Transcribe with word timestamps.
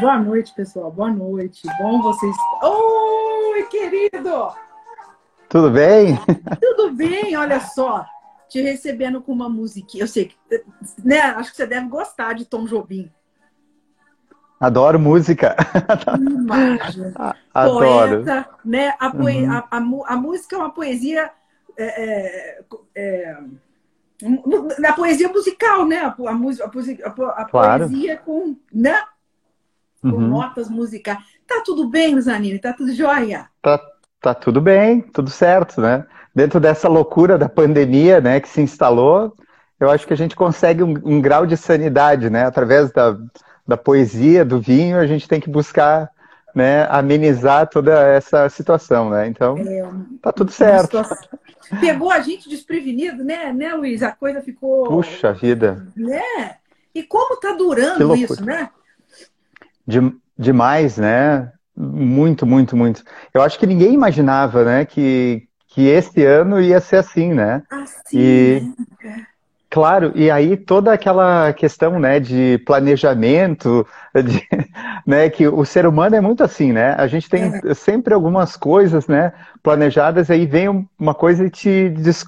Boa 0.00 0.16
noite, 0.16 0.54
pessoal. 0.54 0.92
Boa 0.92 1.10
noite. 1.10 1.62
Bom 1.78 2.00
vocês. 2.00 2.34
Oi, 2.62 3.62
querido! 3.64 4.52
Tudo 5.48 5.70
bem? 5.70 6.16
Tudo 6.60 6.92
bem, 6.92 7.36
olha 7.36 7.58
só. 7.58 8.06
Te 8.48 8.60
recebendo 8.60 9.20
com 9.20 9.32
uma 9.32 9.48
musiquinha. 9.48 10.04
Eu 10.04 10.08
sei 10.08 10.26
que, 10.26 10.36
né? 11.04 11.18
Acho 11.20 11.50
que 11.50 11.56
você 11.56 11.66
deve 11.66 11.88
gostar 11.88 12.34
de 12.34 12.44
Tom 12.44 12.64
Jobim. 12.64 13.10
Adoro 14.60 15.00
música. 15.00 15.56
Imagem. 16.16 17.12
Adoro. 17.52 18.24
Poeta, 18.24 18.48
né? 18.64 18.94
A, 19.00 19.10
poe... 19.10 19.42
uhum. 19.42 19.52
a, 19.52 19.68
a, 19.68 20.14
a, 20.14 20.16
música 20.16 20.54
é 20.54 20.58
uma 20.58 20.70
poesia. 20.70 21.30
É, 21.76 22.60
é, 22.94 23.38
na 24.78 24.92
poesia 24.92 25.28
musical, 25.28 25.84
né? 25.86 25.98
A, 25.98 26.06
a, 26.06 27.42
a, 27.42 27.44
claro. 27.44 27.88
poesia 27.88 28.16
com, 28.18 28.56
né? 28.72 29.02
Com 30.00 30.08
uhum. 30.08 30.28
notas 30.28 30.68
musicais. 30.68 31.18
Tá 31.46 31.62
tudo 31.64 31.88
bem, 31.88 32.20
Zanini? 32.20 32.58
Tá 32.58 32.72
tudo 32.72 32.92
jóia? 32.94 33.46
Tá, 33.62 33.80
tá 34.20 34.34
tudo 34.34 34.60
bem, 34.60 35.00
tudo 35.00 35.30
certo, 35.30 35.80
né? 35.80 36.06
Dentro 36.34 36.60
dessa 36.60 36.88
loucura 36.88 37.36
da 37.36 37.48
pandemia, 37.48 38.20
né, 38.20 38.40
que 38.40 38.48
se 38.48 38.60
instalou, 38.60 39.34
eu 39.80 39.90
acho 39.90 40.06
que 40.06 40.12
a 40.12 40.16
gente 40.16 40.36
consegue 40.36 40.82
um, 40.82 40.94
um 41.04 41.20
grau 41.20 41.46
de 41.46 41.56
sanidade, 41.56 42.30
né? 42.30 42.44
Através 42.44 42.90
da, 42.92 43.16
da 43.66 43.76
poesia, 43.76 44.44
do 44.44 44.60
vinho, 44.60 44.98
a 44.98 45.06
gente 45.06 45.28
tem 45.28 45.40
que 45.40 45.50
buscar 45.50 46.10
né, 46.54 46.86
amenizar 46.90 47.68
toda 47.68 47.92
essa 48.00 48.48
situação, 48.48 49.10
né? 49.10 49.28
Então, 49.28 49.56
é, 49.58 49.88
tá 50.20 50.32
tudo 50.32 50.50
certo. 50.50 51.00
Pegou 51.80 52.10
a 52.10 52.20
gente 52.20 52.48
desprevenido, 52.48 53.22
né, 53.22 53.52
né, 53.52 53.74
Luiz? 53.74 54.02
A 54.02 54.10
coisa 54.10 54.40
ficou. 54.40 54.86
Puxa 54.88 55.32
vida. 55.32 55.86
Né? 55.94 56.56
E 56.94 57.02
como 57.02 57.36
tá 57.36 57.52
durando 57.52 58.16
isso, 58.16 58.44
né? 58.44 58.70
De, 59.88 59.98
demais, 60.38 60.98
né? 60.98 61.50
Muito, 61.74 62.44
muito, 62.44 62.76
muito. 62.76 63.02
Eu 63.32 63.40
acho 63.42 63.58
que 63.58 63.66
ninguém 63.66 63.94
imaginava, 63.94 64.64
né, 64.64 64.84
que, 64.84 65.48
que 65.68 65.86
esse 65.86 66.24
ano 66.24 66.60
ia 66.60 66.80
ser 66.80 66.96
assim, 66.96 67.32
né? 67.32 67.62
Assim. 67.70 68.18
E, 68.18 68.62
né? 69.02 69.26
Claro, 69.70 70.12
e 70.14 70.30
aí 70.30 70.56
toda 70.56 70.92
aquela 70.92 71.52
questão, 71.52 71.98
né, 72.00 72.18
de 72.18 72.58
planejamento, 72.64 73.86
de, 74.14 74.42
né, 75.06 75.28
que 75.28 75.46
o 75.46 75.64
ser 75.64 75.86
humano 75.86 76.16
é 76.16 76.20
muito 76.20 76.42
assim, 76.42 76.72
né? 76.72 76.94
A 76.98 77.06
gente 77.06 77.28
tem 77.28 77.52
é. 77.64 77.74
sempre 77.74 78.14
algumas 78.14 78.56
coisas, 78.56 79.06
né, 79.06 79.32
planejadas, 79.62 80.30
aí 80.30 80.46
vem 80.46 80.88
uma 80.98 81.14
coisa 81.14 81.44
e 81.44 81.50
te 81.50 81.90
des, 81.90 82.26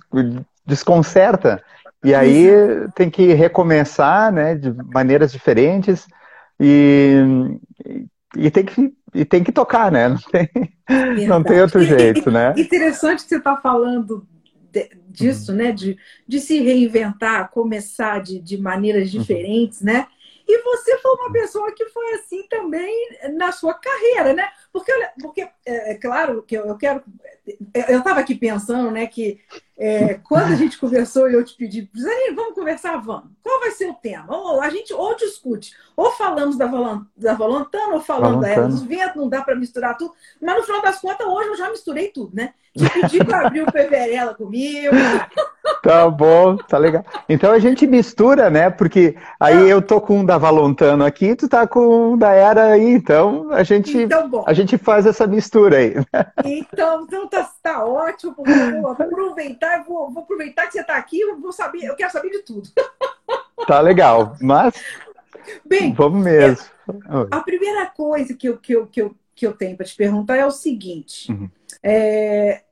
desconcerta. 0.66 1.62
E 2.05 2.14
aí 2.14 2.47
Isso. 2.47 2.92
tem 2.94 3.11
que 3.11 3.33
recomeçar, 3.33 4.31
né, 4.31 4.55
de 4.55 4.72
maneiras 4.92 5.33
diferentes 5.33 6.06
e, 6.61 7.16
e 8.36 8.50
tem 8.50 8.64
que 8.64 8.92
e 9.12 9.25
tem 9.25 9.42
que 9.42 9.50
tocar, 9.50 9.91
né? 9.91 10.08
Não 10.08 10.19
tem, 10.19 11.27
não 11.27 11.42
tem 11.42 11.61
outro 11.61 11.83
jeito, 11.83 12.30
né? 12.30 12.55
Interessante 12.56 13.22
que 13.22 13.28
você 13.28 13.39
está 13.39 13.56
falando 13.56 14.27
de, 14.70 14.88
disso, 15.08 15.50
uhum. 15.50 15.58
né? 15.58 15.72
De, 15.72 15.98
de 16.28 16.41
se 16.41 16.61
reinventar, 16.61 17.50
começar 17.50 18.20
de, 18.20 18.41
de 18.41 18.56
maneiras 18.56 19.12
uhum. 19.12 19.20
diferentes, 19.20 19.81
uhum. 19.81 19.86
né? 19.86 20.06
E 20.47 20.62
você 20.62 20.98
uma 21.31 21.33
pessoa 21.33 21.73
que 21.73 21.86
foi 21.86 22.14
assim 22.14 22.47
também 22.48 22.92
na 23.34 23.53
sua 23.53 23.75
carreira, 23.75 24.33
né? 24.33 24.48
Porque, 24.73 24.92
porque 25.20 25.41
é, 25.64 25.92
é 25.92 25.95
claro 25.95 26.42
que 26.42 26.56
eu, 26.56 26.67
eu 26.67 26.77
quero. 26.77 27.03
Eu 27.89 27.98
estava 27.98 28.20
aqui 28.20 28.34
pensando, 28.34 28.91
né, 28.91 29.06
que 29.06 29.41
é, 29.77 30.14
quando 30.14 30.53
a 30.53 30.56
gente 30.56 30.78
conversou 30.78 31.28
e 31.28 31.34
eu 31.34 31.45
te 31.45 31.56
pedi, 31.56 31.91
Zanine, 31.98 32.34
vamos 32.34 32.55
conversar? 32.55 32.97
Vamos. 32.98 33.31
Qual 33.42 33.61
vai 33.61 33.70
ser 33.70 33.89
o 33.89 33.95
tema? 33.95 34.27
Ou, 34.28 34.61
a 34.61 34.69
gente 34.69 34.92
ou 34.92 35.17
discute, 35.17 35.72
ou 35.97 36.12
falamos 36.12 36.56
da, 36.56 36.67
da 37.17 37.34
Volantana, 37.34 37.94
ou 37.94 38.00
falamos 38.00 38.42
da 38.42 38.48
Era 38.48 38.69
dos 38.69 38.83
Ventos, 38.83 39.17
não 39.17 39.28
dá 39.28 39.42
para 39.42 39.56
misturar 39.56 39.97
tudo. 39.97 40.15
Mas 40.41 40.56
no 40.56 40.65
final 40.65 40.83
das 40.83 41.00
contas, 41.00 41.27
hoje 41.27 41.49
eu 41.49 41.56
já 41.56 41.71
misturei 41.71 42.09
tudo, 42.09 42.37
né? 42.37 42.53
Te 42.77 42.88
pedi 42.91 43.25
para 43.25 43.47
abrir 43.47 43.62
o 43.62 43.66
PVRela 43.66 44.34
comigo. 44.34 44.94
Tá 45.82 46.08
bom, 46.08 46.56
tá 46.56 46.76
legal. 46.78 47.04
Então 47.28 47.53
a 47.53 47.58
gente 47.58 47.86
mistura, 47.86 48.50
né? 48.50 48.70
Porque 48.70 49.16
aí 49.38 49.69
eu 49.69 49.81
tô 49.81 50.00
com 50.00 50.19
um 50.19 50.25
da 50.25 50.36
Valontano 50.36 51.04
aqui, 51.04 51.34
tu 51.34 51.48
tá 51.48 51.66
com 51.66 52.12
um 52.12 52.19
da 52.19 52.32
Era 52.32 52.72
aí, 52.72 52.91
então 52.92 53.50
a 53.50 53.62
gente, 53.62 53.97
então, 53.97 54.44
a 54.47 54.53
gente 54.53 54.76
faz 54.76 55.06
essa 55.06 55.26
mistura 55.26 55.78
aí. 55.78 55.94
Então, 56.44 57.04
então 57.04 57.28
tá, 57.28 57.50
tá 57.62 57.84
ótimo, 57.84 58.34
vou 58.36 58.91
aproveitar, 58.91 59.84
vou, 59.84 60.10
vou 60.10 60.22
aproveitar 60.22 60.66
que 60.66 60.72
você 60.72 60.84
tá 60.84 60.97
aqui, 60.97 61.20
eu 61.20 61.41
vou 61.41 61.53
saber, 61.53 61.84
eu 61.84 61.97
quero 61.97 62.12
saber 62.12 62.30
de 62.30 62.42
tudo. 62.42 62.69
Tá 63.66 63.80
legal, 63.80 64.36
mas 64.41 64.75
Bem, 65.64 65.92
vamos 65.92 66.22
mesmo. 66.22 66.64
É, 66.88 67.36
a 67.36 67.41
primeira 67.41 67.86
coisa 67.86 68.34
que 68.34 68.48
eu, 68.48 68.59
que 68.59 68.72
eu, 68.72 68.86
que 68.86 69.03
eu, 69.03 69.14
que 69.34 69.47
eu 69.47 69.53
tenho 69.53 69.76
para 69.76 69.86
te 69.86 69.97
perguntar 69.97 70.36
é 70.36 70.47
o 70.47 70.50
seguinte. 70.50 71.30
Uhum. 71.30 71.48
É, 71.82 72.62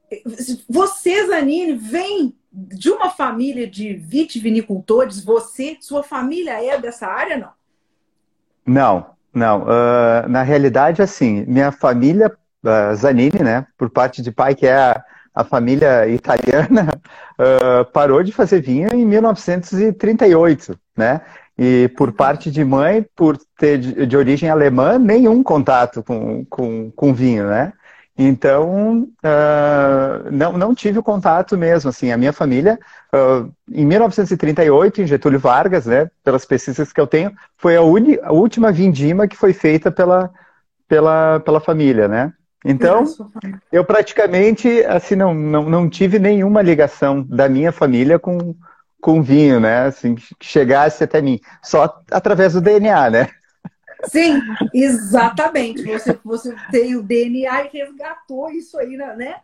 você, 0.68 1.26
Zanine, 1.26 1.74
vem 1.74 2.34
de 2.52 2.90
uma 2.90 3.10
família 3.10 3.66
de 3.66 3.94
vitivinicultores? 3.94 5.22
Você, 5.24 5.76
sua 5.80 6.02
família 6.02 6.62
é 6.62 6.78
dessa 6.78 7.06
área, 7.06 7.36
não? 7.36 7.50
Não, 8.66 9.06
não. 9.32 9.62
Uh, 9.62 10.28
na 10.28 10.42
realidade, 10.42 11.00
assim, 11.02 11.44
minha 11.46 11.72
família, 11.72 12.30
uh, 12.64 12.94
Zanini, 12.96 13.42
né, 13.42 13.66
por 13.76 13.90
parte 13.90 14.22
de 14.22 14.30
pai, 14.30 14.54
que 14.54 14.66
é 14.66 14.76
a, 14.76 15.04
a 15.34 15.44
família 15.44 16.06
italiana, 16.08 17.00
uh, 17.38 17.84
parou 17.92 18.22
de 18.22 18.32
fazer 18.32 18.60
vinho 18.60 18.88
em 18.92 19.04
1938, 19.04 20.78
né? 20.96 21.20
E 21.56 21.88
por 21.96 22.12
parte 22.12 22.52
de 22.52 22.64
mãe, 22.64 23.04
por 23.16 23.36
ter 23.58 23.78
de, 23.78 24.06
de 24.06 24.16
origem 24.16 24.48
alemã, 24.48 24.96
nenhum 24.96 25.42
contato 25.42 26.04
com, 26.04 26.44
com, 26.44 26.90
com 26.92 27.12
vinho, 27.12 27.48
né? 27.48 27.72
Então, 28.20 29.08
uh, 29.24 30.30
não, 30.32 30.58
não 30.58 30.74
tive 30.74 30.98
o 30.98 31.02
contato 31.04 31.56
mesmo. 31.56 31.88
Assim, 31.88 32.10
a 32.10 32.16
minha 32.16 32.32
família, 32.32 32.76
uh, 33.14 33.48
em 33.72 33.86
1938, 33.86 35.02
em 35.02 35.06
Getúlio 35.06 35.38
Vargas, 35.38 35.86
né, 35.86 36.10
pelas 36.24 36.44
pesquisas 36.44 36.92
que 36.92 37.00
eu 37.00 37.06
tenho, 37.06 37.32
foi 37.56 37.76
a, 37.76 37.82
uni, 37.82 38.18
a 38.24 38.32
última 38.32 38.72
vindima 38.72 39.28
que 39.28 39.36
foi 39.36 39.52
feita 39.52 39.92
pela, 39.92 40.32
pela, 40.88 41.38
pela 41.40 41.60
família, 41.60 42.08
né? 42.08 42.32
Então, 42.64 43.04
eu 43.70 43.84
praticamente, 43.84 44.84
assim, 44.86 45.14
não, 45.14 45.32
não, 45.32 45.70
não 45.70 45.88
tive 45.88 46.18
nenhuma 46.18 46.60
ligação 46.60 47.22
da 47.22 47.48
minha 47.48 47.70
família 47.70 48.18
com, 48.18 48.52
com 49.00 49.22
vinho, 49.22 49.60
né? 49.60 49.86
Assim, 49.86 50.16
que 50.16 50.34
chegasse 50.40 51.04
até 51.04 51.22
mim. 51.22 51.38
Só 51.62 52.02
através 52.10 52.54
do 52.54 52.60
DNA, 52.60 53.10
né? 53.10 53.28
Sim, 54.04 54.40
exatamente. 54.72 55.82
Você, 55.82 56.18
você 56.24 56.54
tem 56.70 56.96
o 56.96 57.02
DNA 57.02 57.64
e 57.64 57.68
resgatou 57.68 58.50
isso 58.50 58.78
aí, 58.78 58.96
né? 58.96 59.36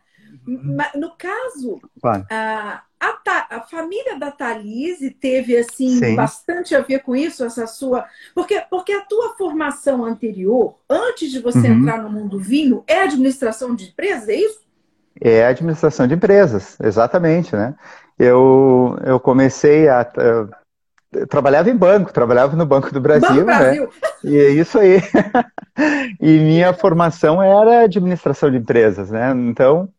No 0.95 1.11
caso, 1.17 1.81
a, 2.29 2.81
a, 2.99 3.47
a, 3.49 3.61
família 3.61 4.17
da 4.17 4.31
Thalise 4.31 5.11
teve 5.11 5.57
assim 5.57 5.99
Sim. 5.99 6.15
bastante 6.15 6.75
a 6.75 6.81
ver 6.81 6.99
com 6.99 7.15
isso, 7.15 7.43
essa 7.43 7.65
sua. 7.67 8.05
Porque, 8.33 8.61
porque 8.69 8.91
a 8.91 9.01
tua 9.01 9.35
formação 9.35 10.03
anterior, 10.03 10.75
antes 10.89 11.31
de 11.31 11.39
você 11.39 11.67
uhum. 11.67 11.79
entrar 11.79 12.01
no 12.01 12.09
mundo 12.09 12.39
vinho, 12.39 12.83
é 12.87 13.01
administração 13.01 13.75
de 13.75 13.85
empresas, 13.89 14.29
é 14.29 14.35
isso? 14.35 14.59
É 15.21 15.45
administração 15.45 16.07
de 16.07 16.13
empresas, 16.13 16.77
exatamente, 16.81 17.55
né? 17.55 17.73
Eu, 18.17 18.97
eu 19.05 19.19
comecei 19.19 19.87
a 19.87 20.09
eu 20.17 20.49
trabalhava 21.29 21.69
em 21.69 21.75
banco, 21.75 22.11
trabalhava 22.11 22.55
no 22.55 22.65
Banco 22.65 22.91
do 22.93 22.99
Brasil, 22.99 23.45
banco 23.45 23.45
né? 23.45 23.57
Brasil. 23.57 23.89
E 24.23 24.37
é 24.37 24.49
isso 24.49 24.79
aí. 24.79 25.01
e 26.19 26.39
minha 26.39 26.73
formação 26.73 27.41
era 27.41 27.81
administração 27.81 28.51
de 28.51 28.57
empresas, 28.57 29.09
né? 29.11 29.31
Então, 29.31 29.89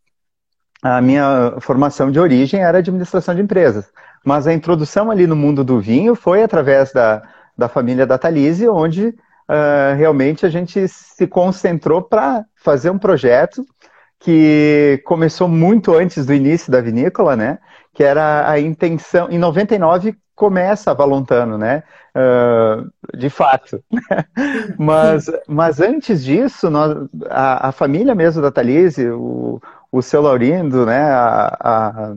a 0.82 1.00
minha 1.00 1.54
formação 1.60 2.10
de 2.10 2.20
origem 2.20 2.62
era 2.62 2.78
administração 2.78 3.34
de 3.34 3.42
empresas. 3.42 3.86
Mas 4.24 4.46
a 4.46 4.52
introdução 4.52 5.10
ali 5.10 5.26
no 5.26 5.36
mundo 5.36 5.64
do 5.64 5.80
vinho 5.80 6.14
foi 6.14 6.42
através 6.42 6.92
da, 6.92 7.22
da 7.56 7.68
família 7.68 8.06
da 8.06 8.18
Thalise, 8.18 8.68
onde 8.68 9.08
uh, 9.08 9.96
realmente 9.96 10.44
a 10.44 10.48
gente 10.48 10.86
se 10.88 11.26
concentrou 11.26 12.02
para 12.02 12.44
fazer 12.56 12.90
um 12.90 12.98
projeto 12.98 13.64
que 14.18 15.00
começou 15.04 15.48
muito 15.48 15.94
antes 15.94 16.26
do 16.26 16.34
início 16.34 16.72
da 16.72 16.80
vinícola, 16.80 17.36
né? 17.36 17.58
Que 17.94 18.02
era 18.02 18.50
a 18.50 18.58
intenção, 18.58 19.30
em 19.30 19.38
99 19.38 20.16
começa 20.36 20.94
Valontano, 20.94 21.56
né? 21.56 21.82
Uh, 22.14 23.16
de 23.16 23.28
fato. 23.30 23.82
mas, 24.78 25.26
mas 25.48 25.80
antes 25.80 26.22
disso, 26.22 26.70
nós, 26.70 26.94
a, 27.28 27.68
a, 27.68 27.72
família 27.72 28.14
mesmo 28.14 28.42
da 28.42 28.52
Thalise, 28.52 29.08
o, 29.08 29.60
o 29.90 30.02
seu 30.02 30.20
Laurindo, 30.20 30.84
né? 30.86 31.10
A, 31.10 31.56
a, 31.58 32.14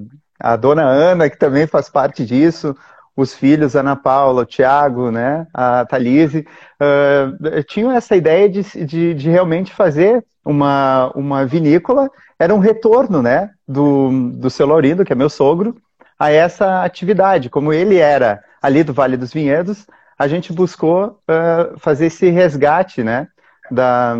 a, 0.51 0.55
dona 0.57 0.83
Ana, 0.83 1.29
que 1.29 1.37
também 1.37 1.65
faz 1.65 1.89
parte 1.89 2.25
disso, 2.25 2.75
os 3.15 3.33
filhos, 3.33 3.75
Ana 3.75 3.95
Paula, 3.95 4.43
o 4.43 4.45
Tiago, 4.45 5.09
né? 5.11 5.47
A 5.53 5.85
Thalise, 5.85 6.45
uh, 6.81 7.63
tinham 7.63 7.91
essa 7.91 8.15
ideia 8.15 8.49
de, 8.49 8.63
de, 8.85 9.13
de 9.13 9.29
realmente 9.29 9.73
fazer 9.73 10.23
uma, 10.45 11.11
uma 11.15 11.45
vinícola, 11.45 12.09
era 12.37 12.53
um 12.53 12.59
retorno, 12.59 13.21
né? 13.21 13.49
Do, 13.67 14.31
do 14.33 14.49
seu 14.49 14.67
Laurindo, 14.67 15.05
que 15.05 15.13
é 15.13 15.15
meu 15.15 15.29
sogro, 15.29 15.75
a 16.19 16.29
essa 16.29 16.83
atividade. 16.83 17.49
Como 17.49 17.71
ele 17.71 17.97
era 17.97 18.43
ali 18.61 18.83
do 18.83 18.93
Vale 18.93 19.15
dos 19.15 19.33
Vinhedos, 19.33 19.87
a 20.17 20.27
gente 20.27 20.51
buscou 20.51 21.19
uh, 21.29 21.79
fazer 21.79 22.07
esse 22.07 22.29
resgate, 22.29 23.03
né? 23.03 23.29
Da, 23.71 24.15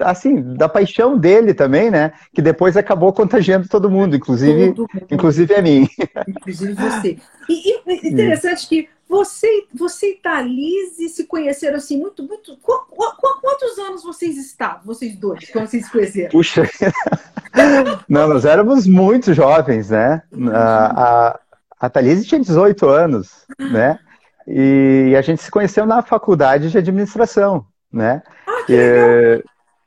assim, 0.00 0.54
da 0.54 0.68
paixão 0.68 1.16
dele 1.16 1.54
também, 1.54 1.90
né? 1.90 2.12
Que 2.34 2.42
depois 2.42 2.76
acabou 2.76 3.12
contagiando 3.12 3.68
todo 3.68 3.90
mundo, 3.90 4.16
inclusive, 4.16 4.72
todo 4.72 4.88
mundo. 4.92 5.06
inclusive 5.10 5.54
a 5.54 5.62
mim. 5.62 5.88
Inclusive 6.26 6.74
você. 6.74 7.18
E, 7.48 7.80
e 7.86 8.08
interessante 8.08 8.68
que 8.68 8.88
você, 9.08 9.66
você 9.74 10.12
e 10.12 10.14
Thalise 10.14 11.08
se 11.10 11.26
conheceram 11.26 11.76
assim 11.76 11.98
muito, 11.98 12.22
muito. 12.22 12.56
Quantos 12.62 13.78
anos 13.78 14.02
vocês 14.02 14.38
estavam, 14.38 14.86
vocês 14.86 15.14
dois, 15.16 15.50
quando 15.50 15.66
vocês 15.66 15.84
se 15.84 15.92
conheceram? 15.92 16.30
Puxa, 16.30 16.62
não, 18.08 18.28
nós 18.28 18.44
éramos 18.44 18.86
muito 18.86 19.34
jovens, 19.34 19.90
né? 19.90 20.22
A, 20.52 21.02
a, 21.02 21.40
a 21.80 21.90
Thalise 21.90 22.26
tinha 22.26 22.40
18 22.40 22.88
anos, 22.88 23.46
né? 23.58 23.98
E 24.46 25.14
a 25.16 25.22
gente 25.22 25.42
se 25.42 25.50
conheceu 25.50 25.86
na 25.86 26.02
faculdade 26.02 26.70
de 26.70 26.78
administração, 26.78 27.64
né? 27.92 28.22
Ah, 28.46 28.62
que 28.66 28.76
legal. 28.76 29.42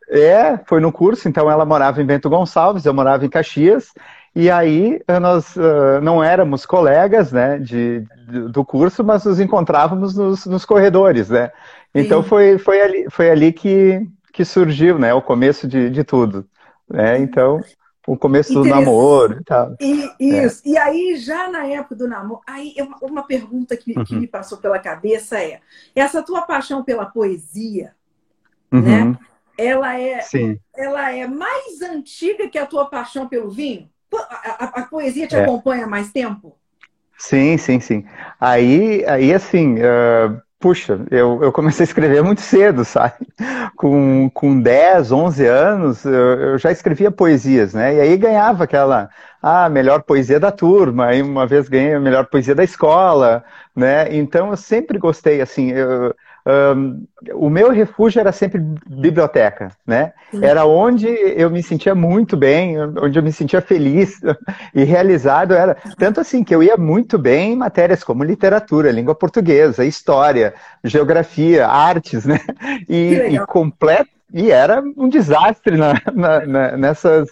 É, 0.07 0.59
foi 0.65 0.79
no 0.79 0.91
curso, 0.91 1.27
então 1.27 1.49
ela 1.49 1.65
morava 1.65 2.01
em 2.01 2.05
Bento 2.05 2.29
Gonçalves, 2.29 2.85
eu 2.85 2.93
morava 2.93 3.25
em 3.25 3.29
Caxias, 3.29 3.91
e 4.35 4.51
aí 4.51 5.01
eh, 5.07 5.19
nós 5.19 5.55
uh, 5.55 6.01
não 6.01 6.23
éramos 6.23 6.65
colegas 6.65 7.31
né, 7.31 7.57
de, 7.57 8.05
de, 8.27 8.41
do 8.49 8.63
curso, 8.63 9.03
mas 9.03 9.23
nos 9.25 9.39
encontrávamos 9.39 10.15
nos, 10.15 10.45
nos 10.45 10.65
corredores, 10.65 11.29
né? 11.29 11.51
Então 11.93 12.21
foi, 12.21 12.57
foi 12.57 12.81
ali, 12.81 13.05
foi 13.09 13.29
ali 13.31 13.53
que, 13.53 14.05
que 14.33 14.43
surgiu 14.43 14.99
né, 14.99 15.13
o 15.13 15.21
começo 15.21 15.65
de, 15.67 15.89
de 15.89 16.03
tudo. 16.03 16.45
Né? 16.89 17.19
Então, 17.19 17.61
o 18.07 18.15
começo 18.17 18.53
do 18.53 18.65
namoro 18.65 19.39
e 19.39 19.43
tal. 19.43 19.75
E, 19.79 20.09
isso. 20.19 20.61
É. 20.65 20.69
E 20.69 20.77
aí, 20.77 21.15
já 21.17 21.49
na 21.49 21.65
época 21.65 21.95
do 21.95 22.07
namoro, 22.07 22.41
aí 22.47 22.75
uma 23.01 23.23
pergunta 23.23 23.75
que, 23.75 23.97
uhum. 23.97 24.03
que 24.03 24.15
me 24.15 24.27
passou 24.27 24.57
pela 24.57 24.79
cabeça 24.79 25.39
é: 25.39 25.59
essa 25.95 26.21
tua 26.21 26.41
paixão 26.43 26.83
pela 26.83 27.05
poesia, 27.05 27.93
uhum. 28.71 28.81
né? 28.81 29.17
Ela 29.57 29.97
é, 29.97 30.19
Sim. 30.19 30.59
ela 30.75 31.11
é 31.11 31.25
mais 31.27 31.81
antiga 31.81 32.49
que 32.49 32.57
a 32.57 32.65
tua 32.65 32.85
paixão 32.85 33.27
pelo 33.27 33.49
vinho? 33.49 33.89
A, 34.13 34.65
a, 34.65 34.65
a 34.81 34.81
poesia 34.83 35.27
te 35.27 35.35
é. 35.35 35.43
acompanha 35.43 35.85
há 35.85 35.87
mais 35.87 36.11
tempo? 36.11 36.57
Sim, 37.17 37.57
sim, 37.57 37.79
sim. 37.79 38.05
Aí, 38.39 39.05
aí 39.05 39.33
assim, 39.33 39.75
uh, 39.75 40.41
puxa, 40.59 41.05
eu, 41.11 41.43
eu 41.43 41.51
comecei 41.51 41.83
a 41.83 41.87
escrever 41.87 42.23
muito 42.23 42.41
cedo, 42.41 42.83
sabe? 42.85 43.27
Com, 43.75 44.29
com 44.31 44.59
10, 44.59 45.11
11 45.11 45.45
anos, 45.45 46.05
eu, 46.05 46.11
eu 46.13 46.57
já 46.57 46.71
escrevia 46.71 47.11
poesias, 47.11 47.73
né? 47.73 47.95
E 47.95 47.99
aí 48.01 48.17
ganhava 48.17 48.63
aquela, 48.63 49.09
ah, 49.41 49.69
melhor 49.69 50.03
poesia 50.03 50.39
da 50.39 50.51
turma, 50.51 51.07
aí 51.07 51.21
uma 51.21 51.45
vez 51.45 51.69
ganhei 51.69 51.93
a 51.93 51.99
melhor 51.99 52.25
poesia 52.27 52.55
da 52.55 52.63
escola, 52.63 53.43
né? 53.75 54.15
Então 54.15 54.49
eu 54.51 54.57
sempre 54.57 54.97
gostei, 54.97 55.41
assim, 55.41 55.71
eu, 55.71 56.15
um, 56.47 57.05
o 57.33 57.49
meu 57.49 57.71
refúgio 57.71 58.19
era 58.19 58.31
sempre 58.31 58.61
biblioteca, 58.87 59.69
né? 59.85 60.13
Era 60.41 60.65
onde 60.65 61.07
eu 61.07 61.49
me 61.49 61.63
sentia 61.63 61.95
muito 61.95 62.37
bem, 62.37 62.77
onde 62.79 63.17
eu 63.17 63.23
me 63.23 63.31
sentia 63.33 63.61
feliz 63.61 64.19
e 64.73 64.83
realizado. 64.83 65.53
Era 65.53 65.75
tanto 65.97 66.21
assim 66.21 66.43
que 66.43 66.53
eu 66.53 66.61
ia 66.61 66.77
muito 66.77 67.17
bem 67.17 67.53
em 67.53 67.55
matérias 67.55 68.03
como 68.03 68.23
literatura, 68.23 68.91
língua 68.91 69.15
portuguesa, 69.15 69.83
história, 69.83 70.53
geografia, 70.83 71.67
artes, 71.67 72.25
né? 72.25 72.39
E, 72.87 73.13
e 73.31 73.39
completo 73.47 74.15
e 74.33 74.51
era 74.51 74.83
um 74.97 75.07
desastre 75.07 75.77
na, 75.77 75.93
na, 76.13 76.45
na, 76.45 76.77
nessas 76.77 77.29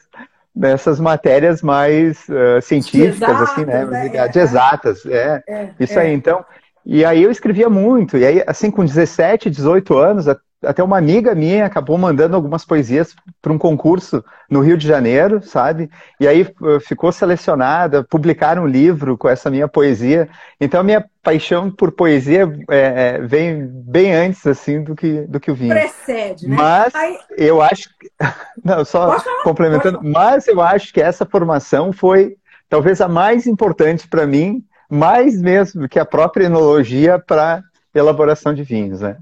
nessas 0.56 1.00
matérias 1.00 1.64
mais 1.64 2.28
uh, 2.30 2.62
científicas, 2.62 3.16
exatas, 3.16 3.50
assim, 3.50 3.66
né? 3.66 3.86
né? 3.86 4.28
De 4.28 4.40
exatas, 4.40 5.06
é. 5.06 5.44
é 5.48 5.70
isso 5.80 5.98
é. 5.98 6.04
aí. 6.04 6.14
Então, 6.14 6.46
e 6.86 7.06
aí 7.06 7.24
eu 7.24 7.32
escrevia 7.32 7.70
muito, 7.70 8.18
e 8.18 8.26
aí, 8.26 8.44
assim, 8.46 8.70
com 8.70 8.84
17, 8.84 9.50
18 9.50 9.98
anos, 9.98 10.28
até 10.64 10.84
uma 10.84 10.98
amiga 10.98 11.36
minha 11.36 11.66
acabou 11.66 11.98
mandando 11.98 12.36
algumas 12.36 12.66
poesias 12.66 13.16
para 13.42 13.52
um 13.52 13.58
concurso 13.58 14.24
no 14.50 14.62
Rio 14.62 14.78
de 14.78 14.88
Janeiro, 14.88 15.42
sabe? 15.44 15.90
E 16.20 16.28
aí 16.28 16.42
eh, 16.42 16.80
ficou 16.80 17.12
selecionada, 17.12 18.04
publicaram 18.04 18.64
um 18.64 18.68
livro 18.68 19.18
com 19.18 19.28
essa 19.28 19.50
minha 19.50 19.68
poesia. 19.68 20.30
Então 20.60 20.80
a 20.80 20.84
minha 20.84 21.06
paixão 21.22 21.70
por 21.70 21.92
poesia 21.92 22.52
é, 22.70 23.20
vem 23.22 23.66
bem 23.68 24.14
antes, 24.14 24.46
assim, 24.48 24.84
do 24.84 24.96
que, 24.96 25.22
do 25.22 25.40
que 25.40 25.52
o 25.52 25.56
vinho. 25.56 25.74
Precede, 25.74 26.48
né? 26.48 26.56
Mas 26.56 26.96
aí... 26.96 27.18
eu 27.38 27.62
acho... 27.62 27.90
Não, 28.64 28.86
só 28.86 29.18
complementando. 29.44 30.00
Mas 30.02 30.48
eu 30.48 30.62
acho 30.62 30.94
que 30.94 31.02
essa 31.02 31.26
formação 31.26 31.92
foi 31.92 32.36
talvez 32.70 33.02
a 33.02 33.08
mais 33.08 33.46
importante 33.46 34.08
para 34.08 34.26
mim, 34.26 34.64
mais 34.94 35.42
mesmo 35.42 35.90
que 35.90 35.98
a 35.98 36.06
própria 36.06 36.46
enologia 36.46 37.18
para 37.18 37.64
elaboração 37.94 38.54
de 38.54 38.64
vinhos, 38.64 39.02
né? 39.02 39.18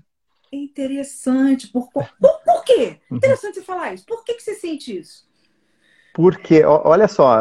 Interessante. 0.51 1.67
Por, 1.67 1.89
por, 1.91 2.07
por 2.19 2.63
quê? 2.65 2.97
Uhum. 3.09 3.17
Interessante 3.17 3.55
você 3.55 3.61
falar 3.61 3.93
isso. 3.93 4.05
Por 4.05 4.23
que, 4.25 4.33
que 4.33 4.43
você 4.43 4.53
sente 4.55 4.97
isso? 4.97 5.23
Porque, 6.13 6.61
olha 6.65 7.07
só, 7.07 7.39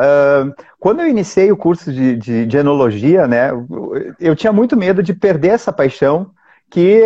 quando 0.79 1.01
eu 1.01 1.09
iniciei 1.09 1.51
o 1.51 1.57
curso 1.57 1.93
de, 1.93 2.15
de, 2.17 2.47
de, 2.47 2.57
enologia, 2.57 3.27
né, 3.27 3.51
eu 4.21 4.37
tinha 4.37 4.53
muito 4.53 4.77
medo 4.77 5.03
de 5.03 5.13
perder 5.13 5.49
essa 5.49 5.73
paixão 5.73 6.31
que 6.71 7.03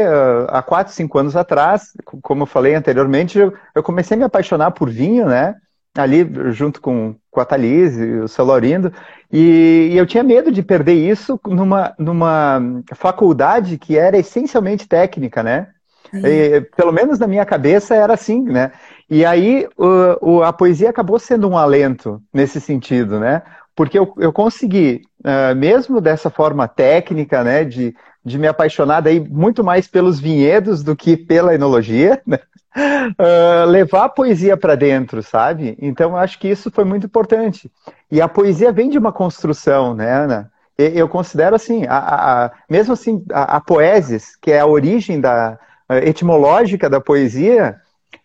há 0.48 0.60
quatro, 0.60 0.92
cinco 0.92 1.18
anos 1.18 1.34
atrás, 1.34 1.94
como 2.20 2.42
eu 2.42 2.46
falei 2.46 2.74
anteriormente, 2.74 3.38
eu 3.74 3.82
comecei 3.82 4.14
a 4.14 4.18
me 4.18 4.24
apaixonar 4.24 4.72
por 4.72 4.90
vinho, 4.90 5.26
né, 5.26 5.56
ali 5.96 6.28
junto 6.52 6.82
com, 6.82 7.16
com 7.34 7.40
a 7.40 7.44
Thalise 7.44 8.02
e 8.02 8.20
o 8.20 8.28
Celorindo, 8.28 8.92
e, 9.30 9.90
e, 9.92 9.98
eu 9.98 10.06
tinha 10.06 10.22
medo 10.22 10.52
de 10.52 10.62
perder 10.62 10.94
isso 10.94 11.38
numa, 11.44 11.92
numa 11.98 12.62
faculdade 12.94 13.76
que 13.76 13.98
era 13.98 14.16
essencialmente 14.16 14.86
técnica, 14.86 15.42
né? 15.42 15.66
E, 16.12 16.60
pelo 16.76 16.92
menos 16.92 17.18
na 17.18 17.26
minha 17.26 17.44
cabeça 17.44 17.92
era 17.96 18.14
assim, 18.14 18.40
né? 18.44 18.70
E 19.10 19.24
aí 19.24 19.66
o, 19.76 20.36
o, 20.36 20.42
a 20.44 20.52
poesia 20.52 20.90
acabou 20.90 21.18
sendo 21.18 21.48
um 21.48 21.58
alento 21.58 22.22
nesse 22.32 22.60
sentido, 22.60 23.18
né? 23.18 23.42
Porque 23.74 23.98
eu, 23.98 24.14
eu 24.18 24.32
consegui, 24.32 25.02
uh, 25.24 25.56
mesmo 25.56 26.00
dessa 26.00 26.30
forma 26.30 26.68
técnica, 26.68 27.42
né, 27.42 27.64
de, 27.64 27.92
de 28.24 28.38
me 28.38 28.46
apaixonar 28.46 29.00
daí 29.00 29.18
muito 29.18 29.64
mais 29.64 29.88
pelos 29.88 30.20
vinhedos 30.20 30.84
do 30.84 30.94
que 30.94 31.16
pela 31.16 31.52
enologia, 31.52 32.22
né? 32.24 32.38
Uh, 32.76 33.68
levar 33.68 34.04
a 34.04 34.08
poesia 34.08 34.56
para 34.56 34.74
dentro, 34.74 35.22
sabe? 35.22 35.76
Então 35.80 36.10
eu 36.10 36.16
acho 36.16 36.38
que 36.38 36.48
isso 36.48 36.70
foi 36.70 36.84
muito 36.84 37.06
importante. 37.06 37.70
E 38.10 38.20
a 38.20 38.28
poesia 38.28 38.72
vem 38.72 38.88
de 38.88 38.98
uma 38.98 39.12
construção, 39.12 39.94
né, 39.94 40.12
Ana? 40.12 40.52
Eu 40.76 41.08
considero 41.08 41.54
assim, 41.54 41.86
a, 41.86 41.98
a, 42.46 42.50
mesmo 42.68 42.94
assim, 42.94 43.24
a, 43.32 43.56
a 43.56 43.60
poesis, 43.60 44.34
que 44.34 44.50
é 44.50 44.58
a 44.58 44.66
origem 44.66 45.20
da, 45.20 45.56
etimológica 46.02 46.88
da 46.88 47.00
poesia, 47.00 47.76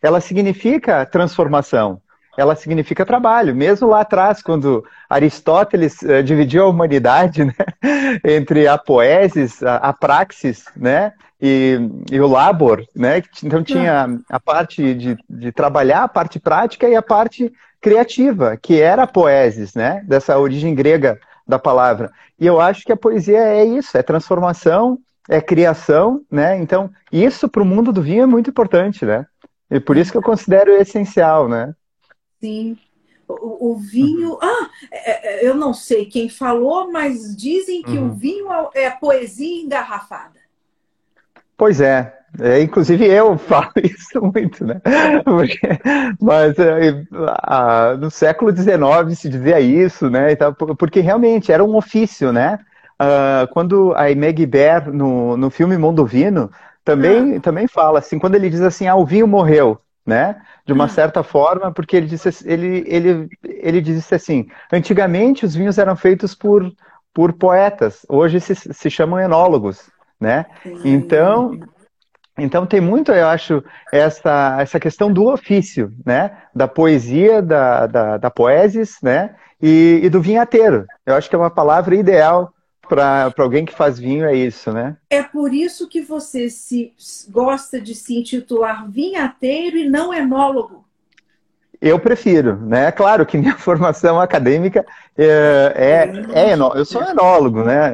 ela 0.02 0.22
significa 0.22 1.06
transformação, 1.06 2.02
ela 2.38 2.56
significa 2.56 3.06
trabalho. 3.06 3.56
Mesmo 3.56 3.90
lá 3.90 4.02
atrás, 4.02 4.42
quando 4.42 4.84
Aristóteles 5.10 6.02
uh, 6.02 6.24
dividiu 6.24 6.64
a 6.64 6.70
humanidade 6.70 7.44
né, 7.46 7.54
entre 8.24 8.68
a 8.68 8.78
poesis, 8.78 9.62
a, 9.62 9.76
a 9.76 9.94
praxis, 9.94 10.66
né, 10.76 11.14
e, 11.42 11.80
e, 12.12 12.20
o 12.20 12.28
labor, 12.28 12.86
né, 12.96 13.24
então 13.44 13.64
tinha 13.64 14.20
a 14.30 14.40
parte 14.40 14.94
de, 14.94 15.18
de 15.30 15.52
trabalhar, 15.52 16.04
a 16.04 16.08
parte 16.08 16.40
prática 16.40 16.88
e 16.88 16.96
a 16.96 17.02
parte 17.02 17.52
criativa, 17.80 18.58
que 18.58 18.82
era 18.82 19.04
a 19.04 19.08
poesis, 19.08 19.74
né, 19.74 20.04
dessa 20.06 20.38
origem 20.38 20.76
grega 20.76 21.18
da 21.48 21.58
palavra. 21.58 22.12
E 22.40 22.46
eu 22.46 22.60
acho 22.60 22.84
que 22.84 22.92
a 22.92 22.98
poesia 22.98 23.40
é 23.40 23.66
isso, 23.66 23.98
é 23.98 24.04
transformação, 24.04 25.00
é 25.30 25.40
criação, 25.40 26.22
né? 26.32 26.58
Então, 26.58 26.90
isso 27.12 27.48
para 27.48 27.62
o 27.62 27.66
mundo 27.66 27.92
do 27.94 28.02
vinho 28.02 28.24
é 28.24 28.26
muito 28.26 28.50
importante, 28.50 29.06
né? 29.06 29.26
E 29.70 29.80
por 29.80 29.96
isso 29.96 30.12
que 30.12 30.18
eu 30.18 30.24
considero 30.24 30.72
essencial, 30.72 31.48
né? 31.48 31.74
Sim. 32.42 32.78
O, 33.28 33.74
o 33.74 33.78
vinho. 33.78 34.32
Uhum. 34.32 34.40
Ah, 34.42 34.70
é, 34.92 35.46
é, 35.46 35.48
eu 35.48 35.54
não 35.54 35.72
sei 35.72 36.06
quem 36.06 36.30
falou, 36.30 36.92
mas 36.92 37.36
dizem 37.36 37.84
que 37.84 37.98
uhum. 37.98 38.08
o 38.08 38.14
vinho 38.14 38.52
é, 38.74 38.86
é 38.86 38.90
poesia 38.90 39.62
engarrafada. 39.62 40.39
Pois 41.60 41.82
é. 41.82 42.14
é. 42.40 42.62
Inclusive 42.62 43.06
eu 43.06 43.38
falo 43.38 43.70
isso 43.84 44.22
muito, 44.34 44.66
né? 44.66 44.82
Porque, 45.26 45.60
mas 46.20 46.58
é, 46.58 47.04
a, 47.44 47.98
no 48.00 48.10
século 48.10 48.56
XIX 48.56 49.20
se 49.20 49.28
dizia 49.28 49.60
isso, 49.60 50.10
né? 50.10 50.30
Porque 50.78 51.02
realmente 51.02 51.52
era 51.52 51.64
um 51.64 51.76
ofício, 51.76 52.32
né? 52.32 52.58
Uh, 53.02 53.48
quando 53.54 53.94
a 53.94 54.04
Aimee 54.04 54.34
Guibert, 54.34 54.88
no, 54.88 55.36
no 55.38 55.50
filme 55.50 55.78
Mondovino, 55.78 56.50
também, 56.84 57.36
ah. 57.36 57.40
também 57.42 57.68
fala 57.68 58.00
assim, 58.00 58.18
quando 58.18 58.36
ele 58.36 58.50
diz 58.50 58.62
assim, 58.62 58.88
ah, 58.88 58.96
o 58.96 59.06
vinho 59.06 59.28
morreu, 59.28 59.80
né? 60.06 60.42
De 60.66 60.72
uma 60.74 60.86
ah. 60.86 60.90
certa 60.90 61.24
forma, 61.24 61.72
porque 61.72 61.96
ele 61.96 62.08
disse, 62.08 62.30
ele, 62.46 62.84
ele, 62.88 63.30
ele 63.44 63.82
disse 63.82 64.16
assim, 64.16 64.48
antigamente 64.72 65.46
os 65.46 65.56
vinhos 65.56 65.78
eram 65.78 65.96
feitos 65.96 66.34
por, 66.36 66.70
por 67.14 67.34
poetas, 67.34 68.06
hoje 68.10 68.40
se, 68.42 68.56
se 68.56 68.90
chamam 68.90 69.20
enólogos, 69.20 69.90
né? 70.20 70.46
Então, 70.84 71.60
então 72.38 72.66
tem 72.66 72.82
muito, 72.82 73.12
eu 73.12 73.28
acho, 73.28 73.64
essa, 73.92 74.58
essa 74.60 74.80
questão 74.80 75.12
do 75.12 75.28
ofício, 75.28 75.94
né? 76.06 76.38
Da 76.54 76.68
poesia, 76.68 77.42
da, 77.42 77.88
da, 77.88 78.18
da 78.18 78.30
poesis, 78.30 78.98
né? 79.02 79.36
E, 79.62 80.00
e 80.04 80.10
do 80.10 80.22
vinhateiro. 80.22 80.86
Eu 81.06 81.16
acho 81.16 81.30
que 81.30 81.36
é 81.36 81.40
uma 81.40 81.50
palavra 81.50 81.96
ideal 81.96 82.54
para 82.88 83.32
alguém 83.38 83.66
que 83.66 83.76
faz 83.76 84.00
vinho 84.00 84.26
é 84.26 84.36
isso, 84.36 84.72
né? 84.72 84.98
É 85.10 85.22
por 85.22 85.54
isso 85.54 85.88
que 85.88 86.02
você 86.02 86.50
se 86.50 86.92
gosta 87.30 87.80
de 87.80 87.94
se 87.94 88.18
intitular 88.18 88.90
vinhateiro 88.90 89.78
e 89.78 89.88
não 89.88 90.12
enólogo. 90.12 90.86
Eu 91.82 91.98
prefiro, 92.00 92.58
né? 92.58 92.92
Claro 92.92 93.26
que 93.26 93.38
minha 93.38 93.56
formação 93.58 94.20
acadêmica 94.20 94.86
é, 95.18 95.74
é, 96.34 96.48
é 96.48 96.52
enó... 96.52 96.74
eu 96.74 96.84
sou 96.84 97.04
enólogo, 97.04 97.64
né? 97.64 97.92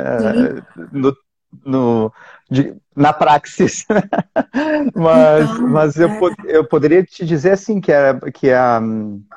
No, 0.92 1.16
no, 1.64 2.12
de, 2.50 2.76
na 2.96 3.14
praxis. 3.14 3.86
mas 4.96 5.50
então, 5.50 5.68
mas 5.68 5.96
eu, 5.98 6.10
é. 6.10 6.34
eu 6.48 6.66
poderia 6.66 7.04
te 7.04 7.26
dizer 7.26 7.52
assim 7.52 7.80
que 7.80 7.92
é, 7.92 8.20
que, 8.34 8.50
é, 8.50 8.60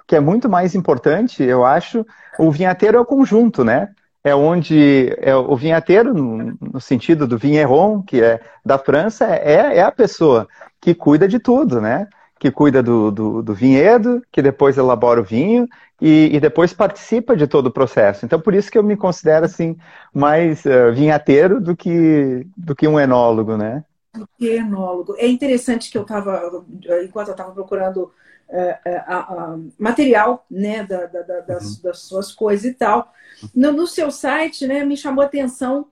que 0.07 0.17
é 0.17 0.21
muito 0.21 0.49
mais 0.49 0.75
importante, 0.75 1.43
eu 1.43 1.65
acho, 1.65 2.05
o 2.39 2.51
vinhateiro 2.51 2.97
é 2.97 3.01
o 3.01 3.07
conjunto, 3.07 3.65
né? 3.65 3.91
É 4.25 4.35
onde 4.35 5.15
é 5.19 5.35
o 5.35 5.57
vinhateiro, 5.57 6.13
no, 6.13 6.59
no 6.61 6.81
sentido 6.81 7.27
do 7.27 7.39
vinheron, 7.39 8.03
que 8.03 8.21
é 8.23 8.41
da 8.65 8.79
França, 8.79 9.27
é, 9.27 9.77
é 9.77 9.83
a 9.83 9.93
pessoa 9.93 10.49
que 10.81 10.95
cuida 10.95 11.29
de 11.29 11.39
tudo, 11.39 11.81
né? 11.81 12.07
Que 12.39 12.51
cuida 12.51 12.83
do, 12.83 13.11
do, 13.11 13.43
do, 13.43 13.55
vinhedo, 13.55 14.23
que 14.31 14.41
depois 14.41 14.79
elabora 14.79 15.21
o 15.21 15.25
vinho 15.25 15.69
e, 16.01 16.31
e, 16.33 16.41
depois 16.41 16.73
participa 16.73 17.37
de 17.37 17.47
todo 17.47 17.67
o 17.67 17.73
processo. 17.73 18.25
Então, 18.25 18.41
por 18.41 18.55
isso 18.55 18.71
que 18.71 18.79
eu 18.79 18.83
me 18.83 18.97
considero 18.97 19.45
assim 19.45 19.77
mais 20.15 20.65
uh, 20.65 20.93
vinhateiro 20.95 21.61
do 21.61 21.77
que, 21.77 22.47
do 22.57 22.77
que 22.77 22.87
um 22.87 23.01
enólogo, 23.01 23.57
né? 23.57 23.85
Do 24.15 24.29
que 24.39 24.51
enólogo. 24.51 25.17
É 25.19 25.27
interessante 25.27 25.91
que 25.91 25.99
eu 25.99 26.03
estava, 26.03 26.65
enquanto 27.05 27.29
eu 27.29 27.33
estava 27.33 27.51
procurando 27.51 28.13
uh, 28.49 29.73
material 29.77 30.47
né, 30.49 30.85
da, 30.85 31.07
da, 31.07 31.23
da, 31.23 31.41
das, 31.41 31.77
uhum. 31.77 31.83
das, 31.83 31.99
suas 32.01 32.33
coisas 32.33 32.65
e 32.65 32.75
tal, 32.75 33.13
no, 33.55 33.73
no, 33.73 33.87
seu 33.87 34.13
site 34.13 34.67
né, 34.67 34.85
me 34.85 34.97
chamou 34.97 35.23
a 35.23 35.27
atenção 35.27 35.89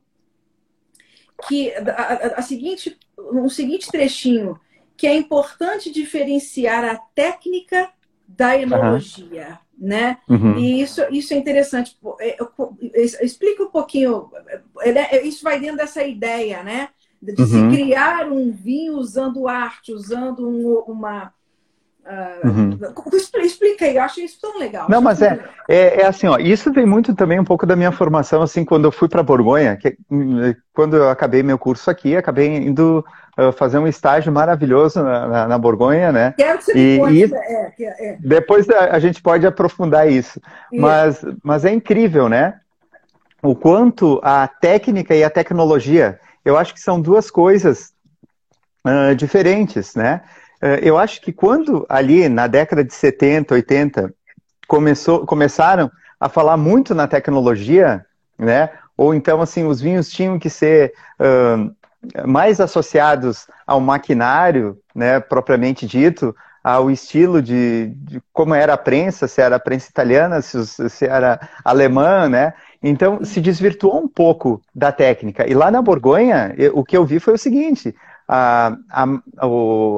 que 1.49 1.73
a, 1.75 1.91
a, 1.91 2.27
a 2.39 2.43
seguinte, 2.43 2.97
um 3.19 3.49
seguinte 3.49 3.91
trechinho 3.91 4.59
que 4.97 5.07
é 5.07 5.15
importante 5.15 5.93
diferenciar 5.93 6.85
a 6.85 6.97
técnica 6.97 7.91
da 8.27 8.57
enologia, 8.57 9.59
uhum. 9.79 9.89
né? 9.89 10.19
Uhum. 10.29 10.59
E 10.59 10.81
isso, 10.81 11.03
isso 11.11 11.35
é 11.35 11.37
interessante. 11.37 11.97
É, 12.21 12.37
explica 13.23 13.63
um 13.63 13.71
pouquinho. 13.71 14.31
É, 14.81 15.23
isso 15.23 15.45
vai 15.45 15.61
dentro 15.61 15.77
dessa 15.77 16.03
ideia, 16.03 16.63
né? 16.63 16.89
De 17.21 17.41
uhum. 17.41 17.47
se 17.47 17.77
criar 17.77 18.31
um 18.31 18.51
vinho 18.53 18.95
usando 18.95 19.49
arte, 19.49 19.93
usando 19.93 20.49
um, 20.49 20.93
uma, 20.93 21.33
Uhum. 22.45 22.79
Explica 23.43 23.85
aí, 23.85 23.97
eu 23.97 24.03
acho 24.03 24.21
isso 24.21 24.39
tão 24.41 24.59
legal. 24.59 24.87
Não, 24.89 25.01
mas 25.01 25.21
é, 25.23 25.41
é, 25.69 26.03
é, 26.03 26.07
assim, 26.07 26.27
ó, 26.27 26.39
isso 26.39 26.73
vem 26.73 26.87
muito 26.87 27.15
também 27.15 27.41
um 27.41 27.45
pouco 27.45 27.67
da 27.67 27.75
minha 27.75 27.91
formação, 27.91 28.43
assim, 28.43 28.65
quando 28.65 28.85
eu 28.85 28.93
fui 28.93 29.09
para 29.09 29.23
Borgonha, 29.23 29.77
que, 29.77 29.97
quando 30.73 30.97
eu 30.97 31.11
acabei 31.11 31.43
meu 31.43 31.59
curso 31.59 31.91
aqui, 31.91 32.17
acabei 32.17 32.47
indo 32.57 33.05
uh, 33.39 33.53
fazer 33.53 33.79
um 33.79 33.87
estágio 33.87 34.33
maravilhoso 34.33 35.03
na, 35.03 35.27
na, 35.27 35.49
na 35.49 35.59
Borgonha, 35.59 36.13
né? 36.13 36.35
Quero 36.37 36.59
que 36.59 36.65
você 36.65 36.79
e, 36.79 37.01
me 37.01 37.13
e 37.13 37.35
é, 37.35 37.73
é. 37.81 38.17
Depois 38.21 38.69
a, 38.71 38.95
a, 38.95 38.99
gente 38.99 39.21
pode 39.21 39.47
aprofundar 39.47 40.11
isso. 40.11 40.41
Mas, 40.73 41.25
mas 41.43 41.65
é 41.65 41.73
incrível, 41.73 42.29
né? 42.29 42.61
O 43.43 43.55
quanto 43.55 44.21
a 44.23 44.49
técnica 44.49 45.15
e 45.15 45.23
a 45.23 45.31
tecnologia, 45.31 46.19
eu 46.45 46.57
acho 46.57 46.73
que 46.73 46.81
são 46.81 47.01
duas 47.01 47.31
coisas 47.31 47.93
uh, 48.87 49.15
diferentes, 49.15 49.95
né? 49.95 50.23
Eh, 50.67 50.81
eu 50.83 50.99
acho 50.99 51.21
que 51.21 51.33
quando 51.33 51.87
ali 51.89 52.29
na 52.29 52.49
década 52.49 52.83
de 52.83 52.93
70, 52.93 53.55
80, 53.55 54.13
começou, 54.67 55.25
começaram 55.25 55.91
a 56.19 56.29
falar 56.29 56.57
muito 56.57 56.95
na 56.95 57.07
tecnologia, 57.07 58.05
né? 58.37 58.71
Ou 58.97 59.15
então, 59.15 59.41
assim, 59.41 59.65
os 59.65 59.81
vinhos 59.81 60.11
tinham 60.11 60.39
que 60.39 60.51
ser 60.51 60.93
uh, 61.21 62.27
mais 62.27 62.61
associados 62.61 63.47
ao 63.67 63.81
maquinário, 63.81 64.79
né, 64.95 65.21
propriamente 65.21 65.87
dito, 65.87 66.35
ao 66.65 66.91
estilo 66.91 67.41
de, 67.41 67.93
de, 67.95 68.23
como 68.33 68.55
era 68.55 68.73
a 68.73 68.79
prensa, 68.79 69.29
se 69.29 69.41
era 69.41 69.57
a 69.57 69.61
prensa 69.61 69.89
italiana, 69.89 70.41
se, 70.43 70.67
se 70.89 71.05
era 71.05 71.39
alemã, 71.65 72.29
né? 72.29 72.55
Então 72.83 73.25
se 73.25 73.41
desvirtuou 73.41 74.03
um 74.03 74.09
pouco 74.09 74.61
da 74.75 74.91
técnica. 74.91 75.49
E 75.49 75.55
lá 75.55 75.71
na 75.71 75.81
Borgonha, 75.81 76.55
eu, 76.57 76.77
o 76.77 76.85
que 76.85 76.97
eu 76.97 77.05
vi 77.05 77.21
foi 77.21 77.35
o 77.35 77.39
seguinte: 77.39 77.95
a, 78.29 78.77
a, 78.91 79.07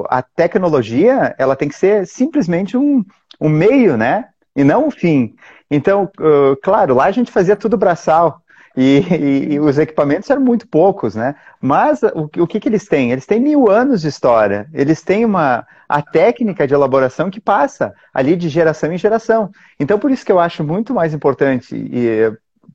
a 0.09 0.21
tecnologia 0.21 1.35
ela 1.37 1.55
tem 1.55 1.67
que 1.67 1.75
ser 1.75 2.05
simplesmente 2.05 2.77
um, 2.77 3.03
um 3.39 3.49
meio, 3.49 3.97
né? 3.97 4.25
E 4.55 4.63
não 4.63 4.87
um 4.87 4.91
fim. 4.91 5.35
Então, 5.69 6.09
uh, 6.19 6.55
claro, 6.61 6.95
lá 6.95 7.05
a 7.05 7.11
gente 7.11 7.31
fazia 7.31 7.55
tudo 7.55 7.77
braçal. 7.77 8.41
E, 8.77 8.99
e, 9.11 9.53
e, 9.53 9.59
os 9.59 9.77
equipamentos 9.77 10.29
eram 10.29 10.41
muito 10.41 10.67
poucos, 10.67 11.15
né? 11.15 11.35
Mas 11.59 12.01
o, 12.03 12.29
o 12.37 12.47
que, 12.47 12.59
que 12.59 12.69
eles 12.69 12.87
têm? 12.87 13.11
Eles 13.11 13.25
têm 13.25 13.39
mil 13.39 13.69
anos 13.69 14.01
de 14.01 14.07
história. 14.07 14.67
Eles 14.73 15.01
têm 15.01 15.25
uma 15.25 15.65
a 15.87 16.03
técnica 16.03 16.67
de 16.67 16.73
elaboração 16.73 17.31
que 17.31 17.41
passa 17.41 17.93
ali 18.13 18.35
de 18.35 18.47
geração 18.47 18.93
em 18.93 18.97
geração. 18.97 19.49
Então, 19.79 19.97
por 19.97 20.11
isso 20.11 20.23
que 20.23 20.31
eu 20.31 20.39
acho 20.39 20.63
muito 20.63 20.93
mais 20.93 21.15
importante 21.15 21.75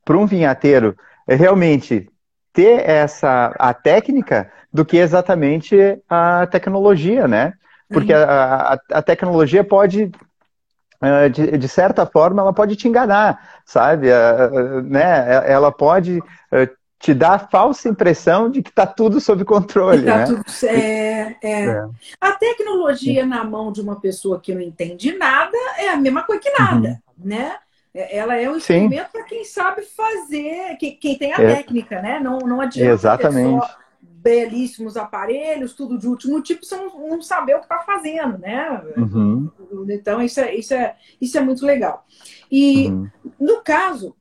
para 0.04 0.18
um 0.18 0.26
vinhateiro 0.26 0.96
realmente 1.28 2.08
ter 2.52 2.88
essa 2.88 3.54
a 3.58 3.72
técnica 3.72 4.50
do 4.74 4.84
que 4.84 4.96
exatamente 4.96 5.76
a 6.10 6.48
tecnologia, 6.48 7.28
né? 7.28 7.52
Porque 7.88 8.12
uhum. 8.12 8.18
a, 8.18 8.74
a, 8.74 8.78
a, 8.94 9.02
tecnologia 9.02 9.62
pode, 9.62 10.10
eh, 11.00 11.28
de, 11.28 11.56
de, 11.56 11.68
certa 11.68 12.04
forma, 12.04 12.42
ela 12.42 12.52
pode 12.52 12.74
te 12.74 12.88
enganar, 12.88 13.60
sabe? 13.64 14.08
né? 14.82 15.44
Ela 15.48 15.70
pode 15.70 16.20
eh, 16.50 16.68
te 16.98 17.14
dar 17.14 17.34
a 17.34 17.38
falsa 17.38 17.88
impressão 17.88 18.50
de 18.50 18.62
que 18.62 18.70
está 18.70 18.84
tudo 18.84 19.20
sob 19.20 19.44
controle. 19.44 20.06
Tá 20.06 20.16
né? 20.16 20.24
tudo, 20.24 20.44
é, 20.64 21.36
é. 21.40 21.66
é, 21.66 21.84
A 22.20 22.32
tecnologia 22.32 23.24
na 23.24 23.44
mão 23.44 23.70
de 23.70 23.80
uma 23.80 24.00
pessoa 24.00 24.40
que 24.40 24.52
não 24.52 24.60
entende 24.60 25.16
nada 25.16 25.56
é 25.78 25.90
a 25.90 25.96
mesma 25.96 26.24
coisa 26.24 26.42
que 26.42 26.50
nada, 26.58 27.00
uhum. 27.16 27.28
né? 27.28 27.54
É, 27.94 28.16
ela 28.16 28.34
é 28.34 28.50
um 28.50 28.56
instrumento 28.56 29.12
para 29.12 29.22
quem 29.22 29.44
sabe 29.44 29.82
fazer, 29.82 30.76
quem, 30.80 30.96
quem 30.96 31.16
tem 31.16 31.32
a 31.32 31.40
é. 31.40 31.54
técnica, 31.54 32.02
né? 32.02 32.18
Não, 32.18 32.38
não 32.38 32.60
adianta 32.60 32.90
Exatamente 32.90 33.83
belíssimos 34.24 34.96
aparelhos, 34.96 35.74
tudo 35.74 35.98
de 35.98 36.08
último 36.08 36.40
tipo, 36.40 36.64
você 36.64 36.74
não, 36.76 37.10
não 37.10 37.20
saber 37.20 37.54
o 37.54 37.58
que 37.58 37.66
está 37.66 37.80
fazendo, 37.80 38.38
né? 38.38 38.82
Uhum. 38.96 39.50
Então, 39.90 40.22
isso 40.22 40.40
é, 40.40 40.54
isso, 40.54 40.72
é, 40.72 40.96
isso 41.20 41.36
é 41.36 41.42
muito 41.42 41.66
legal. 41.66 42.06
E, 42.50 42.86
uhum. 42.86 43.10
no 43.38 43.60
caso, 43.60 44.16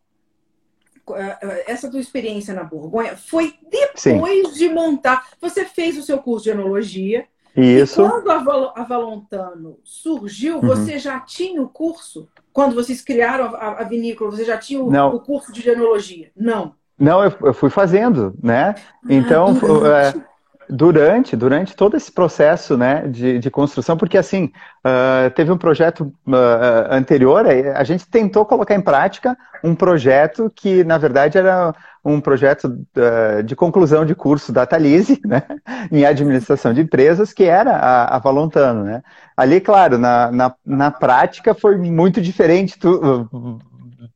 eh, 1.10 1.38
eh, 1.42 1.64
essa 1.68 1.90
tua 1.90 2.02
experiência 2.02 2.54
na 2.54 2.66
Borgonha 2.66 3.16
foi 3.16 3.54
depois 3.72 4.50
Sim. 4.50 4.54
de 4.54 4.68
montar. 4.68 5.26
Você 5.40 5.64
fez 5.64 5.98
o 5.98 6.04
seu 6.04 6.18
curso 6.18 6.44
de 6.44 6.52
enologia. 6.52 7.26
Isso. 7.56 8.02
E 8.02 8.10
quando 8.10 8.30
a 8.76 8.84
Valontano 8.84 9.80
surgiu, 9.86 10.56
uhum. 10.56 10.68
você 10.68 11.00
já 11.00 11.22
tinha 11.22 11.62
o 11.62 11.70
curso? 11.70 12.28
Quando 12.52 12.76
vocês 12.76 13.02
criaram 13.02 13.56
a, 13.56 13.82
a 13.82 13.84
vinícola, 13.84 14.32
você 14.32 14.44
já 14.44 14.58
tinha 14.58 14.82
o, 14.82 15.16
o 15.16 15.20
curso 15.22 15.54
de 15.54 15.70
enologia? 15.70 16.30
Não. 16.36 16.76
Não, 17.00 17.24
eu, 17.24 17.34
eu 17.44 17.54
fui 17.54 17.70
fazendo, 17.70 18.34
né? 18.42 18.76
Então, 19.10 19.48
ah, 19.50 19.54
durante. 19.54 20.34
Durante, 20.70 21.36
durante 21.36 21.76
todo 21.76 21.98
esse 21.98 22.10
processo 22.10 22.78
né, 22.78 23.06
de, 23.08 23.38
de 23.38 23.52
construção, 23.52 23.98
porque 23.98 24.18
assim, 24.18 24.46
uh, 24.86 25.30
teve 25.32 25.52
um 25.52 25.58
projeto 25.58 26.06
uh, 26.26 26.90
anterior, 26.90 27.46
a 27.76 27.84
gente 27.84 28.08
tentou 28.08 28.46
colocar 28.46 28.74
em 28.74 28.82
prática 28.82 29.38
um 29.62 29.76
projeto 29.76 30.52
que, 30.56 30.84
na 30.86 30.98
verdade, 30.98 31.38
era 31.38 31.76
um 32.04 32.22
projeto 32.22 32.66
uh, 32.66 33.44
de 33.44 33.58
conclusão 33.58 34.06
de 34.06 34.16
curso 34.16 34.54
da 34.54 34.66
Talise, 34.66 35.20
né, 35.26 35.44
em 35.92 36.06
administração 36.06 36.74
de 36.74 36.82
empresas, 36.82 37.34
que 37.34 37.44
era 37.44 37.76
a, 37.76 38.16
a 38.16 38.20
Valontano. 38.20 38.86
Né? 38.86 39.04
Ali, 39.36 39.60
claro, 39.60 39.98
na, 39.98 40.32
na, 40.32 40.56
na 40.66 40.92
prática 40.92 41.54
foi 41.54 41.78
muito 41.78 42.22
diferente 42.22 42.80
tu, 42.80 43.60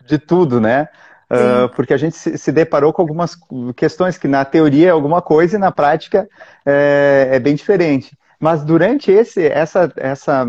de 0.06 0.18
tudo, 0.18 0.62
né? 0.62 0.88
Uh, 1.30 1.68
porque 1.76 1.94
a 1.94 1.98
gente 1.98 2.16
se, 2.16 2.38
se, 2.38 2.52
deparou 2.54 2.94
com 2.94 3.02
algumas 3.02 3.38
questões 3.76 4.18
que 4.18 4.30
na 4.30 4.46
teoria 4.46 4.88
é 4.88 4.92
alguma 4.92 5.22
coisa 5.22 5.58
e 5.58 5.60
na 5.60 5.74
prática 5.74 6.28
é, 6.66 7.32
é 7.34 7.40
bem 7.40 7.54
diferente. 7.54 8.18
Mas 8.40 8.64
durante 8.64 9.12
esse, 9.12 9.46
essa, 9.46 9.92
essa, 9.98 10.46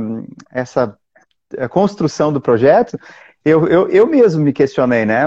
essa 0.52 0.96
eh, 1.56 1.66
construção 1.68 2.32
do 2.32 2.40
projeto, 2.40 2.98
eu, 3.44 3.66
eu, 3.66 3.88
eu 3.88 4.06
mesmo 4.06 4.42
me 4.42 4.52
questionei, 4.52 5.06
né? 5.06 5.24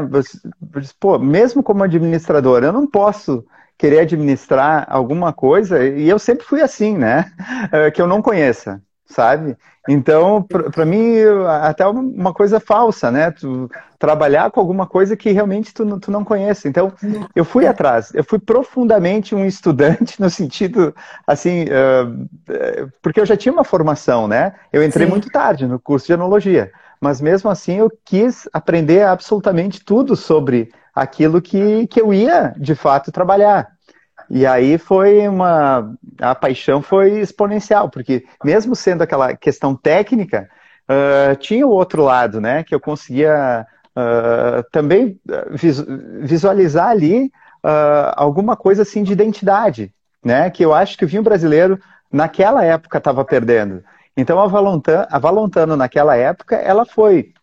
Pô, 1.00 1.17
mesmo 1.17 1.63
como 1.63 1.84
administrador, 1.84 2.63
eu 2.63 2.72
não 2.72 2.86
posso 2.86 3.43
querer 3.77 4.01
administrar 4.01 4.86
alguma 4.88 5.34
coisa, 5.34 5.84
e 5.84 6.08
eu 6.08 6.20
sempre 6.20 6.46
fui 6.46 6.62
assim, 6.62 6.96
né? 6.96 7.31
Que 7.96 8.01
eu 8.01 8.08
não 8.08 8.22
conheça 8.22 8.79
sabe? 9.11 9.55
Então, 9.87 10.43
para 10.43 10.85
mim, 10.85 11.15
até 11.63 11.85
uma 11.87 12.33
coisa 12.33 12.59
falsa, 12.59 13.11
né? 13.11 13.31
Tu 13.31 13.69
trabalhar 13.97 14.49
com 14.51 14.59
alguma 14.59 14.85
coisa 14.85 15.17
que 15.17 15.31
realmente 15.31 15.73
tu, 15.73 15.99
tu 15.99 16.11
não 16.11 16.23
conhece. 16.23 16.67
Então, 16.67 16.91
eu 17.35 17.43
fui 17.43 17.67
atrás, 17.67 18.11
eu 18.13 18.23
fui 18.23 18.39
profundamente 18.39 19.35
um 19.35 19.45
estudante 19.45 20.19
no 20.21 20.29
sentido, 20.29 20.95
assim, 21.25 21.65
uh, 21.65 22.91
porque 23.01 23.19
eu 23.19 23.25
já 23.25 23.35
tinha 23.35 23.53
uma 23.53 23.63
formação, 23.63 24.27
né? 24.27 24.53
Eu 24.71 24.83
entrei 24.83 25.05
Sim. 25.05 25.11
muito 25.11 25.29
tarde 25.29 25.67
no 25.67 25.79
curso 25.79 26.07
de 26.07 26.13
enologia, 26.13 26.71
mas 26.99 27.19
mesmo 27.19 27.49
assim 27.49 27.77
eu 27.77 27.91
quis 28.05 28.47
aprender 28.53 29.03
absolutamente 29.03 29.83
tudo 29.83 30.15
sobre 30.15 30.71
aquilo 30.93 31.41
que, 31.41 31.87
que 31.87 32.01
eu 32.01 32.13
ia, 32.13 32.53
de 32.57 32.75
fato, 32.75 33.11
trabalhar. 33.11 33.67
E 34.33 34.45
aí 34.45 34.77
foi 34.77 35.27
uma. 35.27 35.93
A 36.21 36.33
paixão 36.33 36.81
foi 36.81 37.19
exponencial, 37.19 37.89
porque 37.89 38.23
mesmo 38.45 38.73
sendo 38.77 39.01
aquela 39.01 39.35
questão 39.35 39.75
técnica, 39.75 40.50
uh, 40.89 41.35
tinha 41.35 41.67
o 41.67 41.71
outro 41.71 42.01
lado, 42.01 42.39
né? 42.39 42.63
Que 42.63 42.73
eu 42.73 42.79
conseguia 42.79 43.67
uh, 43.93 44.63
também 44.71 45.19
visualizar 46.21 46.88
ali 46.88 47.25
uh, 47.25 48.13
alguma 48.15 48.55
coisa 48.55 48.83
assim 48.83 49.03
de 49.03 49.11
identidade, 49.11 49.93
né? 50.23 50.50
Que 50.50 50.63
eu 50.63 50.73
acho 50.73 50.97
que 50.97 51.03
o 51.03 51.07
vinho 51.09 51.23
brasileiro 51.23 51.77
naquela 52.09 52.63
época 52.63 53.00
estava 53.00 53.25
perdendo. 53.25 53.83
Então 54.15 54.39
a 54.39 54.47
Valontano, 54.47 55.07
a 55.11 55.19
Valontano 55.19 55.75
naquela 55.75 56.15
época, 56.15 56.55
ela 56.55 56.85
foi 56.85 57.33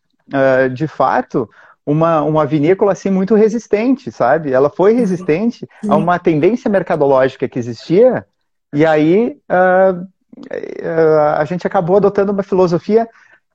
de 0.74 0.86
fato 0.86 1.48
uma, 1.88 2.22
uma 2.22 2.44
vinícola 2.44 2.92
assim 2.92 3.08
muito 3.08 3.34
resistente, 3.34 4.12
sabe? 4.12 4.52
Ela 4.52 4.68
foi 4.68 4.92
resistente 4.92 5.66
a 5.88 5.96
uma 5.96 6.18
tendência 6.18 6.70
mercadológica 6.70 7.48
que 7.48 7.58
existia 7.58 8.26
e 8.74 8.84
aí 8.84 9.40
uh, 9.50 10.06
a 11.34 11.44
gente 11.46 11.66
acabou 11.66 11.96
adotando 11.96 12.30
uma 12.30 12.42
filosofia 12.42 13.08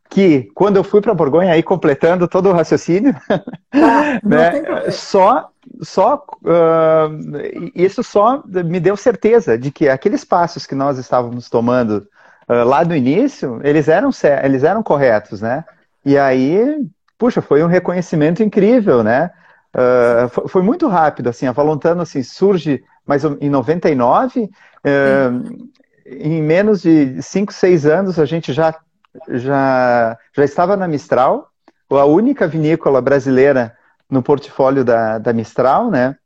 que 0.10 0.50
quando 0.56 0.78
eu 0.78 0.84
fui 0.84 1.00
para 1.00 1.14
Borgonha, 1.14 1.54
aí 1.54 1.62
completando 1.62 2.28
todo 2.28 2.50
o 2.50 2.54
raciocínio, 2.54 3.16
ah, 3.72 4.20
né, 4.24 4.90
só, 4.90 5.50
só 5.84 6.26
uh, 6.42 7.72
isso 7.76 8.04
só 8.04 8.42
me 8.48 8.80
deu 8.80 8.98
certeza 8.98 9.60
de 9.60 9.70
que 9.70 9.88
aqueles 9.88 10.26
passos 10.26 10.66
que 10.66 10.74
nós 10.74 10.98
estávamos 10.98 11.52
tomando 11.52 12.08
uh, 12.50 12.64
lá 12.66 12.84
no 12.84 12.96
início, 12.96 13.62
eles 13.64 13.88
eram, 13.88 14.10
eles 14.44 14.64
eram 14.64 14.82
corretos, 14.82 15.40
né? 15.40 15.64
E 16.06 16.18
aí, 16.18 16.84
puxa, 17.24 17.42
foi 17.42 17.64
um 17.64 17.68
reconhecimento 17.68 18.44
incrível, 18.44 19.02
né? 19.02 19.32
Uh, 19.74 20.28
foi, 20.28 20.48
foi, 20.50 20.62
muito 20.62 20.90
rápido, 20.90 21.30
assim, 21.30 21.48
a 21.48 21.54
Valontano 21.54 22.02
assim, 22.02 22.22
surge 22.22 22.84
mais 23.08 23.24
em 23.24 23.50
99, 23.50 24.50
em 26.06 26.42
menos 26.42 26.82
de 26.82 27.22
5, 27.22 27.54
6 27.54 27.86
anos 27.86 28.20
a 28.20 28.26
gente 28.26 28.52
já 28.52 28.76
já, 29.30 30.18
já 30.36 30.44
estava 30.44 30.76
na 30.76 30.86
Mistral, 30.86 31.48
a 31.90 32.04
única 32.04 32.46
vinícola 32.46 33.02
brasileira 33.02 33.74
no 34.10 34.22
portfólio 34.22 34.84
da, 34.84 35.18
da 35.18 35.32
Mistral, 35.32 35.90
né? 35.90 36.18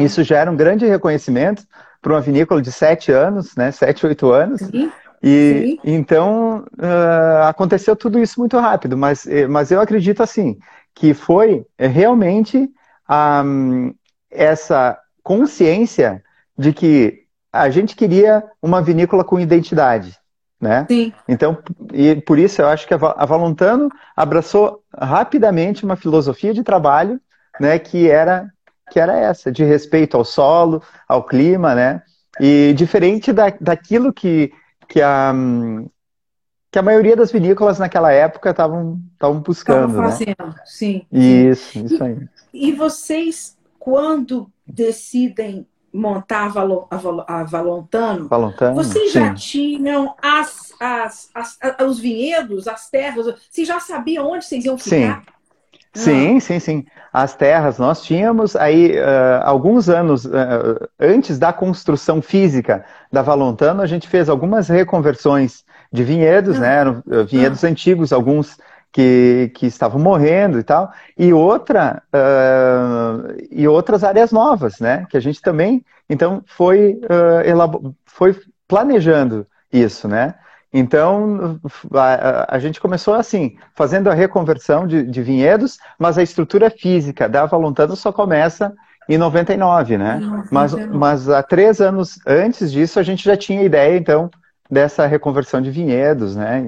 Isso 0.00 0.24
já 0.24 0.38
era 0.38 0.50
um 0.50 0.56
grande 0.56 0.84
reconhecimento 0.84 1.62
para 2.02 2.12
uma 2.12 2.20
vinícola 2.20 2.60
de 2.60 2.72
sete 2.72 3.12
anos, 3.12 3.54
né? 3.54 3.70
Sete, 3.70 4.04
oito 4.04 4.32
anos. 4.32 4.60
Sim. 4.62 4.90
E 5.26 5.78
Sim. 5.78 5.78
então 5.84 6.66
uh, 6.78 7.44
aconteceu 7.48 7.96
tudo 7.96 8.18
isso 8.18 8.38
muito 8.38 8.58
rápido, 8.58 8.96
mas, 8.96 9.26
eh, 9.26 9.46
mas 9.46 9.70
eu 9.70 9.80
acredito 9.80 10.22
assim 10.22 10.58
que 10.94 11.14
foi 11.14 11.64
realmente 11.78 12.68
um, 13.44 13.94
essa 14.30 14.98
consciência 15.22 16.22
de 16.58 16.72
que 16.74 17.22
a 17.50 17.70
gente 17.70 17.96
queria 17.96 18.44
uma 18.62 18.82
vinícola 18.82 19.24
com 19.24 19.40
identidade 19.40 20.14
né? 20.64 20.86
Sim. 20.88 21.12
Então, 21.28 21.58
e 21.92 22.16
por 22.16 22.38
isso 22.38 22.62
eu 22.62 22.68
acho 22.68 22.86
que 22.86 22.94
a 22.94 23.26
Valontano 23.26 23.90
abraçou 24.16 24.82
rapidamente 24.96 25.84
uma 25.84 25.94
filosofia 25.94 26.54
de 26.54 26.62
trabalho, 26.62 27.20
né, 27.60 27.78
que 27.78 28.10
era 28.10 28.48
que 28.90 29.00
era 29.00 29.16
essa, 29.16 29.50
de 29.50 29.64
respeito 29.64 30.14
ao 30.14 30.24
solo, 30.26 30.82
ao 31.08 31.24
clima, 31.24 31.74
né? 31.74 32.02
E 32.38 32.74
diferente 32.76 33.32
da, 33.32 33.50
daquilo 33.58 34.12
que, 34.12 34.52
que, 34.88 35.00
a, 35.00 35.32
que 36.70 36.78
a 36.78 36.82
maioria 36.82 37.16
das 37.16 37.30
vinícolas 37.32 37.78
naquela 37.78 38.12
época 38.12 38.50
estavam 38.50 39.00
buscando. 39.44 39.90
Estavam 39.90 40.10
fazendo, 40.10 40.46
né? 40.46 40.54
sim. 40.64 41.06
Isso, 41.10 41.78
isso 41.78 42.02
aí. 42.02 42.16
E 42.52 42.72
vocês, 42.72 43.56
quando 43.78 44.50
decidem 44.66 45.66
montar 45.92 46.46
a, 46.46 47.44
Valontano, 47.44 48.28
Valontano 48.28 48.74
vocês 48.74 49.12
sim. 49.12 49.20
já 49.20 49.34
tinham 49.34 50.14
as, 50.20 50.72
as, 50.80 51.30
as, 51.32 51.58
os 51.86 52.00
vinhedos, 52.00 52.66
as 52.66 52.90
terras, 52.90 53.26
vocês 53.26 53.68
já 53.68 53.78
sabiam 53.78 54.28
onde 54.28 54.44
vocês 54.44 54.64
iam 54.64 54.76
ficar? 54.76 55.22
Sim. 55.22 55.33
Sim, 55.94 56.40
sim, 56.40 56.58
sim. 56.58 56.84
As 57.12 57.36
terras 57.36 57.78
nós 57.78 58.02
tínhamos 58.02 58.56
aí 58.56 58.98
uh, 58.98 59.42
alguns 59.44 59.88
anos 59.88 60.24
uh, 60.24 60.30
antes 60.98 61.38
da 61.38 61.52
construção 61.52 62.20
física 62.20 62.84
da 63.12 63.22
Valontano, 63.22 63.80
a 63.80 63.86
gente 63.86 64.08
fez 64.08 64.28
algumas 64.28 64.68
reconversões 64.68 65.64
de 65.92 66.02
vinhedos, 66.02 66.58
né? 66.58 66.74
Eram 66.74 67.02
vinhedos 67.28 67.62
antigos, 67.62 68.12
alguns 68.12 68.58
que, 68.92 69.52
que 69.54 69.66
estavam 69.66 70.00
morrendo 70.00 70.58
e 70.58 70.64
tal, 70.64 70.92
e 71.16 71.32
outra 71.32 72.02
uh, 72.12 73.36
e 73.50 73.68
outras 73.68 74.02
áreas 74.02 74.32
novas, 74.32 74.80
né? 74.80 75.06
Que 75.08 75.16
a 75.16 75.20
gente 75.20 75.40
também 75.40 75.84
então 76.10 76.42
foi 76.46 77.00
foi 78.06 78.36
planejando 78.66 79.46
isso, 79.72 80.08
né? 80.08 80.34
Então 80.76 81.60
a, 81.92 82.56
a, 82.56 82.58
gente 82.58 82.80
começou 82.80 83.14
assim, 83.14 83.56
fazendo 83.76 84.10
a 84.10 84.14
reconversão 84.14 84.88
de, 84.88 85.04
de 85.04 85.22
vinhedos, 85.22 85.78
mas 85.96 86.18
a 86.18 86.22
estrutura 86.22 86.68
física 86.68 87.28
da 87.28 87.46
Valontano 87.46 87.94
só 87.94 88.10
começa 88.10 88.74
em 89.08 89.16
99, 89.16 89.96
né? 89.96 90.20
Mas, 90.50 90.74
mas 90.88 91.28
há 91.28 91.44
três 91.44 91.80
anos 91.80 92.18
antes 92.26 92.72
disso 92.72 92.98
a 92.98 93.04
gente 93.04 93.24
já 93.24 93.36
tinha 93.36 93.62
ideia, 93.62 93.96
então, 93.96 94.28
dessa 94.68 95.06
reconversão 95.06 95.62
de 95.62 95.70
vinhedos, 95.70 96.34
né? 96.34 96.66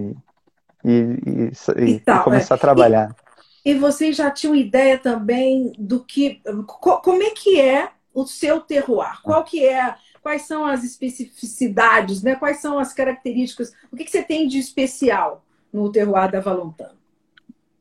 E, 0.84 0.88
e, 0.88 0.92
e, 1.26 1.84
e, 1.84 1.90
e 1.96 2.18
começar 2.22 2.54
é. 2.54 2.56
a 2.56 2.60
trabalhar. 2.60 3.16
E, 3.64 3.72
e 3.72 3.74
vocês 3.74 4.14
já 4.14 4.30
tinham 4.30 4.54
ideia 4.54 4.98
também 4.98 5.72
do 5.76 5.98
que, 5.98 6.40
como 6.68 7.24
é 7.24 7.30
que 7.30 7.60
é 7.60 7.88
o 8.16 8.26
seu 8.26 8.60
terroir? 8.60 9.20
Qual 9.22 9.44
que 9.44 9.64
é, 9.64 9.94
quais 10.22 10.42
são 10.42 10.66
as 10.66 10.82
especificidades, 10.82 12.22
né? 12.22 12.34
Quais 12.34 12.60
são 12.60 12.78
as 12.78 12.92
características? 12.92 13.72
O 13.92 13.96
que, 13.96 14.04
que 14.04 14.10
você 14.10 14.22
tem 14.22 14.48
de 14.48 14.58
especial 14.58 15.44
no 15.72 15.90
terroir 15.92 16.30
da 16.30 16.40
Valontano? 16.40 16.96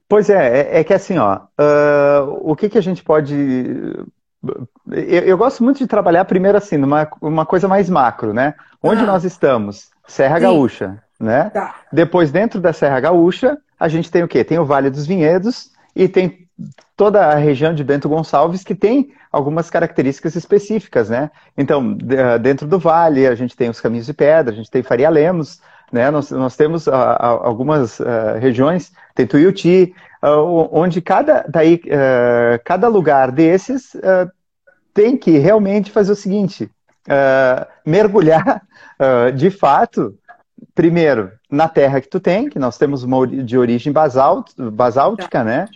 Pois 0.08 0.30
é, 0.30 0.60
é, 0.60 0.80
é 0.80 0.84
que 0.84 0.94
assim, 0.94 1.18
ó, 1.18 1.38
uh, 1.38 2.40
o 2.42 2.56
que, 2.56 2.70
que 2.70 2.78
a 2.78 2.82
gente 2.82 3.04
pode 3.04 3.34
eu, 4.92 5.22
eu, 5.22 5.38
gosto 5.38 5.64
muito 5.64 5.80
de 5.80 5.88
trabalhar 5.88 6.24
primeiro 6.26 6.56
assim, 6.56 6.78
numa 6.78 7.10
uma 7.20 7.48
coisa 7.48 7.68
mais 7.68 7.90
macro, 7.90 8.32
né? 8.32 8.54
Onde 8.84 9.02
ah. 9.02 9.08
nós 9.08 9.24
estamos? 9.24 9.90
Serra 10.08 10.36
Sim. 10.36 10.44
Gaúcha 10.44 11.04
né? 11.20 11.50
Tá. 11.50 11.76
Depois, 11.92 12.32
dentro 12.32 12.60
da 12.60 12.74
Serra 12.74 13.00
Gaúcha, 13.00 13.58
a 13.80 13.88
gente 13.88 14.12
tem 14.12 14.24
o 14.24 14.28
quê? 14.28 14.44
Tem 14.44 14.60
o 14.60 14.66
Vale 14.66 14.90
dos 14.90 15.06
Vinhedos 15.06 15.72
e 15.96 16.08
tem 16.08 16.48
toda 16.96 17.26
a 17.26 17.36
região 17.36 17.74
de 17.74 17.84
Bento 17.84 18.08
Gonçalves 18.08 18.64
que 18.64 18.76
tem 18.76 19.14
algumas 19.36 19.70
características 19.70 20.34
específicas, 20.36 21.10
né? 21.10 21.30
Então, 21.58 21.98
ah, 22.18 22.38
dentro 22.38 22.66
do 22.66 22.80
vale, 22.80 23.28
a 23.28 23.36
gente 23.36 23.56
tem 23.56 23.70
os 23.70 23.82
caminhos 23.82 24.06
de 24.06 24.14
pedra, 24.14 24.54
a 24.54 24.56
gente 24.56 24.72
tem 24.72 24.82
Faria 24.82 25.10
Lemos, 25.10 25.60
né? 25.92 26.10
Nós, 26.10 26.32
nós 26.32 26.56
temos 26.56 26.88
uh, 26.88 26.94
algumas 26.94 28.00
uh, 28.00 28.40
regiões, 28.40 28.94
tem 29.14 29.28
Tuiuti, 29.28 29.94
onde 30.72 31.02
cada, 31.02 31.46
daí, 31.48 31.80
cada 32.64 32.88
lugar 32.88 33.32
desses 33.32 33.96
tem 34.92 35.16
que 35.16 35.38
realmente 35.38 35.92
fazer 35.92 36.14
o 36.14 36.16
seguinte, 36.16 36.68
mergulhar 37.86 38.64
de 39.36 39.52
fato 39.52 40.18
primeiro, 40.74 41.32
na 41.48 41.70
terra 41.70 42.02
que 42.02 42.10
tu 42.10 42.20
tem, 42.20 42.50
que 42.50 42.58
nós 42.58 42.76
temos 42.76 43.04
uma 43.04 43.28
de 43.28 43.56
origem 43.56 43.94
basalt, 43.94 44.50
basáltica, 44.58 45.44
né? 45.44 45.68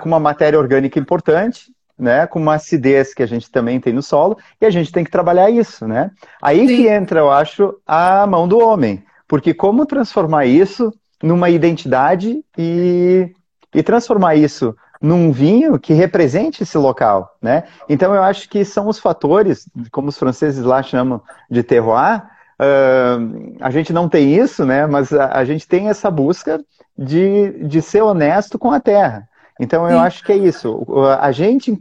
Com 0.00 0.08
uma 0.08 0.18
matéria 0.18 0.58
orgânica 0.58 0.98
importante, 0.98 1.70
né? 2.02 2.26
Com 2.26 2.40
uma 2.40 2.54
acidez 2.54 3.14
que 3.14 3.22
a 3.22 3.26
gente 3.26 3.50
também 3.50 3.80
tem 3.80 3.92
no 3.92 4.02
solo, 4.02 4.36
e 4.60 4.66
a 4.66 4.70
gente 4.70 4.90
tem 4.90 5.04
que 5.04 5.10
trabalhar 5.10 5.48
isso, 5.48 5.86
né? 5.86 6.10
Aí 6.42 6.66
Sim. 6.66 6.76
que 6.76 6.88
entra, 6.88 7.20
eu 7.20 7.30
acho, 7.30 7.74
a 7.86 8.26
mão 8.26 8.48
do 8.48 8.58
homem. 8.58 9.02
Porque 9.28 9.54
como 9.54 9.86
transformar 9.86 10.44
isso 10.46 10.92
numa 11.22 11.48
identidade 11.48 12.44
e, 12.58 13.30
e 13.74 13.82
transformar 13.82 14.34
isso 14.34 14.74
num 15.00 15.32
vinho 15.32 15.78
que 15.78 15.92
represente 15.92 16.62
esse 16.62 16.76
local, 16.76 17.36
né? 17.40 17.64
Então 17.88 18.14
eu 18.14 18.22
acho 18.22 18.48
que 18.48 18.64
são 18.64 18.88
os 18.88 18.98
fatores, 18.98 19.68
como 19.90 20.08
os 20.08 20.18
franceses 20.18 20.64
lá 20.64 20.82
chamam 20.82 21.22
de 21.48 21.62
terroir, 21.62 22.24
Uh, 22.62 23.56
a 23.60 23.70
gente 23.70 23.92
não 23.92 24.08
tem 24.08 24.36
isso, 24.36 24.64
né? 24.64 24.86
Mas 24.86 25.12
a, 25.12 25.38
a, 25.38 25.44
gente 25.44 25.66
tem 25.66 25.88
essa 25.88 26.08
busca 26.08 26.64
de, 26.96 27.66
de 27.66 27.82
ser 27.82 28.02
honesto 28.02 28.56
com 28.56 28.70
a 28.70 28.78
terra. 28.78 29.28
Então 29.58 29.88
eu 29.88 29.98
Sim. 29.98 30.04
acho 30.04 30.24
que 30.24 30.32
é 30.32 30.36
isso. 30.36 30.86
A 31.20 31.32
gente, 31.32 31.76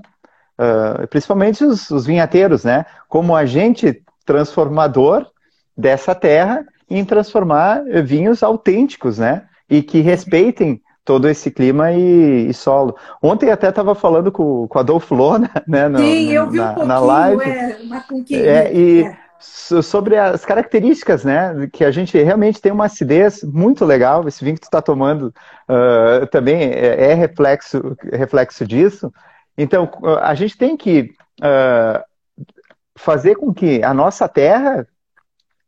uh, 0.62 1.08
principalmente 1.08 1.64
os, 1.64 1.90
os 1.90 2.06
vinhateiros, 2.06 2.64
né? 2.64 2.86
Como 3.08 3.36
agente 3.36 4.04
transformador 4.26 5.26
dessa 5.76 6.14
terra 6.14 6.64
em 6.90 7.04
transformar 7.04 7.84
vinhos 8.04 8.44
autênticos, 8.44 9.18
né? 9.18 9.44
E 9.70 9.82
que 9.82 10.02
respeitem 10.02 10.82
todo 11.04 11.28
esse 11.28 11.50
clima 11.50 11.92
e, 11.92 12.50
e 12.50 12.54
solo. 12.54 12.96
Ontem 13.22 13.50
até 13.50 13.70
estava 13.70 13.96
falando 13.96 14.32
com, 14.32 14.68
com 14.68 14.78
o 14.78 14.82
Adolfo 14.82 15.16
Lona, 15.16 15.50
né? 15.68 15.88
No, 15.88 16.00
Sim, 16.00 16.32
eu 16.32 16.50
vi 16.50 16.60
um 16.60 16.66
pouquinho, 16.66 16.86
na 16.86 17.00
live. 17.00 17.44
É, 17.44 17.78
quem? 18.26 18.40
É, 18.40 18.74
e, 18.74 19.04
é 19.04 19.18
sobre 19.42 20.18
as 20.18 20.46
características, 20.46 21.24
né? 21.24 21.68
Que 21.74 21.84
a 21.84 21.92
gente 21.92 22.18
realmente 22.22 22.62
tem 22.62 22.72
uma 22.72 22.86
acidez 22.86 23.44
muito 23.44 23.84
legal. 23.84 24.28
Esse 24.28 24.44
vinho 24.44 24.56
que 24.56 24.62
tu 24.62 24.66
está 24.66 24.82
tomando 24.82 25.34
uh, 25.68 26.28
também 26.28 26.62
é, 26.62 27.12
é, 27.12 27.14
reflexo, 27.14 27.98
reflexo 28.14 28.66
disso. 28.66 29.12
Então, 29.58 29.90
a 30.22 30.34
gente 30.34 30.58
tem 30.58 30.78
que 30.78 31.14
uh, 31.42 32.04
fazer 32.98 33.36
com 33.36 33.54
que 33.54 33.84
a 33.84 33.94
nossa 33.94 34.28
terra 34.28 34.88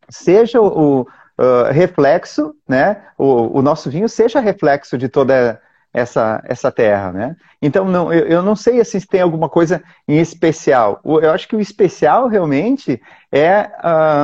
seja 0.10 0.62
o, 0.62 1.02
uh, 1.02 1.72
reflexo, 1.72 2.56
né? 2.67 3.04
O, 3.17 3.60
o, 3.60 3.62
nosso 3.62 3.89
vinho 3.89 4.08
seja 4.08 4.39
reflexo 4.39 4.98
de 4.98 5.10
toda 5.10 5.62
essa, 5.93 6.41
essa 6.46 6.72
terra, 6.72 7.12
né? 7.12 7.36
Então, 7.62 7.86
não, 7.86 8.12
eu, 8.12 8.26
eu 8.28 8.41
não 8.41 8.56
sei 8.56 8.80
assim, 8.80 9.00
se 9.00 9.08
tem 9.08 9.22
alguma 9.22 9.50
coisa 9.50 9.84
em 10.08 10.19
especial. 10.19 11.00
Eu 11.04 11.32
acho 11.32 11.48
que 11.48 11.56
o 11.56 11.62
especial 11.62 12.28
realmente 12.28 13.02
é, 13.32 13.69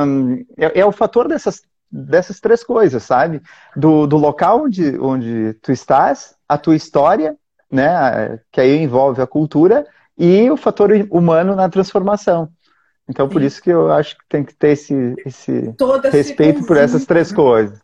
um, 0.06 0.44
é, 0.56 0.80
é, 0.80 0.84
o 0.84 0.92
fator 0.92 1.28
dessas, 1.28 1.62
dessas 1.90 2.40
três 2.40 2.62
coisas, 2.64 3.02
sabe? 3.02 3.40
Do, 3.76 4.06
do 4.06 4.16
local 4.16 4.64
onde, 4.64 4.98
onde 4.98 5.54
tu 5.62 5.72
estás, 5.72 6.34
a 6.48 6.58
tua 6.58 6.76
história, 6.76 7.36
né? 7.70 8.38
Que 8.50 8.60
aí 8.60 8.76
envolve 8.82 9.22
a 9.22 9.26
cultura 9.26 9.86
e 10.18 10.50
o 10.50 10.56
fator 10.56 10.90
humano 11.10 11.54
na 11.54 11.68
transformação. 11.68 12.50
Então, 13.08 13.28
por 13.28 13.40
Sim. 13.40 13.46
isso 13.46 13.62
que 13.62 13.70
eu 13.70 13.90
acho 13.90 14.16
que 14.16 14.24
tem 14.28 14.44
que 14.44 14.54
ter 14.54 14.70
esse, 14.70 15.16
esse 15.26 15.74
respeito 16.12 16.64
por 16.64 16.76
essas 16.76 17.04
três 17.04 17.30
né? 17.30 17.36
coisas. 17.36 17.80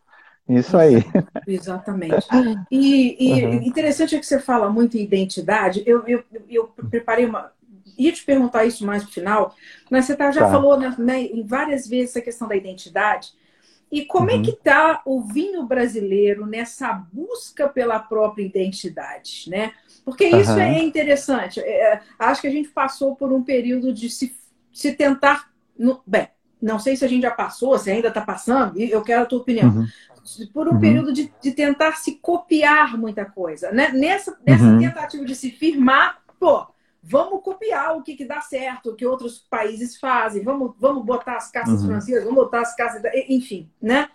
Isso 0.49 0.77
aí. 0.77 1.05
Exatamente. 1.47 2.27
E, 2.71 3.17
e 3.19 3.45
uhum. 3.45 3.55
interessante 3.63 4.15
é 4.15 4.19
que 4.19 4.27
você 4.27 4.39
fala 4.39 4.71
muito 4.71 4.97
em 4.97 5.03
identidade. 5.03 5.83
Eu, 5.87 6.05
eu, 6.07 6.23
eu 6.49 6.73
preparei 6.91 7.27
uma. 7.27 7.51
Ia 7.99 8.13
te 8.13 8.25
perguntar 8.25 8.65
isso 8.65 8.85
mais 8.85 9.03
no 9.03 9.11
final, 9.11 9.55
mas 9.91 10.05
você 10.05 10.15
tá, 10.15 10.31
já 10.31 10.43
tá. 10.43 10.51
falou 10.51 10.79
né, 10.79 10.95
né, 10.99 11.23
em 11.23 11.45
várias 11.45 11.89
vezes 11.89 12.17
a 12.17 12.21
questão 12.21 12.47
da 12.47 12.55
identidade. 12.55 13.31
E 13.97 14.05
como 14.05 14.31
uhum. 14.31 14.41
é 14.41 14.43
que 14.43 14.51
está 14.51 15.01
o 15.07 15.23
vinho 15.23 15.65
brasileiro 15.65 16.45
nessa 16.45 16.93
busca 16.93 17.67
pela 17.67 17.99
própria 17.99 18.45
identidade, 18.45 19.47
né? 19.49 19.73
Porque 20.05 20.27
isso 20.27 20.53
uhum. 20.53 20.61
é 20.61 20.83
interessante. 20.83 21.61
É, 21.61 22.03
acho 22.19 22.43
que 22.43 22.47
a 22.47 22.51
gente 22.51 22.69
passou 22.69 23.17
por 23.17 23.33
um 23.33 23.43
período 23.43 23.95
de 23.95 24.11
se, 24.11 24.37
se 24.71 24.93
tentar. 24.93 25.51
No, 25.79 26.03
bem, 26.07 26.29
não 26.61 26.79
sei 26.79 26.95
se 26.95 27.07
a 27.07 27.09
gente 27.09 27.23
já 27.23 27.31
passou, 27.31 27.79
se 27.79 27.91
ainda 27.91 28.09
está 28.09 28.21
passando, 28.21 28.79
eu 28.79 29.01
quero 29.01 29.23
a 29.23 29.27
tua 29.27 29.39
opinião. 29.39 29.71
Uhum 29.71 29.87
por 30.53 30.67
um 30.67 30.73
uhum. 30.73 30.81
período 30.81 31.13
de, 31.13 31.33
de, 31.41 31.53
tentar 31.53 31.93
se 31.99 32.17
copiar 32.17 32.99
muita 32.99 33.25
coisa. 33.25 33.71
Né? 33.71 33.93
Nessa, 33.93 34.37
nessa 34.45 34.65
uhum. 34.65 34.81
tentativa 34.81 35.25
de 35.25 35.37
se 35.37 35.53
firmar, 35.53 36.19
pô, 36.41 36.67
vamos 37.09 37.43
copiar 37.43 37.97
o 37.97 38.03
que, 38.03 38.17
que 38.17 38.25
dá 38.25 38.41
certo, 38.41 38.91
o 38.91 38.95
que 38.97 39.07
outros 39.07 39.39
países 39.39 39.97
fazem, 39.99 40.43
vamos, 40.43 40.75
vamos 40.79 41.05
botar 41.05 41.37
as 41.37 41.51
caças 41.51 41.83
uhum. 41.83 41.89
francesas, 41.89 42.25
vamos 42.25 42.45
botar 42.45 42.61
as 42.61 42.75
caças. 42.75 43.03
Enfim, 43.29 43.71
né? 43.81 44.09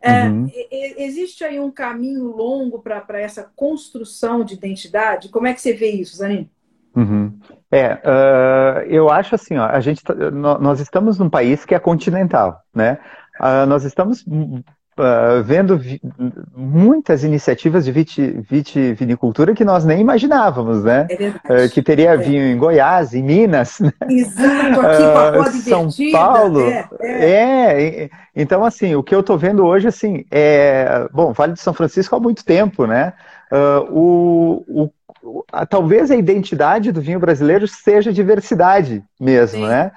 É, 0.00 0.28
uhum. 0.28 0.50
existe 0.70 1.42
aí 1.44 1.58
um 1.58 1.70
caminho 1.70 2.24
longo 2.24 2.80
para 2.80 3.18
essa 3.18 3.50
construção 3.56 4.44
de 4.44 4.52
identidade? 4.52 5.30
Como 5.30 5.46
é 5.46 5.54
que 5.54 5.62
você 5.62 5.72
vê 5.72 5.90
isso, 5.90 6.18
Zanine? 6.18 6.50
Uhum. 6.94 7.38
É, 7.70 7.94
uh, 7.94 8.80
eu 8.86 9.08
acho 9.08 9.34
assim, 9.34 9.56
ó, 9.56 9.64
a 9.64 9.80
gente, 9.80 10.02
tá, 10.02 10.14
nós 10.30 10.78
estamos 10.78 11.18
num 11.18 11.30
país 11.30 11.64
que 11.64 11.74
é 11.74 11.78
continental, 11.78 12.62
né? 12.72 12.98
Uh, 13.40 13.66
nós 13.66 13.84
estamos 13.84 14.24
uh, 14.98 15.42
vendo 15.42 15.76
vi 15.76 16.00
muitas 16.56 17.24
iniciativas 17.24 17.84
de 17.84 17.92
vitivinicultura 17.92 19.54
que 19.54 19.64
nós 19.64 19.84
nem 19.84 20.00
imaginávamos, 20.00 20.84
né? 20.84 21.06
É 21.10 21.64
uh, 21.64 21.70
que 21.70 21.82
teria 21.82 22.10
é. 22.10 22.16
vinho 22.16 22.42
em 22.42 22.56
Goiás, 22.56 23.14
em 23.14 23.22
Minas. 23.22 23.80
Né? 23.80 23.92
Exato, 24.08 24.80
aqui 24.86 25.58
uh, 25.58 25.62
São 25.62 25.88
Paulo. 26.12 26.60
É, 26.60 26.88
é. 27.00 28.04
é, 28.04 28.10
então 28.34 28.64
assim, 28.64 28.94
o 28.94 29.02
que 29.02 29.14
eu 29.14 29.20
estou 29.20 29.38
vendo 29.38 29.64
hoje, 29.64 29.88
assim, 29.88 30.24
é... 30.30 31.08
Bom, 31.12 31.32
Vale 31.32 31.54
de 31.54 31.60
São 31.60 31.74
Francisco 31.74 32.16
há 32.16 32.20
muito 32.20 32.44
tempo, 32.44 32.86
né? 32.86 33.12
o, 33.90 34.64
o 34.66 34.90
talvez 35.68 36.10
a 36.10 36.16
identidade 36.16 36.90
do 36.92 37.00
vinho 37.00 37.20
brasileiro 37.20 37.66
seja 37.68 38.12
diversidade 38.12 39.02
mesmo, 39.18 39.60
Sim. 39.60 39.68
né? 39.68 39.92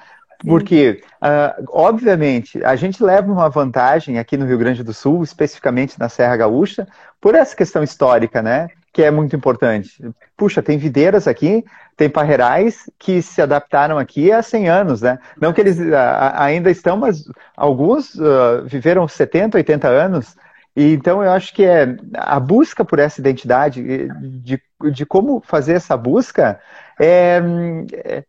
Porque, 0.46 1.02
uh, 1.22 1.66
obviamente, 1.70 2.64
a 2.64 2.76
gente 2.76 3.04
leva 3.04 3.32
uma 3.32 3.50
vantagem 3.50 4.20
aqui 4.20 4.38
no 4.38 4.46
Rio 4.46 4.58
Grande 4.58 4.84
do 4.84 4.94
Sul, 4.94 5.24
especificamente 5.24 6.00
na 6.00 6.10
Serra 6.10 6.38
Gaúcha, 6.38 6.88
por 7.20 7.34
essa 7.34 7.56
questão 7.56 7.84
histórica, 7.84 8.42
né? 8.42 8.68
Que 8.94 9.04
é 9.04 9.12
muito 9.12 9.36
importante. 9.36 10.04
Puxa, 10.36 10.62
tem 10.62 10.78
videiras 10.78 11.28
aqui, 11.28 11.66
tem 11.96 12.10
parreirais 12.10 12.90
que 13.00 13.22
se 13.22 13.42
adaptaram 13.42 13.98
aqui 13.98 14.32
há 14.32 14.44
100 14.44 14.70
anos, 14.70 15.02
né? 15.02 15.18
Não 15.42 15.52
que 15.52 15.62
eles 15.62 15.80
uh, 15.80 15.94
ainda 16.34 16.70
estão, 16.70 16.98
mas 16.98 17.24
alguns 17.56 18.14
uh, 18.16 18.64
viveram 18.66 19.08
70, 19.08 19.58
80 19.58 19.88
anos. 19.88 20.36
E, 20.76 20.94
então, 20.94 21.24
eu 21.24 21.32
acho 21.32 21.52
que 21.56 21.66
é 21.66 21.98
a 22.14 22.40
busca 22.40 22.86
por 22.86 23.00
essa 23.00 23.20
identidade, 23.20 23.82
de, 24.20 24.62
de 24.92 25.06
como 25.08 25.42
fazer 25.44 25.74
essa 25.74 25.98
busca, 25.98 26.60
é, 27.00 27.42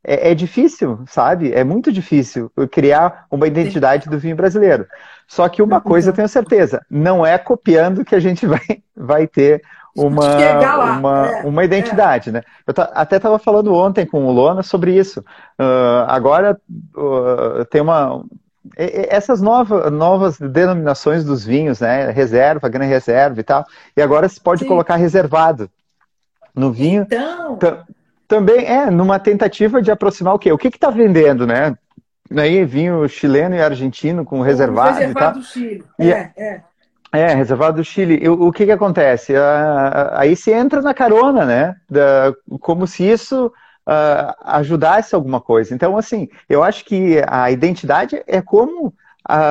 é, 0.04 0.30
é, 0.30 0.34
difícil, 0.34 1.00
sabe? 1.06 1.52
É 1.52 1.64
muito 1.64 1.90
difícil 1.90 2.50
criar 2.70 3.26
uma 3.30 3.46
identidade 3.46 4.08
do 4.08 4.18
vinho 4.18 4.36
brasileiro. 4.36 4.86
Só 5.26 5.48
que 5.48 5.62
uma 5.62 5.80
coisa 5.80 6.10
eu 6.10 6.14
tenho 6.14 6.28
certeza, 6.28 6.84
não 6.90 7.24
é 7.24 7.36
copiando 7.38 8.04
que 8.04 8.14
a 8.14 8.20
gente 8.20 8.44
vai, 8.46 8.82
vai 8.96 9.26
ter 9.26 9.62
uma, 9.96 10.96
uma, 10.98 11.26
é, 11.26 11.42
uma 11.42 11.64
identidade, 11.64 12.30
é. 12.30 12.32
né? 12.32 12.42
Eu 12.66 12.74
até 12.94 13.16
estava 13.16 13.38
falando 13.38 13.74
ontem 13.74 14.06
com 14.06 14.26
o 14.26 14.32
Lona 14.32 14.62
sobre 14.62 14.96
isso. 14.96 15.20
Uh, 15.58 16.04
agora 16.06 16.58
uh, 16.96 17.64
tem 17.66 17.80
uma 17.80 18.22
essas 18.76 19.40
novas, 19.40 19.90
novas 19.90 20.38
denominações 20.38 21.24
dos 21.24 21.44
vinhos, 21.44 21.80
né? 21.80 22.10
Reserva, 22.10 22.68
grande 22.68 22.90
reserva 22.90 23.40
e 23.40 23.42
tal. 23.42 23.64
E 23.96 24.02
agora 24.02 24.28
se 24.28 24.40
pode 24.40 24.60
Sim. 24.60 24.68
colocar 24.68 24.96
reservado 24.96 25.70
no 26.54 26.70
vinho. 26.70 27.02
Então. 27.02 27.58
Também 28.28 28.66
é 28.66 28.90
numa 28.90 29.18
tentativa 29.18 29.80
de 29.80 29.90
aproximar 29.90 30.34
o 30.34 30.38
quê? 30.38 30.52
O 30.52 30.58
que 30.58 30.68
está 30.68 30.90
vendendo, 30.90 31.46
né? 31.46 31.76
Aí 32.36 32.62
vinho 32.64 33.08
chileno 33.08 33.54
e 33.54 33.60
argentino 33.60 34.22
com 34.24 34.42
reservado. 34.42 34.96
O 34.96 35.00
reservado 35.00 35.38
do 35.40 35.44
Chile. 35.44 35.84
E, 35.98 36.12
é, 36.12 36.30
é. 36.36 36.60
É, 37.10 37.34
reservado 37.34 37.78
do 37.78 37.84
Chile. 37.84 38.28
O, 38.28 38.48
o 38.48 38.52
que 38.52 38.66
que 38.66 38.70
acontece? 38.70 39.32
aí 40.12 40.36
se 40.36 40.52
entra 40.52 40.82
na 40.82 40.92
carona, 40.92 41.46
né? 41.46 41.76
Da, 41.88 42.34
como 42.60 42.86
se 42.86 43.02
isso 43.02 43.46
uh, 43.46 44.34
ajudasse 44.44 45.14
alguma 45.14 45.40
coisa. 45.40 45.74
Então, 45.74 45.96
assim, 45.96 46.28
eu 46.48 46.62
acho 46.62 46.84
que 46.84 47.22
a 47.26 47.50
identidade 47.50 48.22
é 48.26 48.42
como 48.42 48.92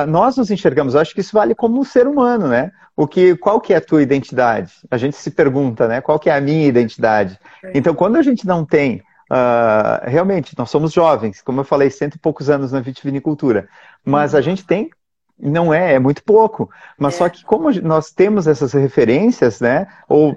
nós 0.08 0.36
nos 0.36 0.50
enxergamos. 0.50 0.94
Eu 0.94 1.00
acho 1.00 1.14
que 1.14 1.20
isso 1.20 1.32
vale 1.32 1.54
como 1.54 1.78
um 1.78 1.84
ser 1.84 2.06
humano, 2.06 2.48
né? 2.48 2.72
o 2.98 3.06
que, 3.06 3.36
qual 3.36 3.60
que 3.60 3.72
é 3.72 3.76
a 3.76 3.80
tua 3.80 4.02
identidade? 4.02 4.72
A 4.90 4.96
gente 4.96 5.16
se 5.16 5.30
pergunta, 5.30 5.86
né? 5.86 6.00
Qual 6.00 6.18
que 6.18 6.28
é 6.28 6.34
a 6.36 6.40
minha 6.40 6.66
identidade? 6.66 7.38
É. 7.62 7.70
Então, 7.72 7.94
quando 7.94 8.16
a 8.16 8.22
gente 8.22 8.44
não 8.44 8.64
tem, 8.64 9.04
uh, 9.30 10.02
realmente, 10.02 10.58
nós 10.58 10.68
somos 10.68 10.92
jovens, 10.92 11.40
como 11.40 11.60
eu 11.60 11.64
falei, 11.64 11.90
cento 11.90 12.16
e 12.16 12.18
poucos 12.18 12.50
anos 12.50 12.72
na 12.72 12.80
vitivinicultura, 12.80 13.68
mas 14.04 14.34
a 14.34 14.38
uhum. 14.38 14.42
gente 14.42 14.66
tem, 14.66 14.90
não 15.38 15.72
é, 15.72 15.94
é 15.94 15.98
muito 16.00 16.24
pouco, 16.24 16.68
mas 16.98 17.14
é. 17.14 17.18
só 17.18 17.28
que 17.28 17.44
como 17.44 17.70
nós 17.82 18.10
temos 18.10 18.48
essas 18.48 18.72
referências, 18.72 19.60
né? 19.60 19.86
Ou 20.08 20.36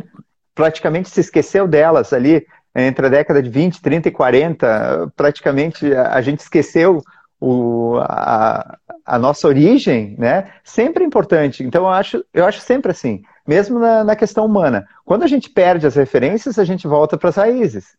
praticamente 0.54 1.10
se 1.10 1.20
esqueceu 1.20 1.68
delas 1.68 2.14
ali 2.14 2.46
entre 2.76 3.08
a 3.08 3.10
década 3.10 3.42
de 3.42 3.50
20, 3.50 3.82
30 3.82 4.08
e 4.08 4.12
40, 4.12 5.12
praticamente 5.16 5.92
a 5.96 6.22
gente 6.22 6.42
esqueceu 6.42 7.02
o, 7.42 7.98
a, 8.02 8.78
a, 9.04 9.18
nossa 9.18 9.48
origem, 9.48 10.16
né, 10.18 10.52
sempre 10.64 11.04
é 11.04 11.08
importante. 11.08 11.64
Então, 11.64 11.84
eu 11.86 11.90
acho, 11.90 12.24
eu 12.32 12.46
acho 12.46 12.62
sempre 12.62 12.92
assim, 12.92 13.24
mesmo 13.48 13.80
na, 13.80 14.04
na 14.04 14.16
questão 14.16 14.46
humana. 14.46 14.88
Quando 15.04 15.24
a 15.24 15.28
gente 15.28 15.50
perde 15.50 15.88
as 15.88 15.96
referências, 15.96 16.60
a 16.60 16.64
gente 16.64 16.88
volta 16.88 17.18
para 17.18 17.30
as 17.30 17.36
raízes, 17.36 17.98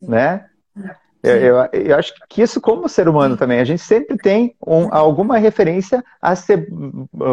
né? 0.00 0.44
Eu, 1.20 1.32
eu, 1.32 1.68
eu, 1.72 1.96
acho 1.96 2.14
que 2.28 2.42
isso, 2.42 2.60
como 2.60 2.88
ser 2.88 3.08
humano 3.08 3.36
também, 3.36 3.58
a 3.58 3.64
gente 3.64 3.82
sempre 3.82 4.16
tem 4.16 4.54
um, 4.64 4.94
alguma 4.94 5.36
referência 5.36 6.04
a 6.22 6.36
ser 6.36 6.68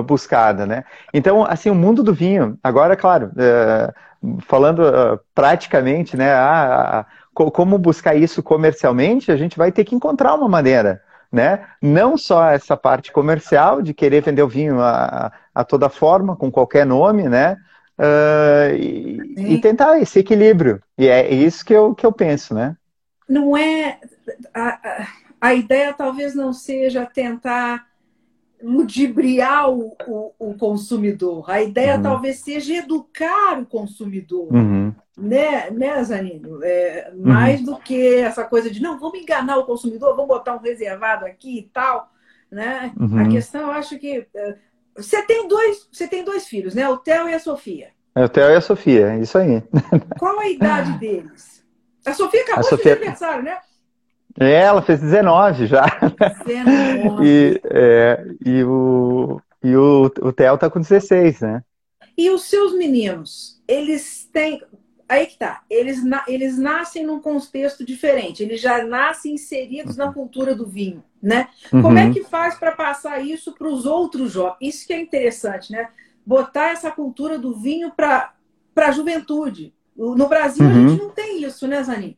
buscada, 0.08 0.66
né? 0.66 0.84
Então, 1.14 1.46
assim, 1.46 1.70
o 1.70 1.76
mundo 1.76 2.02
do 2.02 2.14
vinho, 2.14 2.58
agora, 2.64 2.96
claro, 2.96 3.32
uh, 3.36 4.42
falando 4.42 4.80
uh, 4.80 5.20
praticamente, 5.36 6.18
né, 6.18 6.34
ah, 6.34 7.06
como 7.32 7.78
buscar 7.78 8.16
isso 8.16 8.42
comercialmente, 8.42 9.32
a 9.32 9.36
gente 9.36 9.58
vai 9.58 9.72
ter 9.72 9.84
que 9.84 9.94
encontrar 9.94 10.34
uma 10.34 10.48
maneira, 10.48 11.02
né? 11.36 11.68
Não 11.82 12.18
só 12.18 12.50
essa 12.50 12.78
parte 12.78 13.12
comercial 13.12 13.82
de 13.82 13.94
querer 13.94 14.22
vender 14.22 14.42
o 14.42 14.48
vinho 14.48 14.80
a, 14.80 15.34
a 15.54 15.64
toda 15.66 15.90
forma, 15.90 16.34
com 16.38 16.50
qualquer 16.50 16.86
nome, 16.86 17.28
né? 17.28 17.58
Uh, 18.00 18.76
e, 18.76 19.54
e, 19.56 19.62
tentar 19.62 20.00
esse 20.00 20.20
equilíbrio. 20.20 20.82
E 20.98 21.08
é 21.08 21.34
isso 21.34 21.66
que 21.66 21.74
eu, 21.74 21.94
que 21.94 22.06
eu 22.06 22.12
penso, 22.12 22.54
né? 22.54 22.78
Não 23.28 23.56
é. 23.56 24.00
A, 24.54 25.08
a 25.42 25.54
ideia 25.54 25.94
talvez 25.94 26.34
não 26.34 26.54
seja 26.54 27.06
tentar 27.06 27.86
ludibriar 28.64 29.70
o, 29.70 29.94
o, 30.08 30.32
o 30.40 30.54
consumidor. 30.56 31.50
A 31.50 31.62
ideia 31.62 31.98
uhum. 31.98 32.02
talvez 32.02 32.38
seja 32.38 32.76
educar 32.76 33.60
o 33.60 33.66
consumidor. 33.66 34.54
Uhum. 34.54 34.94
Né, 35.18 35.70
né 35.72 36.04
Zanino? 36.04 36.64
É, 36.64 37.12
uhum. 37.14 37.22
mais 37.22 37.62
do 37.62 37.78
que 37.78 38.16
essa 38.16 38.44
coisa 38.44 38.70
de 38.70 38.82
não, 38.82 39.00
vamos 39.00 39.20
enganar 39.20 39.58
o 39.58 39.66
consumidor, 39.66 40.16
vamos 40.16 40.28
botar 40.28 40.56
um 40.56 40.60
reservado 40.60 41.26
aqui 41.26 41.60
e 41.60 41.64
tal. 41.64 42.12
Né? 42.52 42.94
Uhum. 43.00 43.20
A 43.20 43.30
questão, 43.30 43.62
eu 43.62 43.72
acho 43.72 43.98
que. 43.98 44.28
É, 44.34 44.56
você 44.96 45.22
tem 45.24 45.48
dois, 45.48 45.88
você 45.92 46.08
tem 46.08 46.24
dois 46.24 46.48
filhos, 46.48 46.74
né? 46.74 46.88
O 46.88 46.98
Theo 46.98 47.28
e 47.28 47.34
a 47.34 47.40
Sofia. 47.40 47.90
É 48.16 48.24
o 48.24 48.30
Theo 48.30 48.50
e 48.50 48.56
a 48.56 48.62
Sofia, 48.62 49.14
é 49.14 49.20
isso 49.20 49.38
aí. 49.38 49.62
Qual 50.18 50.40
a 50.40 50.48
idade 50.48 50.98
deles? 50.98 51.66
A 52.06 52.14
Sofia 52.14 52.44
acabou 52.44 52.62
a 52.62 52.70
Sofia... 52.70 52.96
de 52.96 53.02
aniversário, 53.02 53.44
né? 53.44 53.58
É, 54.40 54.62
ela 54.62 54.82
fez 54.82 55.00
19 55.00 55.68
já. 55.68 55.86
19. 56.46 57.26
e, 57.26 57.62
é, 57.66 58.26
e 58.46 58.64
o, 58.64 59.42
e 59.64 59.76
o, 59.76 60.12
o 60.22 60.34
Theo 60.34 60.58
tá 60.58 60.70
com 60.70 60.80
16, 60.80 61.42
né? 61.42 61.64
E 62.18 62.30
os 62.30 62.44
seus 62.50 62.74
meninos, 62.74 63.62
eles 63.68 64.30
têm. 64.32 64.62
Aí 65.08 65.28
que 65.28 65.38
tá. 65.38 65.62
Eles, 65.70 66.04
na... 66.04 66.24
eles 66.28 66.58
nascem 66.58 67.06
num 67.06 67.20
contexto 67.20 67.86
diferente. 67.86 68.42
Eles 68.42 68.60
já 68.60 68.84
nascem 68.84 69.34
inseridos 69.36 69.98
uhum. 69.98 70.06
na 70.06 70.14
cultura 70.14 70.56
do 70.56 70.66
vinho, 70.66 71.04
né? 71.22 71.48
Uhum. 71.72 71.82
Como 71.82 71.98
é 71.98 72.12
que 72.12 72.24
faz 72.24 72.56
para 72.56 72.72
passar 72.72 73.20
isso 73.20 73.54
para 73.54 73.68
os 73.68 73.86
outros 73.86 74.32
jovens? 74.32 74.58
Isso 74.62 74.88
que 74.88 74.94
é 74.94 75.00
interessante, 75.00 75.72
né? 75.72 75.90
Botar 76.26 76.70
essa 76.70 76.90
cultura 76.90 77.38
do 77.38 77.56
vinho 77.56 77.92
para 77.92 78.34
a 78.76 78.92
juventude. 78.92 79.74
No 79.96 80.28
Brasil, 80.28 80.66
uhum. 80.66 80.72
a 80.72 80.90
gente 80.90 81.02
não 81.02 81.10
tem 81.10 81.44
isso, 81.44 81.68
né, 81.68 81.82
Zanin? 81.84 82.18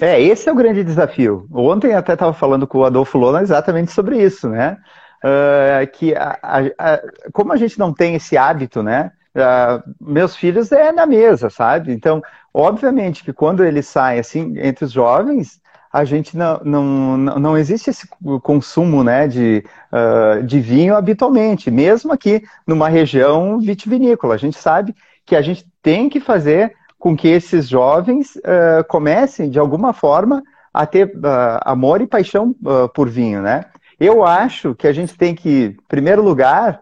É, 0.00 0.20
esse 0.20 0.48
é 0.48 0.52
o 0.52 0.56
grande 0.56 0.84
desafio. 0.84 1.48
Ontem 1.52 1.94
até 1.94 2.12
estava 2.12 2.32
falando 2.32 2.66
com 2.66 2.78
o 2.78 2.84
Adolfo 2.84 3.18
Lona 3.18 3.42
exatamente 3.42 3.90
sobre 3.90 4.22
isso, 4.22 4.48
né? 4.48 4.78
Uh, 5.24 5.90
que 5.92 6.14
a, 6.14 6.38
a, 6.42 6.58
a, 6.78 7.00
como 7.32 7.52
a 7.52 7.56
gente 7.56 7.78
não 7.78 7.92
tem 7.92 8.14
esse 8.14 8.36
hábito, 8.36 8.82
né? 8.82 9.12
Uh, 9.34 9.82
meus 10.00 10.36
filhos 10.36 10.70
é 10.72 10.92
na 10.92 11.06
mesa, 11.06 11.48
sabe? 11.48 11.92
Então, 11.92 12.22
obviamente 12.52 13.24
que 13.24 13.32
quando 13.32 13.64
eles 13.64 13.86
saem 13.86 14.20
assim 14.20 14.58
entre 14.58 14.84
os 14.84 14.92
jovens, 14.92 15.60
a 15.92 16.04
gente 16.04 16.36
não, 16.36 16.58
não, 16.64 17.16
não 17.18 17.58
existe 17.58 17.90
esse 17.90 18.08
consumo 18.42 19.04
né, 19.04 19.28
de, 19.28 19.62
uh, 19.92 20.42
de 20.42 20.58
vinho 20.58 20.96
habitualmente, 20.96 21.70
mesmo 21.70 22.12
aqui 22.12 22.42
numa 22.66 22.88
região 22.88 23.60
vitivinícola. 23.60 24.34
A 24.34 24.38
gente 24.38 24.56
sabe 24.56 24.94
que 25.26 25.36
a 25.36 25.42
gente 25.42 25.66
tem 25.82 26.08
que 26.08 26.18
fazer 26.18 26.74
com 26.98 27.14
que 27.14 27.28
esses 27.28 27.68
jovens 27.68 28.36
uh, 28.36 28.82
comecem, 28.88 29.50
de 29.50 29.58
alguma 29.58 29.92
forma, 29.92 30.42
a 30.72 30.86
ter 30.86 31.08
uh, 31.08 31.60
amor 31.62 32.00
e 32.00 32.06
paixão 32.06 32.54
por 32.94 33.10
vinho, 33.10 33.42
né? 33.42 33.66
Eu 34.00 34.24
acho 34.24 34.74
que 34.74 34.86
a 34.86 34.92
gente 34.92 35.16
tem 35.16 35.34
que, 35.34 35.76
em 35.78 35.86
primeiro 35.86 36.22
lugar, 36.22 36.80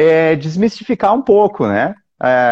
é, 0.00 0.36
desmistificar 0.36 1.14
um 1.14 1.22
pouco, 1.22 1.66
né? 1.66 1.94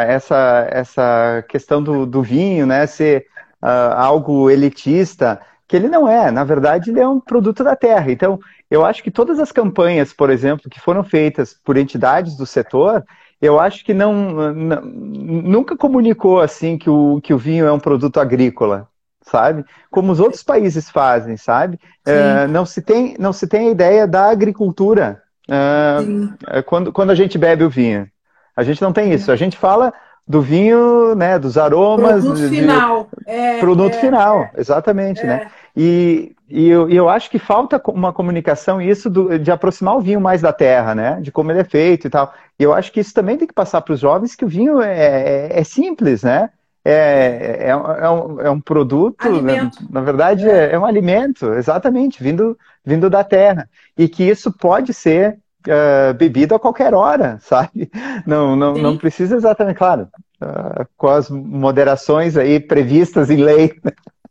essa, 0.09 0.67
essa 0.71 1.45
questão 1.49 1.83
do, 1.83 2.07
do 2.07 2.23
vinho, 2.23 2.67
né? 2.67 2.87
Ser 2.87 3.27
algo 3.61 4.49
elitista, 4.49 5.41
que 5.67 5.77
ele 5.77 5.89
não 5.89 6.09
é. 6.09 6.31
Na 6.31 6.45
verdade, 6.45 6.91
ele 6.91 7.01
é 7.01 7.09
um 7.09 7.21
produto 7.21 7.63
da 7.63 7.77
terra. 7.77 8.11
Então, 8.11 8.39
eu 8.71 8.85
acho 8.85 9.03
que 9.03 9.11
todas 9.11 9.39
as 9.39 9.53
campanhas, 9.53 10.13
por 10.13 10.31
exemplo, 10.31 10.71
que 10.71 10.81
foram 10.81 11.05
feitas 11.05 11.55
por 11.65 11.77
entidades 11.77 12.37
do 12.37 12.47
setor, 12.47 13.05
eu 13.41 13.61
acho 13.61 13.85
que 13.85 13.93
não, 13.93 14.53
não, 14.55 14.81
nunca 14.83 15.77
comunicou 15.77 16.41
assim 16.41 16.79
que 16.79 16.89
o, 16.89 17.21
que 17.21 17.35
o 17.35 17.39
vinho 17.39 17.67
é 17.67 17.73
um 17.73 17.79
produto 17.79 18.21
agrícola, 18.21 18.89
sabe? 19.23 19.65
Como 19.91 20.11
os 20.11 20.19
outros 20.19 20.43
países 20.43 20.89
fazem, 20.89 21.37
sabe? 21.37 21.79
Uh, 22.07 22.49
não, 22.49 22.65
se 22.65 22.81
tem, 22.81 23.17
não 23.19 23.33
se 23.33 23.47
tem 23.47 23.69
a 23.69 23.71
ideia 23.71 24.07
da 24.07 24.31
agricultura 24.31 25.23
uh, 25.49 26.63
quando, 26.65 26.93
quando 26.93 27.11
a 27.11 27.15
gente 27.15 27.39
bebe 27.39 27.65
o 27.65 27.71
vinho. 27.71 28.09
A 28.57 28.63
gente 28.63 28.83
não 28.83 28.93
tem 28.93 29.13
isso. 29.13 29.31
A 29.31 29.37
gente 29.37 29.57
fala 29.57 29.93
do 30.27 30.43
vinho, 30.43 31.15
né, 31.15 31.39
dos 31.39 31.57
aromas. 31.57 32.23
Produto 32.23 32.37
de, 32.37 32.49
final. 32.49 33.09
É, 33.27 33.59
produto 33.61 33.95
é, 33.95 34.01
final, 34.01 34.41
é, 34.43 34.51
exatamente, 34.59 35.25
né? 35.25 35.45
É. 35.47 35.49
E, 35.75 36.37
e 36.49 36.69
eu, 36.69 36.91
eu, 36.91 37.09
acho 37.09 37.31
que 37.31 37.39
falta 37.39 37.81
uma 37.89 38.13
comunicação 38.13 38.83
isso 38.83 39.09
do, 39.09 39.39
de 39.39 39.51
aproximar 39.51 39.97
o 39.97 40.01
vinho 40.01 40.21
mais 40.21 40.43
da 40.43 40.53
terra, 40.53 40.95
né? 40.95 41.19
De 41.23 41.33
como 41.33 41.51
ele 41.51 41.61
é 41.61 41.65
feito 41.65 42.07
e 42.07 42.11
tal. 42.11 42.35
E 42.59 42.63
eu 42.63 42.75
acho 42.75 42.93
que 42.93 43.01
isso 43.01 43.15
também 43.15 43.39
tem 43.39 43.49
que 43.49 43.55
passar 43.55 43.81
para 43.81 43.95
os 43.95 44.01
jovens 44.01 44.35
que 44.35 44.45
o 44.45 44.49
vinho 44.49 44.83
é, 44.83 45.49
é, 45.53 45.61
é 45.61 45.65
simples, 45.65 46.23
né? 46.23 46.51
É, 46.91 47.65
é, 47.65 47.69
é, 47.69 47.77
um, 48.11 48.41
é 48.41 48.51
um 48.51 48.59
produto, 48.59 49.43
né? 49.43 49.71
na 49.91 50.01
verdade 50.01 50.49
é. 50.49 50.73
é. 50.73 50.79
um 50.79 50.87
alimento, 50.87 51.53
exatamente, 51.53 52.23
vindo, 52.23 52.59
vindo 52.83 53.11
da 53.11 53.23
terra. 53.23 53.69
E 53.95 54.09
que 54.09 54.25
isso 54.25 54.51
pode 54.51 54.95
ser 54.95 55.39
uh, 55.67 56.15
bebido 56.15 56.55
a 56.55 56.59
qualquer 56.59 56.95
hora, 56.95 57.39
sabe? 57.45 57.91
Não, 58.27 58.57
não, 58.57 58.73
não 58.73 58.97
precisa 58.97 59.37
exatamente, 59.37 59.77
claro, 59.77 60.09
uh, 60.41 60.89
com 60.97 61.09
as 61.09 61.29
moderações 61.29 62.39
aí 62.39 62.59
previstas 62.59 63.29
em 63.29 63.43
lei. 63.43 63.79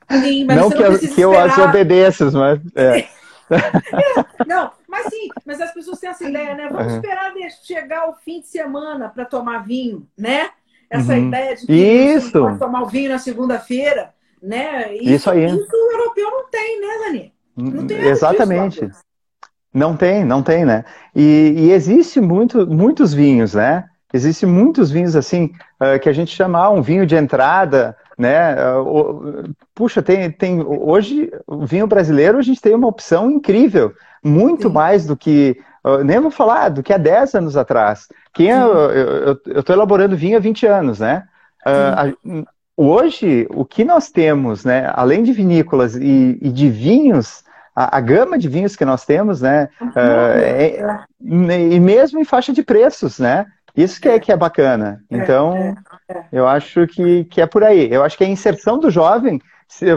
Sim, 0.09 0.45
mas 0.45 0.57
não 0.57 0.71
que, 0.71 0.81
eu, 0.81 0.99
que 0.99 1.21
eu 1.21 1.39
as 1.39 1.55
obedeço, 1.59 2.31
mas. 2.31 2.59
É. 2.75 3.05
é, 3.53 4.45
não, 4.47 4.71
mas 4.87 5.05
sim, 5.07 5.29
mas 5.45 5.61
as 5.61 5.71
pessoas 5.75 5.99
têm 5.99 6.09
essa 6.09 6.27
ideia, 6.27 6.55
né? 6.55 6.69
Vamos 6.71 6.87
uhum. 6.87 6.95
esperar 6.95 7.33
chegar 7.61 8.09
o 8.09 8.13
fim 8.13 8.39
de 8.39 8.47
semana 8.47 9.09
para 9.09 9.25
tomar 9.25 9.63
vinho, 9.63 10.07
né? 10.17 10.49
Essa 10.89 11.13
uhum. 11.13 11.27
ideia 11.27 11.55
de 11.55 11.65
que 11.65 11.73
isso. 11.73 12.57
tomar 12.57 12.83
o 12.83 12.87
vinho 12.87 13.09
na 13.09 13.19
segunda-feira, 13.19 14.13
né? 14.41 14.93
Isso, 14.95 15.09
isso, 15.09 15.29
aí. 15.29 15.45
Isso 15.45 15.67
o 15.71 15.91
europeu 15.91 16.31
não 16.31 16.49
tem, 16.49 16.81
né, 16.81 16.87
Dani? 17.05 17.33
Não 17.55 17.87
tem 17.87 17.97
Exatamente. 17.99 18.85
Disso, 18.85 19.01
não 19.73 19.95
tem, 19.95 20.23
não 20.23 20.41
tem, 20.41 20.65
né? 20.65 20.85
E, 21.15 21.53
e 21.55 21.71
existe 21.71 22.21
muito, 22.21 22.65
muitos 22.65 23.13
vinhos, 23.13 23.53
né? 23.53 23.85
Existem 24.13 24.47
muitos 24.47 24.89
vinhos 24.89 25.15
assim 25.15 25.51
uh, 25.81 25.99
que 25.99 26.07
a 26.07 26.13
gente 26.13 26.33
chama 26.33 26.59
ah, 26.59 26.69
um 26.69 26.81
vinho 26.81 27.05
de 27.05 27.15
entrada, 27.15 27.95
né? 28.17 28.55
Uh, 28.71 29.53
puxa, 29.75 30.01
tem, 30.01 30.31
tem 30.31 30.61
hoje 30.65 31.29
o 31.45 31.65
vinho 31.65 31.85
brasileiro 31.85 32.37
a 32.37 32.41
gente 32.41 32.61
tem 32.61 32.73
uma 32.73 32.87
opção 32.87 33.29
incrível, 33.29 33.93
muito 34.23 34.69
Sim. 34.69 34.73
mais 34.73 35.05
do 35.05 35.17
que 35.17 35.59
uh, 35.83 36.03
nem 36.03 36.19
vou 36.19 36.31
falar 36.31 36.69
do 36.69 36.83
que 36.83 36.93
há 36.93 36.97
10 36.97 37.35
anos 37.35 37.57
atrás. 37.57 38.07
Quem 38.33 38.51
é, 38.51 38.57
eu 39.45 39.59
estou 39.59 39.75
elaborando 39.75 40.15
vinho 40.15 40.37
há 40.37 40.39
20 40.39 40.65
anos, 40.65 40.99
né? 40.99 41.23
A, 41.65 42.05
hoje 42.77 43.47
o 43.49 43.65
que 43.65 43.83
nós 43.83 44.09
temos, 44.09 44.63
né? 44.63 44.89
Além 44.93 45.23
de 45.23 45.33
vinícolas 45.33 45.95
e, 45.95 46.37
e 46.41 46.49
de 46.49 46.69
vinhos 46.69 47.43
a, 47.77 47.97
a, 47.97 48.01
gama 48.01 48.39
de 48.39 48.49
vinhos 48.49 48.75
que 48.75 48.83
nós 48.83 49.05
temos, 49.05 49.39
né? 49.39 49.69
Uhum. 49.79 49.89
Uh, 49.89 50.37
é, 50.39 51.05
e 51.21 51.79
mesmo 51.79 52.19
em 52.19 52.25
faixa 52.25 52.51
de 52.51 52.63
preços, 52.63 53.19
né? 53.19 53.45
Isso 53.75 54.01
que 54.01 54.09
é, 54.09 54.19
que 54.19 54.31
é 54.31 54.35
bacana. 54.35 55.03
É, 55.11 55.17
então, 55.17 55.55
é, 55.55 55.75
é. 56.09 56.23
eu 56.31 56.47
acho 56.47 56.87
que, 56.87 57.25
que 57.25 57.39
é 57.39 57.45
por 57.45 57.63
aí. 57.63 57.87
Eu 57.91 58.03
acho 58.03 58.17
que 58.17 58.23
a 58.23 58.27
inserção 58.27 58.79
do 58.79 58.89
jovem 58.89 59.39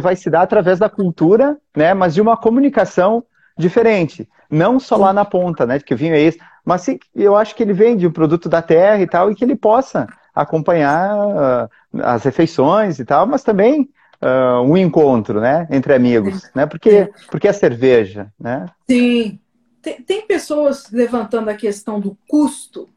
vai 0.02 0.14
se 0.14 0.28
dar 0.28 0.42
através 0.42 0.78
da 0.78 0.90
cultura, 0.90 1.56
né? 1.74 1.94
Mas 1.94 2.12
de 2.14 2.20
uma 2.20 2.36
comunicação 2.36 3.24
diferente. 3.56 4.28
Não 4.50 4.80
só 4.80 4.96
lá 4.96 5.12
na 5.12 5.24
ponta, 5.24 5.66
né? 5.66 5.78
Que 5.78 5.94
o 5.94 5.96
vinho 5.96 6.14
é 6.14 6.20
isso. 6.20 6.38
Mas 6.64 6.82
sim, 6.82 6.98
eu 7.14 7.36
acho 7.36 7.54
que 7.54 7.62
ele 7.62 7.72
vem 7.72 7.96
de 7.96 8.06
um 8.06 8.12
produto 8.12 8.48
da 8.48 8.60
terra 8.60 9.00
e 9.00 9.06
tal, 9.06 9.30
e 9.30 9.34
que 9.34 9.44
ele 9.44 9.56
possa 9.56 10.06
acompanhar 10.34 11.16
uh, 11.16 11.68
as 12.02 12.22
refeições 12.22 12.98
e 12.98 13.04
tal, 13.04 13.26
mas 13.26 13.42
também 13.42 13.88
uh, 14.22 14.62
um 14.62 14.76
encontro, 14.76 15.40
né? 15.40 15.66
Entre 15.70 15.94
amigos, 15.94 16.50
né? 16.54 16.66
Porque, 16.66 17.10
porque 17.30 17.48
a 17.48 17.52
cerveja, 17.52 18.32
né? 18.38 18.66
Sim. 18.88 19.38
Tem, 19.82 20.02
tem 20.02 20.26
pessoas 20.26 20.90
levantando 20.90 21.48
a 21.48 21.54
questão 21.54 21.98
do 21.98 22.16
custo 22.28 22.88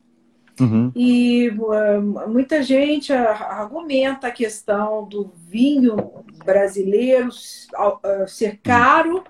Uhum. 0.59 0.91
E 0.95 1.49
uh, 1.49 2.29
muita 2.29 2.61
gente 2.61 3.11
argumenta 3.11 4.27
a 4.27 4.31
questão 4.31 5.03
do 5.05 5.31
vinho 5.47 5.95
brasileiro 6.45 7.29
uh, 7.29 8.27
ser 8.27 8.59
caro 8.61 9.23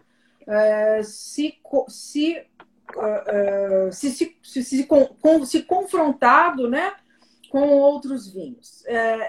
uh, 0.48 1.04
se, 1.04 1.60
se, 1.88 2.46
se, 3.92 4.12
se, 4.12 4.38
se, 4.42 4.64
se, 4.64 4.84
com, 4.86 5.46
se 5.46 5.64
confrontado 5.64 6.70
né, 6.70 6.94
com 7.50 7.68
outros 7.70 8.32
vinhos. 8.32 8.84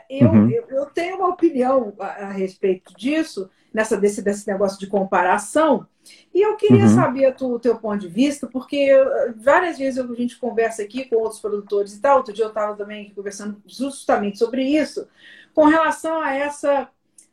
Eu, 0.09 0.29
uhum. 0.29 0.51
eu, 0.51 0.65
eu, 0.69 0.87
tenho 0.87 1.17
uma 1.17 1.29
opinião 1.29 1.95
a, 1.99 2.07
a 2.07 2.33
respeito 2.33 2.95
disso, 2.95 3.51
nessa, 3.73 3.97
desse, 3.97 4.23
desse 4.23 4.47
negócio 4.47 4.79
de 4.79 4.87
comparação, 4.87 5.87
e 6.35 6.43
eu 6.43 6.57
queria 6.57 6.85
uhum. 6.85 6.95
saber 6.95 7.35
o 7.41 7.59
teu 7.59 7.77
ponto 7.77 7.99
de 7.99 8.09
vista, 8.09 8.47
porque 8.47 8.91
várias 9.37 9.79
vezes 9.79 9.99
a 9.99 10.15
gente 10.15 10.39
conversa 10.39 10.83
aqui 10.83 11.05
com 11.07 11.17
outros 11.17 11.41
produtores 11.41 11.95
e 11.95 12.01
tal. 12.01 12.19
Outro 12.19 12.33
dia 12.33 12.45
eu 12.45 12.49
estava 12.49 12.77
também 12.77 13.11
conversando 13.15 13.61
justamente 13.67 14.39
sobre 14.39 14.63
isso, 14.63 15.09
com 15.55 15.65
relação 15.65 16.21
a 16.21 16.35
essa 16.35 16.89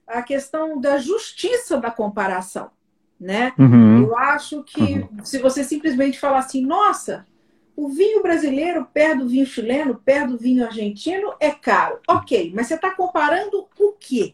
a 0.07 0.21
questão 0.21 0.79
da 0.79 0.97
justiça 0.97 1.77
da 1.77 1.89
comparação. 1.89 2.69
Né? 3.21 3.53
Uhum. 3.59 4.01
Eu 4.01 4.17
acho 4.17 4.63
que 4.63 4.81
uhum. 4.81 5.23
se 5.23 5.37
você 5.37 5.63
simplesmente 5.63 6.19
falar 6.19 6.39
assim, 6.39 6.65
nossa, 6.65 7.27
o 7.75 7.87
vinho 7.87 8.23
brasileiro 8.23 8.87
perto 8.91 9.19
do 9.19 9.29
vinho 9.29 9.45
chileno, 9.45 9.93
perto 9.93 10.31
do 10.31 10.37
vinho 10.39 10.65
argentino, 10.65 11.31
é 11.39 11.51
caro. 11.51 11.99
Ok, 12.09 12.51
mas 12.55 12.65
você 12.65 12.73
está 12.73 12.89
comparando 12.89 13.67
o 13.79 13.91
quê? 13.91 14.33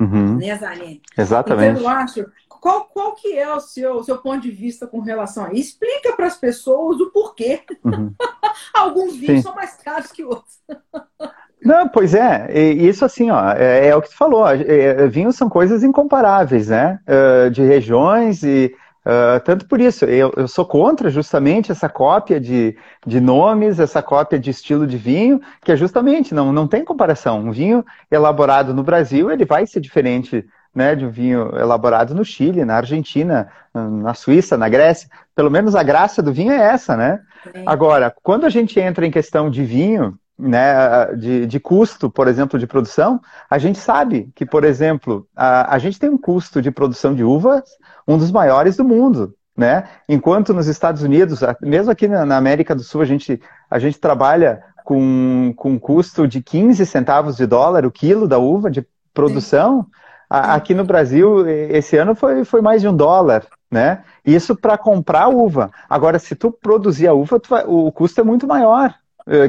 Uhum. 0.00 0.38
Né, 0.38 0.56
Zanine? 0.58 1.00
Exatamente. 1.16 1.78
Então, 1.78 1.82
eu 1.82 1.88
acho 1.88 2.26
qual, 2.62 2.84
qual 2.84 3.14
que 3.16 3.36
é 3.36 3.52
o 3.52 3.58
seu, 3.58 3.96
o 3.96 4.04
seu 4.04 4.18
ponto 4.18 4.40
de 4.40 4.52
vista 4.52 4.86
com 4.86 5.00
relação 5.00 5.46
a 5.46 5.52
isso? 5.52 5.70
Explica 5.70 6.12
para 6.14 6.28
as 6.28 6.36
pessoas 6.36 7.00
o 7.00 7.10
porquê. 7.10 7.60
Uhum. 7.84 8.14
Alguns 8.72 9.16
vinhos 9.16 9.38
Sim. 9.38 9.42
são 9.42 9.54
mais 9.56 9.74
caros 9.74 10.12
que 10.12 10.24
outros. 10.24 10.60
Não, 11.64 11.88
pois 11.88 12.12
é, 12.14 12.50
isso 12.52 13.04
assim, 13.04 13.30
ó, 13.30 13.52
é, 13.52 13.88
é 13.88 13.96
o 13.96 14.02
que 14.02 14.08
tu 14.08 14.16
falou, 14.16 14.48
é, 14.48 15.06
vinhos 15.06 15.36
são 15.36 15.48
coisas 15.48 15.84
incomparáveis, 15.84 16.68
né, 16.68 16.98
uh, 17.06 17.50
de 17.50 17.62
regiões 17.62 18.42
e 18.42 18.74
uh, 19.06 19.40
tanto 19.44 19.66
por 19.66 19.80
isso, 19.80 20.04
eu, 20.04 20.32
eu, 20.36 20.48
sou 20.48 20.66
contra 20.66 21.08
justamente 21.08 21.70
essa 21.70 21.88
cópia 21.88 22.40
de, 22.40 22.76
de 23.06 23.20
nomes, 23.20 23.78
essa 23.78 24.02
cópia 24.02 24.40
de 24.40 24.50
estilo 24.50 24.86
de 24.86 24.96
vinho, 24.96 25.40
que 25.64 25.70
é 25.70 25.76
justamente, 25.76 26.34
não, 26.34 26.52
não 26.52 26.66
tem 26.66 26.84
comparação, 26.84 27.38
um 27.38 27.52
vinho 27.52 27.84
elaborado 28.10 28.74
no 28.74 28.82
Brasil, 28.82 29.30
ele 29.30 29.44
vai 29.44 29.64
ser 29.64 29.80
diferente 29.80 30.44
né, 30.74 30.96
de 30.96 31.04
um 31.04 31.10
vinho 31.10 31.54
elaborado 31.56 32.14
no 32.14 32.24
Chile, 32.24 32.64
na 32.64 32.76
Argentina, 32.76 33.48
na 33.74 34.14
Suíça, 34.14 34.56
na 34.56 34.68
Grécia. 34.68 35.08
Pelo 35.34 35.50
menos 35.50 35.74
a 35.74 35.82
graça 35.82 36.22
do 36.22 36.32
vinho 36.32 36.50
é 36.50 36.56
essa, 36.56 36.96
né? 36.96 37.20
Agora, 37.66 38.14
quando 38.22 38.46
a 38.46 38.48
gente 38.48 38.80
entra 38.80 39.06
em 39.06 39.10
questão 39.10 39.50
de 39.50 39.64
vinho, 39.64 40.18
né, 40.42 41.14
de, 41.16 41.46
de, 41.46 41.60
custo, 41.60 42.10
por 42.10 42.26
exemplo, 42.26 42.58
de 42.58 42.66
produção, 42.66 43.20
a 43.48 43.58
gente 43.58 43.78
sabe 43.78 44.30
que, 44.34 44.44
por 44.44 44.64
exemplo, 44.64 45.26
a, 45.36 45.74
a 45.74 45.78
gente 45.78 45.98
tem 45.98 46.10
um 46.10 46.18
custo 46.18 46.60
de 46.60 46.70
produção 46.70 47.14
de 47.14 47.22
uvas 47.22 47.62
um 48.06 48.18
dos 48.18 48.32
maiores 48.32 48.76
do 48.76 48.84
mundo. 48.84 49.34
Né? 49.56 49.84
Enquanto 50.08 50.52
nos 50.52 50.66
Estados 50.66 51.02
Unidos, 51.02 51.40
mesmo 51.60 51.92
aqui 51.92 52.08
na, 52.08 52.36
América 52.36 52.74
do 52.74 52.82
Sul, 52.82 53.02
a 53.02 53.04
gente, 53.04 53.40
a 53.70 53.78
gente 53.78 54.00
trabalha 54.00 54.62
com, 54.84 55.52
com 55.56 55.78
custo 55.78 56.26
de 56.26 56.42
15 56.42 56.84
centavos 56.86 57.36
de 57.36 57.46
dólar 57.46 57.86
o 57.86 57.90
quilo 57.90 58.26
da 58.26 58.38
uva 58.38 58.70
de 58.70 58.84
produção. 59.14 59.86
A, 60.28 60.54
aqui 60.54 60.74
no 60.74 60.84
Brasil, 60.84 61.46
esse 61.46 61.96
ano 61.96 62.14
foi, 62.14 62.44
foi 62.44 62.60
mais 62.60 62.80
de 62.80 62.88
um 62.88 62.96
dólar, 62.96 63.46
né? 63.70 64.02
Isso 64.24 64.56
para 64.56 64.78
comprar 64.78 65.28
uva. 65.28 65.70
Agora, 65.88 66.18
se 66.18 66.34
tu 66.34 66.50
produzir 66.50 67.06
a 67.06 67.12
uva, 67.12 67.40
vai, 67.48 67.64
o 67.66 67.92
custo 67.92 68.20
é 68.20 68.24
muito 68.24 68.46
maior 68.46 68.94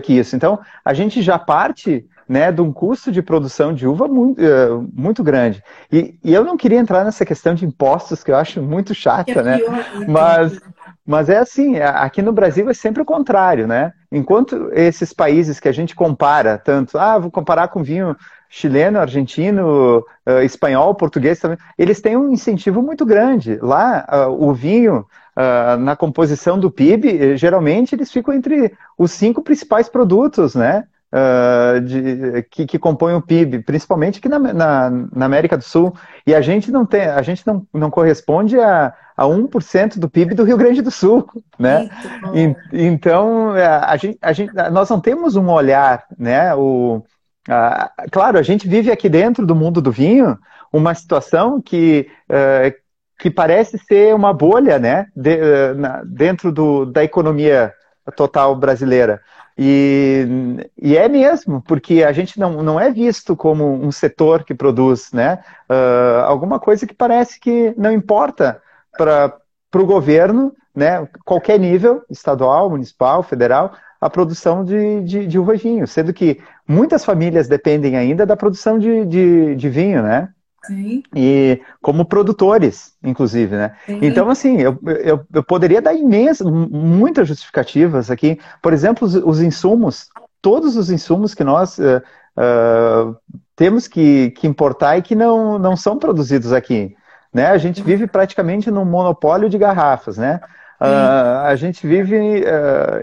que 0.03 0.13
isso. 0.13 0.35
Então, 0.35 0.59
a 0.83 0.93
gente 0.93 1.21
já 1.21 1.39
parte 1.39 2.05
né, 2.27 2.51
de 2.51 2.61
um 2.61 2.71
custo 2.71 3.11
de 3.11 3.21
produção 3.21 3.73
de 3.73 3.87
uva 3.87 4.07
muito, 4.07 4.41
uh, 4.41 4.89
muito 4.93 5.23
grande. 5.23 5.63
E, 5.91 6.17
e, 6.23 6.33
eu 6.33 6.43
não 6.43 6.57
queria 6.57 6.79
entrar 6.79 7.03
nessa 7.03 7.25
questão 7.25 7.53
de 7.53 7.65
impostos, 7.65 8.23
que 8.23 8.31
eu 8.31 8.35
acho 8.35 8.61
muito 8.61 8.93
chata, 8.93 9.39
é 9.39 9.43
né? 9.43 9.59
Mas, 10.07 10.59
mas 11.05 11.29
é 11.29 11.37
assim, 11.37 11.77
aqui 11.79 12.21
no 12.21 12.31
Brasil 12.31 12.69
é 12.69 12.73
sempre 12.73 13.01
o 13.01 13.05
contrário, 13.05 13.67
né? 13.67 13.91
Enquanto 14.11 14.69
esses 14.73 15.13
países 15.13 15.59
que 15.59 15.67
a 15.67 15.71
gente 15.71 15.95
compara, 15.95 16.57
tanto, 16.57 16.97
ah, 16.97 17.17
vou 17.17 17.31
comparar 17.31 17.67
com 17.67 17.83
vinho 17.83 18.15
chileno, 18.49 18.99
argentino, 18.99 20.05
uh, 20.27 20.39
espanhol, 20.43 20.93
português 20.93 21.39
também, 21.39 21.57
eles 21.75 21.99
têm 21.99 22.15
um 22.15 22.31
incentivo 22.31 22.83
muito 22.83 23.03
grande. 23.03 23.57
Lá, 23.59 24.05
uh, 24.27 24.47
o 24.47 24.53
vinho, 24.53 25.07
uh, 25.37 25.77
na 25.77 25.95
composição 25.95 26.59
do 26.59 26.71
PIB, 26.71 27.37
geralmente 27.37 27.95
eles 27.95 28.11
ficam 28.11 28.33
entre 28.33 28.73
os 28.97 29.11
cinco 29.11 29.41
principais 29.41 29.89
produtos, 29.89 30.55
né? 30.55 30.85
uh, 31.13 31.79
de, 31.81 32.43
que, 32.49 32.65
que, 32.65 32.79
compõem 32.79 33.15
o 33.15 33.21
PIB, 33.21 33.59
principalmente 33.59 34.17
aqui 34.17 34.27
na, 34.27 34.39
na, 34.39 34.89
na, 34.89 35.25
América 35.25 35.55
do 35.55 35.63
Sul. 35.63 35.93
E 36.25 36.33
a 36.33 36.41
gente 36.41 36.71
não 36.71 36.85
tem, 36.85 37.01
a 37.01 37.21
gente 37.21 37.45
não, 37.45 37.65
não 37.71 37.91
corresponde 37.91 38.59
a, 38.59 38.93
a 39.15 39.25
1% 39.25 39.99
do 39.99 40.09
PIB 40.09 40.33
do 40.33 40.43
Rio 40.43 40.57
Grande 40.57 40.81
do 40.81 40.89
Sul, 40.89 41.29
né? 41.59 41.89
E, 42.33 42.55
então, 42.85 43.55
é, 43.55 43.65
a 43.65 43.95
gente, 43.95 44.17
a 44.21 44.33
gente, 44.33 44.53
nós 44.71 44.89
não 44.89 44.99
temos 44.99 45.35
um 45.35 45.49
olhar, 45.49 46.03
né? 46.17 46.55
O, 46.55 47.03
a, 47.47 47.91
claro, 48.11 48.39
a 48.39 48.43
gente 48.43 48.67
vive 48.67 48.91
aqui 48.91 49.07
dentro 49.07 49.45
do 49.45 49.55
mundo 49.55 49.81
do 49.81 49.91
vinho 49.91 50.37
uma 50.71 50.95
situação 50.95 51.61
que, 51.61 52.07
uh, 52.27 52.73
que 53.19 53.29
parece 53.29 53.77
ser 53.77 54.13
uma 54.13 54.33
bolha, 54.33 54.79
né? 54.79 55.07
De, 55.15 55.35
uh, 55.35 55.75
na, 55.75 56.03
dentro 56.03 56.51
do, 56.51 56.85
da 56.85 57.03
economia 57.03 57.73
total 58.15 58.55
brasileira. 58.55 59.21
E, 59.57 60.25
e 60.81 60.97
é 60.97 61.07
mesmo, 61.07 61.61
porque 61.61 62.03
a 62.03 62.11
gente 62.11 62.39
não, 62.39 62.63
não 62.63 62.79
é 62.79 62.91
visto 62.91 63.35
como 63.35 63.71
um 63.71 63.91
setor 63.91 64.43
que 64.43 64.53
produz, 64.53 65.11
né? 65.11 65.39
Uh, 65.69 66.23
alguma 66.25 66.59
coisa 66.59 66.87
que 66.87 66.93
parece 66.93 67.39
que 67.39 67.73
não 67.77 67.91
importa 67.91 68.61
para 68.97 69.39
o 69.75 69.85
governo, 69.85 70.53
né? 70.75 71.07
Qualquer 71.23 71.59
nível, 71.59 72.03
estadual, 72.09 72.69
municipal, 72.69 73.21
federal, 73.21 73.73
a 74.01 74.09
produção 74.09 74.65
de, 74.65 75.01
de, 75.01 75.27
de 75.27 75.39
uva 75.39 75.55
vinho, 75.55 75.87
sendo 75.87 76.11
que 76.11 76.41
muitas 76.67 77.05
famílias 77.05 77.47
dependem 77.47 77.95
ainda 77.95 78.25
da 78.25 78.35
produção 78.35 78.77
de, 78.77 79.05
de, 79.05 79.55
de 79.55 79.69
vinho, 79.69 80.01
né? 80.01 80.29
Sim. 80.65 81.03
E 81.13 81.61
como 81.81 82.05
produtores, 82.05 82.93
inclusive, 83.03 83.55
né? 83.55 83.75
Sim. 83.85 83.99
Então, 84.01 84.29
assim, 84.29 84.61
eu, 84.61 84.79
eu, 85.03 85.25
eu 85.33 85.43
poderia 85.43 85.81
dar 85.81 85.93
imensas, 85.93 86.47
muitas 86.49 87.27
justificativas 87.27 88.09
aqui. 88.09 88.39
Por 88.61 88.71
exemplo, 88.71 89.05
os, 89.05 89.15
os 89.15 89.41
insumos, 89.41 90.07
todos 90.41 90.77
os 90.77 90.89
insumos 90.89 91.33
que 91.33 91.43
nós 91.43 91.77
uh, 91.77 92.01
uh, 92.37 93.15
temos 93.55 93.87
que, 93.87 94.31
que 94.31 94.47
importar 94.47 94.97
e 94.97 95.01
que 95.01 95.15
não, 95.15 95.59
não 95.59 95.75
são 95.75 95.97
produzidos 95.97 96.53
aqui. 96.53 96.95
Né? 97.33 97.47
A 97.47 97.57
gente 97.57 97.81
vive 97.81 98.07
praticamente 98.07 98.71
num 98.71 98.85
monopólio 98.85 99.49
de 99.49 99.57
garrafas, 99.57 100.17
né? 100.17 100.39
Uh, 100.79 101.45
a 101.45 101.55
gente 101.55 101.87
vive 101.87 102.43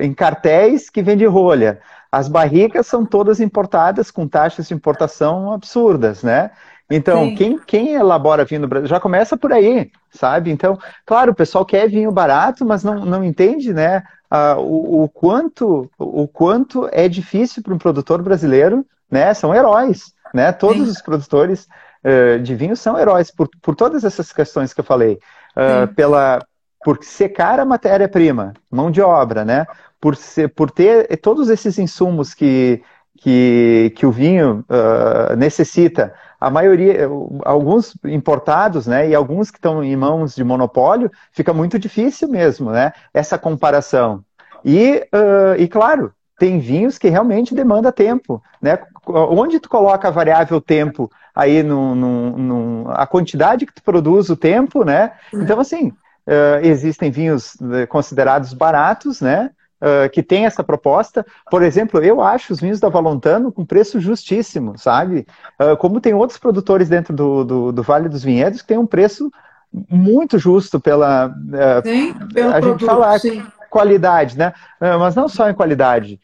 em 0.00 0.12
cartéis 0.12 0.90
que 0.90 1.02
vendem 1.02 1.26
rolha. 1.26 1.80
As 2.12 2.28
barricas 2.28 2.86
são 2.86 3.06
todas 3.06 3.40
importadas 3.40 4.10
com 4.10 4.28
taxas 4.28 4.68
de 4.68 4.74
importação 4.74 5.52
absurdas, 5.52 6.22
né? 6.22 6.50
Então, 6.90 7.34
quem, 7.36 7.58
quem 7.58 7.92
elabora 7.94 8.44
vinho 8.44 8.62
no 8.62 8.68
Brasil 8.68 8.88
já 8.88 8.98
começa 8.98 9.36
por 9.36 9.52
aí, 9.52 9.90
sabe? 10.10 10.50
Então, 10.50 10.76
claro, 11.06 11.30
o 11.30 11.34
pessoal 11.34 11.64
quer 11.64 11.88
vinho 11.88 12.10
barato, 12.10 12.66
mas 12.66 12.82
não, 12.82 13.04
não 13.04 13.22
entende, 13.22 13.72
né? 13.72 14.02
O, 14.58 15.04
o, 15.04 15.08
quanto, 15.08 15.90
o 15.98 16.26
quanto 16.26 16.88
é 16.92 17.08
difícil 17.08 17.62
para 17.62 17.74
um 17.74 17.78
produtor 17.78 18.20
brasileiro, 18.22 18.84
né? 19.10 19.32
São 19.34 19.54
heróis, 19.54 20.12
né? 20.34 20.50
Todos 20.52 20.84
Sim. 20.84 20.90
os 20.90 21.00
produtores 21.00 21.68
uh, 22.04 22.40
de 22.40 22.54
vinho 22.54 22.76
são 22.76 22.98
heróis 22.98 23.30
por, 23.30 23.48
por 23.62 23.76
todas 23.76 24.04
essas 24.04 24.32
questões 24.32 24.74
que 24.74 24.80
eu 24.80 24.84
falei. 24.84 25.18
Uh, 25.50 25.92
pela, 25.94 26.40
por 26.84 26.98
secar 27.02 27.60
a 27.60 27.64
matéria-prima, 27.64 28.54
mão 28.70 28.90
de 28.90 29.00
obra, 29.00 29.44
né? 29.44 29.66
Por, 30.00 30.16
ser, 30.16 30.48
por 30.48 30.70
ter 30.70 31.16
todos 31.18 31.50
esses 31.50 31.78
insumos 31.78 32.32
que, 32.32 32.82
que, 33.18 33.92
que 33.96 34.06
o 34.06 34.10
vinho 34.10 34.64
uh, 34.68 35.36
necessita, 35.36 36.14
a 36.40 36.48
maioria, 36.48 37.06
alguns 37.44 37.94
importados, 38.04 38.86
né, 38.86 39.08
e 39.08 39.14
alguns 39.14 39.50
que 39.50 39.58
estão 39.58 39.84
em 39.84 39.94
mãos 39.94 40.34
de 40.34 40.42
monopólio, 40.42 41.10
fica 41.32 41.52
muito 41.52 41.78
difícil 41.78 42.28
mesmo, 42.28 42.70
né, 42.70 42.92
essa 43.12 43.38
comparação. 43.38 44.24
E, 44.64 45.06
uh, 45.14 45.60
e 45.60 45.68
claro, 45.68 46.12
tem 46.38 46.58
vinhos 46.58 46.96
que 46.96 47.08
realmente 47.08 47.54
demanda 47.54 47.92
tempo, 47.92 48.42
né, 48.62 48.78
onde 49.06 49.60
tu 49.60 49.68
coloca 49.68 50.08
a 50.08 50.10
variável 50.10 50.60
tempo 50.60 51.10
aí 51.34 51.62
no, 51.62 51.94
no, 51.94 52.38
no 52.38 52.90
a 52.90 53.06
quantidade 53.06 53.66
que 53.66 53.74
tu 53.74 53.82
produz 53.82 54.30
o 54.30 54.36
tempo, 54.36 54.82
né, 54.82 55.12
então 55.32 55.60
assim, 55.60 55.88
uh, 55.88 56.60
existem 56.62 57.10
vinhos 57.10 57.56
eh, 57.74 57.86
considerados 57.86 58.54
baratos, 58.54 59.20
né, 59.20 59.50
uh, 59.80 60.08
que 60.10 60.22
tem 60.22 60.46
essa 60.46 60.62
proposta. 60.62 61.24
Por 61.50 61.62
exemplo, 61.62 62.02
eu 62.02 62.20
acho 62.20 62.52
os 62.52 62.60
vinhos 62.60 62.80
da 62.80 62.88
Valontano 62.88 63.50
com 63.50 63.64
preço 63.64 64.00
justíssimo, 64.00 64.78
sabe? 64.78 65.26
Uh, 65.60 65.76
como 65.76 66.00
tem 66.00 66.14
outros 66.14 66.38
produtores 66.38 66.88
dentro 66.88 67.14
do, 67.14 67.44
do, 67.44 67.72
do, 67.72 67.82
Vale 67.82 68.08
dos 68.08 68.22
Vinhedos 68.22 68.62
que 68.62 68.68
tem 68.68 68.78
um 68.78 68.86
preço 68.86 69.30
muito 69.88 70.38
justo 70.38 70.80
pela. 70.80 71.28
Uh, 71.28 71.88
sim, 71.88 72.14
pelo 72.32 72.50
a 72.50 72.52
produto, 72.52 72.78
gente 72.80 72.86
fala 72.86 73.18
sim. 73.18 73.42
qualidade, 73.70 74.36
né? 74.36 74.52
mas 74.98 75.14
não 75.14 75.28
só 75.28 75.48
em 75.48 75.54
qualidade. 75.54 76.20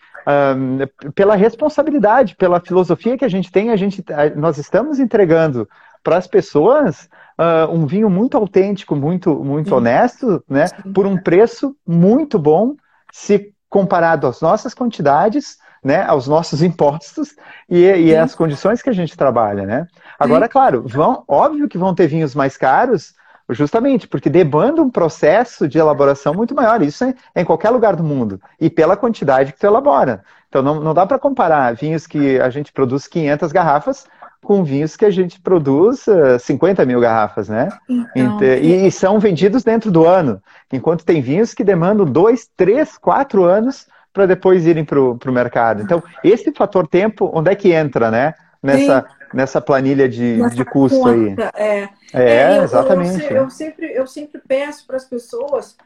pela 1.14 1.36
responsabilidade, 1.36 2.34
pela 2.34 2.60
filosofia 2.60 3.16
que 3.16 3.24
a 3.24 3.28
gente 3.28 3.52
tem, 3.52 3.70
a 3.70 3.76
gente, 3.76 4.04
nós 4.34 4.58
estamos 4.58 4.98
entregando 4.98 5.68
para 6.02 6.16
as 6.16 6.26
pessoas 6.26 7.08
uh, 7.38 7.70
um 7.72 7.86
vinho 7.86 8.08
muito 8.08 8.36
autêntico, 8.36 8.96
muito, 8.96 9.34
muito 9.34 9.74
honesto, 9.74 10.42
né? 10.48 10.68
Sim. 10.68 10.92
Por 10.92 11.06
um 11.06 11.16
preço 11.16 11.76
muito 11.86 12.38
bom 12.38 12.76
se 13.16 13.50
comparado 13.70 14.26
às 14.26 14.42
nossas 14.42 14.74
quantidades, 14.74 15.56
né, 15.82 16.04
aos 16.04 16.28
nossos 16.28 16.62
impostos 16.62 17.34
e, 17.66 17.82
e 17.82 18.14
as 18.14 18.34
condições 18.34 18.82
que 18.82 18.90
a 18.90 18.92
gente 18.92 19.16
trabalha, 19.16 19.64
né? 19.64 19.86
Agora, 20.18 20.44
Sim. 20.44 20.52
claro, 20.52 20.84
vão, 20.86 21.24
óbvio 21.26 21.66
que 21.66 21.78
vão 21.78 21.94
ter 21.94 22.08
vinhos 22.08 22.34
mais 22.34 22.58
caros, 22.58 23.14
justamente 23.48 24.06
porque 24.06 24.28
demanda 24.28 24.82
um 24.82 24.90
processo 24.90 25.66
de 25.66 25.78
elaboração 25.78 26.34
muito 26.34 26.54
maior. 26.54 26.82
Isso 26.82 27.04
é, 27.04 27.14
em 27.34 27.44
qualquer 27.44 27.70
lugar 27.70 27.96
do 27.96 28.04
mundo 28.04 28.38
e 28.60 28.68
pela 28.68 28.98
quantidade 28.98 29.54
que 29.54 29.58
tu 29.58 29.66
elabora. 29.66 30.22
Então, 30.50 30.60
não, 30.60 30.80
não 30.80 30.92
dá 30.92 31.06
para 31.06 31.18
comparar 31.18 31.74
vinhos 31.74 32.06
que 32.06 32.38
a 32.38 32.50
gente 32.50 32.70
produz 32.70 33.06
500 33.06 33.50
garrafas 33.50 34.06
com 34.46 34.62
vinhos 34.62 34.96
que 34.96 35.04
a 35.04 35.10
gente 35.10 35.40
produz 35.40 36.06
uh, 36.06 36.36
eh, 36.36 36.38
50 36.38 36.86
mil 36.86 37.00
garrafas, 37.00 37.48
né? 37.48 37.68
Então, 38.14 38.40
e, 38.42 38.86
e, 38.86 38.92
são 38.92 39.18
vendidos 39.18 39.64
dentro 39.64 39.90
do 39.90 40.06
ano, 40.06 40.40
enquanto 40.72 41.04
tem 41.04 41.20
vinhos 41.20 41.52
que 41.52 41.64
demandam 41.64 42.06
dois, 42.06 42.48
três, 42.56 42.96
quatro 42.96 43.42
anos 43.42 43.88
para 44.12 44.24
depois 44.24 44.64
irem 44.64 44.84
para 44.84 45.00
o 45.00 45.32
mercado. 45.32 45.82
Então, 45.82 46.00
esse 46.22 46.52
fator 46.52 46.86
tempo, 46.86 47.28
onde 47.34 47.50
é 47.50 47.56
que 47.56 47.72
entra, 47.72 48.08
né? 48.08 48.34
Nessa, 48.62 49.06
nessa 49.34 49.60
planilha 49.60 50.08
de, 50.08 50.48
de 50.50 50.64
custo 50.64 50.98
conta, 51.00 51.52
aí. 51.54 51.54
É, 51.54 51.88
é, 52.12 52.32
é 52.54 52.62
exatamente. 52.62 53.24
Eu, 53.24 53.42
eu, 53.42 53.50
sempre, 53.50 53.92
eu 53.92 54.06
sempre 54.06 54.40
peço 54.46 54.86
para 54.86 54.96
as 54.96 55.04
pessoas 55.04 55.76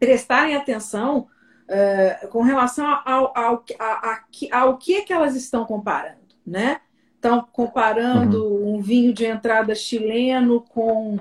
prestarem 0.00 0.56
atenção 0.56 1.26
uh, 1.68 2.28
com 2.28 2.42
relação 2.42 2.86
ao, 3.04 3.32
ao, 3.36 3.64
ao, 3.78 4.62
ao 4.62 4.76
que, 4.78 5.02
que 5.02 5.12
elas 5.12 5.36
estão 5.36 5.64
comparando, 5.64 6.16
né? 6.44 6.80
Estão 7.26 7.48
comparando 7.52 8.44
uhum. 8.44 8.76
um 8.76 8.80
vinho 8.80 9.12
de 9.12 9.24
entrada 9.24 9.74
chileno 9.74 10.60
com. 10.60 11.18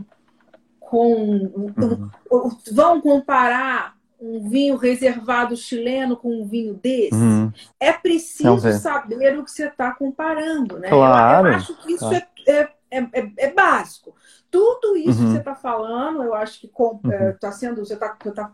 com 0.80 1.16
uhum. 1.16 2.10
Vão 2.72 3.02
comparar 3.02 3.96
um 4.20 4.48
vinho 4.48 4.76
reservado 4.76 5.58
chileno 5.58 6.16
com 6.16 6.42
um 6.42 6.46
vinho 6.46 6.76
desse? 6.76 7.16
Uhum. 7.16 7.52
É 7.80 7.92
preciso 7.92 8.72
saber 8.80 9.38
o 9.38 9.44
que 9.44 9.52
você 9.52 9.68
está 9.68 9.92
comparando, 9.94 10.80
né? 10.80 10.90
Claro. 10.90 11.48
Eu, 11.48 11.52
eu, 11.52 11.58
acho 11.58 11.76
que 11.78 11.92
isso 11.94 12.10
claro. 12.10 12.26
é, 12.48 12.70
é, 12.92 13.00
é, 13.00 13.32
é, 13.38 13.54
básico. 13.54 14.16
Tudo 14.50 14.96
isso 14.96 15.20
uhum. 15.20 15.26
que 15.26 15.32
você 15.34 15.40
está 15.40 15.56
falando, 15.56 16.24
eu 16.24 16.34
acho 16.34 16.62
que 16.62 16.68
está 16.68 16.84
uhum. 16.84 17.12
é, 17.12 17.32
tá 17.34 17.52
sendo, 17.52 17.84
você 17.84 17.96
está 17.96 18.10
tá, 18.10 18.52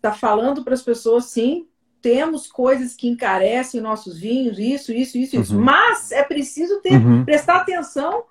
tá 0.00 0.12
falando 0.12 0.64
para 0.64 0.74
as 0.74 0.82
pessoas, 0.82 1.26
sim, 1.26 1.68
temos 2.00 2.50
coisas 2.50 2.94
que 2.94 3.08
encarecem 3.08 3.80
nossos 3.80 4.18
vinhos, 4.18 4.58
isso, 4.58 4.92
isso, 4.92 5.18
isso, 5.18 5.36
uhum. 5.36 5.42
isso. 5.42 5.58
Mas 5.58 6.12
é 6.12 6.22
preciso 6.22 6.80
ter, 6.80 6.94
uhum. 6.94 7.24
prestar 7.24 7.56
atenção 7.56 8.24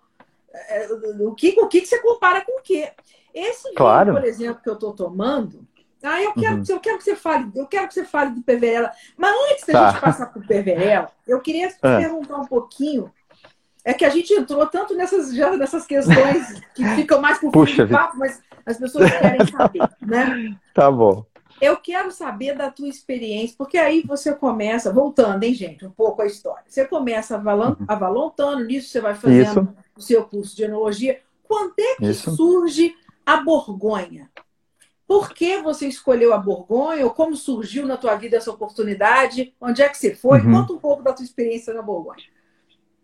é, 0.54 0.88
o 1.20 1.34
que, 1.34 1.56
o 1.60 1.68
que, 1.68 1.86
você 1.86 2.00
compara 2.00 2.42
com 2.42 2.60
o 2.60 2.62
quê. 2.62 2.92
Esse 3.34 3.74
claro. 3.74 4.12
vinho, 4.12 4.22
por 4.22 4.28
exemplo, 4.28 4.62
que 4.64 4.70
eu 4.70 4.74
estou 4.74 4.94
tomando, 4.94 5.68
ah, 6.02 6.22
eu 6.22 6.34
quero, 6.34 6.58
uhum. 6.58 6.64
eu 6.68 6.80
quero 6.80 6.98
que 6.98 7.04
você 7.04 7.16
fale, 7.16 7.52
eu 7.56 7.68
quero 7.68 7.88
que 7.88 7.94
você 7.94 8.06
fale 8.06 8.32
do 8.32 8.42
Peverella. 8.42 8.92
Mas 9.18 9.36
antes 9.52 9.66
da 9.66 9.74
tá. 9.74 9.92
gente 9.92 10.02
passar 10.02 10.26
por 10.28 10.46
Peverella, 10.46 11.10
eu 11.28 11.40
queria 11.42 11.68
te 11.68 11.76
ah. 11.82 11.98
perguntar 11.98 12.38
um 12.38 12.48
pouquinho. 12.48 13.12
É 13.84 13.94
que 13.94 14.06
a 14.06 14.10
gente 14.10 14.34
entrou 14.34 14.66
tanto 14.68 14.94
nessas, 14.96 15.34
já 15.34 15.56
nessas 15.56 15.86
questões 15.86 16.62
que 16.76 16.84
ficam 16.96 17.22
mais 17.22 17.40
por 17.40 17.66
fim 17.66 17.76
do 17.78 17.88
papo, 17.88 18.18
mas 18.18 18.42
as 18.66 18.78
pessoas 18.78 19.10
querem 19.10 19.48
saber, 19.48 19.90
né? 20.02 20.56
Tá 20.74 20.92
bom. 20.92 21.26
Eu 21.62 21.78
quero 21.78 22.12
saber 22.12 22.56
da 22.56 22.70
tua 22.72 22.88
experiência, 22.88 23.56
porque 23.58 23.78
aí 23.78 24.02
você 24.02 24.34
começa, 24.34 24.92
voltando, 24.92 25.44
hein, 25.44 25.54
gente, 25.54 25.86
um 25.86 25.92
pouco 25.92 26.22
a 26.22 26.26
história. 26.26 26.64
Você 26.68 26.86
começa 26.86 27.36
avalontando, 27.88 28.62
uhum. 28.62 28.68
nisso 28.68 28.90
você 28.90 29.02
vai 29.02 29.16
fazendo 29.16 29.62
Isso. 29.62 29.76
o 29.96 30.02
seu 30.02 30.24
curso 30.24 30.56
de 30.56 30.64
enologia. 30.64 31.20
Quando 31.44 31.74
é 31.80 31.96
que 31.96 32.06
Isso. 32.06 32.36
surge 32.36 32.96
a 33.26 33.38
Borgonha? 33.38 34.30
Por 35.08 35.34
que 35.34 35.60
você 35.62 35.88
escolheu 35.88 36.34
a 36.34 36.38
Borgonha? 36.38 37.04
Ou 37.04 37.12
como 37.12 37.36
surgiu 37.36 37.86
na 37.86 37.98
tua 37.98 38.16
vida 38.16 38.38
essa 38.38 38.52
oportunidade? 38.52 39.54
Onde 39.60 39.82
é 39.82 39.90
que 39.90 39.98
você 39.98 40.14
foi? 40.14 40.40
Uhum. 40.42 40.52
Conta 40.52 40.74
um 40.74 40.78
pouco 40.78 41.02
da 41.02 41.14
tua 41.14 41.26
experiência 41.26 41.74
na 41.74 41.82
Borgonha. 41.82 42.24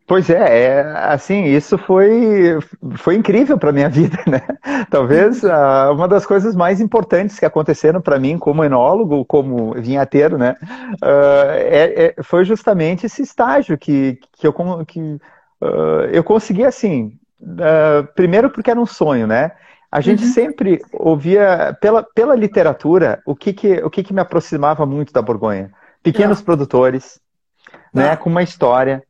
Pois 0.08 0.30
é, 0.30 0.66
é, 0.66 0.82
assim, 1.08 1.46
isso 1.46 1.80
foi, 1.80 2.60
foi 2.96 3.16
incrível 3.16 3.58
para 3.58 3.72
minha 3.72 3.90
vida, 3.90 4.18
né? 4.28 4.42
Talvez 4.90 5.42
uh, 5.44 5.92
uma 5.92 6.08
das 6.08 6.28
coisas 6.28 6.56
mais 6.56 6.80
importantes 6.80 7.40
que 7.40 7.46
aconteceram 7.46 8.00
para 8.00 8.20
mim 8.20 8.38
como 8.38 8.64
enólogo, 8.64 9.26
como 9.26 9.74
vinhateiro, 9.74 10.38
né? 10.38 10.56
Uh, 11.02 11.52
é, 11.54 12.06
é, 12.06 12.24
foi 12.24 12.46
justamente 12.46 13.08
esse 13.08 13.24
estágio 13.24 13.78
que, 13.80 14.20
que, 14.34 14.46
eu, 14.46 14.54
que 14.86 15.00
uh, 15.00 16.06
eu 16.12 16.24
consegui, 16.24 16.64
assim, 16.64 17.18
primeiro 18.14 18.52
porque 18.52 18.70
era 18.70 18.80
um 18.80 18.86
sonho, 18.86 19.26
né? 19.26 19.54
A 19.92 20.02
gente 20.02 20.24
uhum. 20.24 20.32
sempre 20.32 20.82
ouvia 20.94 21.76
pela, 21.82 22.04
pela 22.04 22.36
literatura 22.36 23.22
o 23.26 23.36
que, 23.36 23.54
que, 23.54 23.74
o 23.84 23.90
que, 23.90 24.04
que 24.04 24.14
me 24.14 24.22
aproximava 24.22 24.86
muito 24.86 25.12
da 25.12 25.22
Borgonha. 25.22 25.72
Pequenos 26.04 26.44
produtores, 26.44 27.20
né? 27.92 28.16
Com 28.16 28.30
uma 28.30 28.44
história 28.44 29.02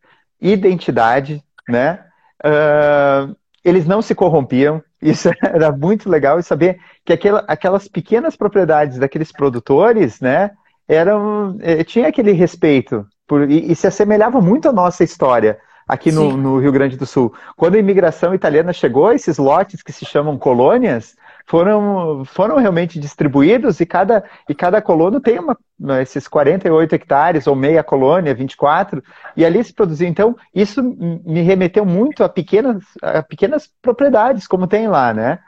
identidade, 0.53 1.43
né? 1.67 1.99
Uh, 2.43 3.35
eles 3.63 3.87
não 3.87 4.01
se 4.01 4.13
corrompiam, 4.13 4.81
isso 5.01 5.29
era 5.41 5.71
muito 5.71 6.09
legal, 6.09 6.39
e 6.39 6.43
saber 6.43 6.79
que 7.03 7.13
aquela, 7.13 7.43
aquelas 7.47 7.87
pequenas 7.87 8.35
propriedades 8.35 8.99
daqueles 8.99 9.31
produtores, 9.31 10.19
né, 10.19 10.51
eram, 10.87 11.57
eh, 11.61 11.83
tinha 11.83 12.07
aquele 12.07 12.31
respeito, 12.31 13.05
por, 13.27 13.49
e, 13.49 13.71
e 13.71 13.75
se 13.75 13.87
assemelhava 13.87 14.39
muito 14.39 14.69
à 14.69 14.73
nossa 14.73 15.03
história 15.03 15.57
aqui 15.87 16.11
no, 16.11 16.35
no, 16.35 16.59
Rio 16.59 16.71
Grande 16.71 16.97
do 16.97 17.05
Sul. 17.05 17.33
Quando 17.55 17.75
a 17.75 17.79
imigração 17.79 18.33
italiana 18.33 18.73
chegou, 18.73 19.11
esses 19.11 19.37
lotes 19.37 19.83
que 19.83 19.91
se 19.91 20.05
chamam 20.05 20.37
colônias, 20.37 21.15
foram, 21.45 22.25
foram 22.25 22.57
realmente 22.57 22.99
distribuídos 22.99 23.79
e 23.79 23.85
cada, 23.85 24.23
e 24.49 24.55
cada 24.55 24.81
colono 24.81 25.21
tem 25.21 25.39
uma, 25.39 25.57
esses 26.01 26.27
48 26.27 26.95
hectares, 26.95 27.47
ou 27.47 27.55
meia 27.55 27.83
colônia, 27.83 28.33
24, 28.33 29.03
e 29.37 29.45
ali 29.45 29.63
se 29.63 29.73
produziu. 29.73 30.07
Então, 30.07 30.35
isso 30.53 30.81
me 30.83 31.41
remeteu 31.41 31.85
muito 31.85 32.23
a 32.23 32.29
pequenas, 32.29 32.83
a 33.01 33.21
pequenas 33.21 33.69
propriedades, 33.81 34.47
como 34.47 34.67
tem 34.67 34.87
lá, 34.87 35.13
né? 35.13 35.39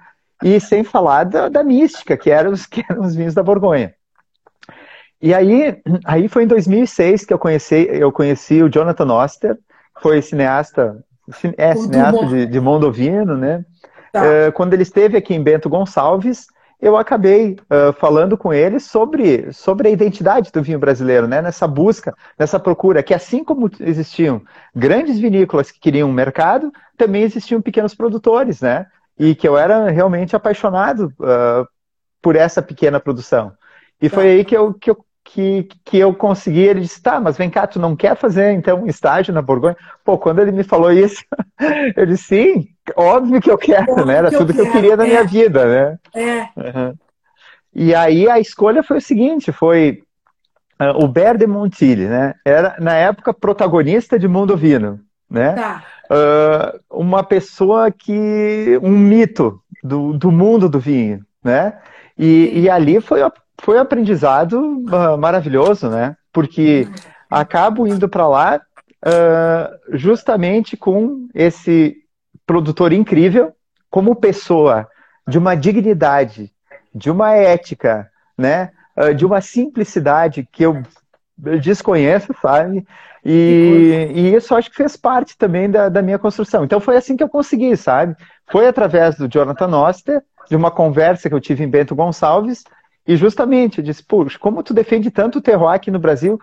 E 0.43 0.59
sem 0.59 0.83
falar 0.83 1.23
da, 1.23 1.49
da 1.49 1.63
mística, 1.63 2.15
que 2.15 2.29
eram, 2.29 2.51
os, 2.51 2.65
que 2.67 2.85
eram 2.87 3.01
os 3.01 3.15
vinhos 3.15 3.33
da 3.33 3.41
Borgonha. 3.41 3.93
E 5.19 5.33
aí, 5.33 5.81
aí 6.05 6.27
foi 6.27 6.43
em 6.43 6.47
2006 6.47 7.25
que 7.25 7.33
eu 7.33 7.39
conheci, 7.39 7.87
eu 7.89 8.11
conheci 8.11 8.61
o 8.61 8.69
Jonathan 8.69 9.11
Oster, 9.11 9.57
foi 9.99 10.21
cineasta, 10.21 11.03
é 11.57 11.73
cineasta 11.73 12.25
de, 12.27 12.45
de 12.45 12.59
Mondovino, 12.59 13.35
né? 13.35 13.65
Tá. 14.11 14.23
Uh, 14.23 14.51
quando 14.53 14.73
ele 14.73 14.83
esteve 14.83 15.17
aqui 15.17 15.33
em 15.33 15.43
Bento 15.43 15.69
Gonçalves, 15.69 16.47
eu 16.79 16.95
acabei 16.95 17.53
uh, 17.53 17.91
falando 17.93 18.37
com 18.37 18.53
ele 18.53 18.79
sobre, 18.79 19.51
sobre 19.51 19.87
a 19.87 19.91
identidade 19.91 20.51
do 20.51 20.61
vinho 20.61 20.77
brasileiro, 20.77 21.27
né? 21.27 21.41
nessa 21.41 21.67
busca, 21.67 22.15
nessa 22.37 22.59
procura, 22.59 23.01
que 23.01 23.13
assim 23.13 23.43
como 23.43 23.69
existiam 23.79 24.41
grandes 24.75 25.19
vinícolas 25.19 25.71
que 25.71 25.79
queriam 25.79 26.09
um 26.09 26.13
mercado, 26.13 26.71
também 26.95 27.23
existiam 27.23 27.61
pequenos 27.61 27.95
produtores, 27.95 28.61
né? 28.61 28.85
E 29.17 29.33
que 29.33 29.47
eu 29.47 29.57
era 29.57 29.89
realmente 29.89 30.35
apaixonado 30.35 31.11
uh, 31.19 31.67
por 32.21 32.35
essa 32.35 32.61
pequena 32.61 32.99
produção. 32.99 33.53
E 33.99 34.07
tá. 34.07 34.15
foi 34.15 34.27
aí 34.27 34.45
que 34.45 34.55
eu, 34.55 34.73
que 34.75 34.91
eu 34.91 34.97
que, 35.27 35.67
que 35.83 35.97
eu 35.97 36.13
consegui, 36.13 36.61
ele 36.61 36.81
disse, 36.81 37.01
tá, 37.01 37.19
mas 37.19 37.37
vem 37.37 37.49
cá, 37.49 37.67
tu 37.67 37.79
não 37.79 37.95
quer 37.95 38.15
fazer 38.15 38.53
então 38.53 38.83
um 38.83 38.87
estágio 38.87 39.33
na 39.33 39.41
Borgonha? 39.41 39.75
Pô, 40.03 40.17
quando 40.17 40.39
ele 40.39 40.53
me 40.53 40.63
falou 40.63 40.91
isso, 40.91 41.21
eu 41.95 42.05
disse, 42.05 42.23
sim, 42.23 42.67
óbvio 42.95 43.41
que 43.41 43.51
eu 43.51 43.57
quero, 43.57 43.91
óbvio 43.91 44.05
né? 44.05 44.15
Era 44.15 44.29
que 44.29 44.37
tudo 44.37 44.53
que 44.53 44.61
eu 44.61 44.71
queria 44.71 44.95
na 44.95 45.05
é. 45.05 45.07
minha 45.07 45.23
vida, 45.25 45.65
né? 45.65 45.99
É. 46.15 46.41
Uhum. 46.55 46.93
E 47.75 47.93
aí 47.93 48.29
a 48.29 48.39
escolha 48.39 48.81
foi 48.81 48.97
o 48.97 49.01
seguinte, 49.01 49.51
foi 49.51 50.01
uh, 50.81 51.03
o 51.03 51.07
Ber 51.09 51.37
de 51.37 51.45
Montilly, 51.45 52.07
né? 52.07 52.33
Era, 52.45 52.77
na 52.79 52.93
época, 52.93 53.33
protagonista 53.33 54.17
de 54.17 54.29
Mundo 54.29 54.55
Vino, 54.55 55.01
né? 55.29 55.53
Tá. 55.53 55.83
Uh, 56.09 57.01
uma 57.01 57.21
pessoa 57.21 57.91
que... 57.91 58.79
um 58.81 58.97
mito 58.97 59.61
do, 59.83 60.13
do 60.13 60.31
mundo 60.31 60.69
do 60.69 60.79
vinho, 60.79 61.19
né? 61.43 61.77
E, 62.17 62.61
e 62.61 62.69
ali 62.69 63.01
foi 63.01 63.21
a 63.21 63.31
foi 63.61 63.77
um 63.77 63.81
aprendizado 63.81 64.59
uh, 64.59 65.17
maravilhoso, 65.17 65.89
né? 65.89 66.15
Porque 66.31 66.87
acabo 67.29 67.87
indo 67.87 68.07
para 68.07 68.27
lá 68.27 68.61
uh, 69.05 69.97
justamente 69.97 70.77
com 70.77 71.27
esse 71.33 71.95
produtor 72.45 72.93
incrível, 72.93 73.53
como 73.89 74.15
pessoa, 74.15 74.87
de 75.27 75.37
uma 75.37 75.55
dignidade, 75.55 76.51
de 76.93 77.09
uma 77.09 77.33
ética, 77.33 78.09
né? 78.37 78.71
Uh, 78.95 79.13
de 79.13 79.25
uma 79.25 79.41
simplicidade 79.41 80.47
que 80.51 80.63
eu 80.63 80.81
desconheço, 81.37 82.33
sabe? 82.41 82.85
E, 83.23 84.09
e, 84.15 84.35
isso 84.35 84.55
acho 84.55 84.69
que 84.69 84.77
fez 84.77 84.95
parte 84.95 85.37
também 85.37 85.69
da, 85.69 85.89
da, 85.89 86.01
minha 86.01 86.17
construção. 86.17 86.63
Então 86.63 86.79
foi 86.79 86.95
assim 86.95 87.15
que 87.15 87.23
eu 87.23 87.29
consegui, 87.29 87.75
sabe? 87.75 88.15
Foi 88.47 88.67
através 88.67 89.15
do 89.15 89.27
Jonathan 89.27 89.77
Oster, 89.77 90.23
de 90.49 90.55
uma 90.55 90.71
conversa 90.71 91.27
que 91.27 91.35
eu 91.35 91.41
tive 91.41 91.63
em 91.63 91.69
Bento 91.69 91.93
Gonçalves, 91.93 92.63
e 93.07 93.15
justamente, 93.15 93.77
eu 93.77 93.83
disse, 93.83 94.03
puxa, 94.03 94.37
como 94.37 94.61
tu 94.61 94.73
defende 94.73 95.09
tanto 95.09 95.39
o 95.39 95.41
terroir 95.41 95.75
aqui 95.75 95.89
no 95.89 95.99
Brasil, 95.99 96.39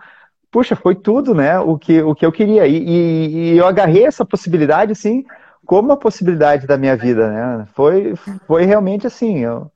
puxa, 0.50 0.74
foi 0.74 0.94
tudo, 0.94 1.34
né, 1.34 1.58
o 1.58 1.76
que, 1.76 2.00
o 2.00 2.14
que 2.14 2.24
eu 2.24 2.32
queria. 2.32 2.66
E, 2.66 2.76
e, 2.76 3.52
e 3.52 3.58
eu 3.58 3.66
agarrei 3.66 4.06
essa 4.06 4.24
possibilidade, 4.24 4.92
assim, 4.92 5.24
como 5.66 5.92
a 5.92 5.96
possibilidade 5.96 6.66
da 6.66 6.76
minha 6.76 6.96
vida, 6.96 7.30
né? 7.30 7.68
Foi, 7.74 8.14
foi 8.46 8.64
realmente 8.64 9.06
assim, 9.06 9.40
eu, 9.40 9.70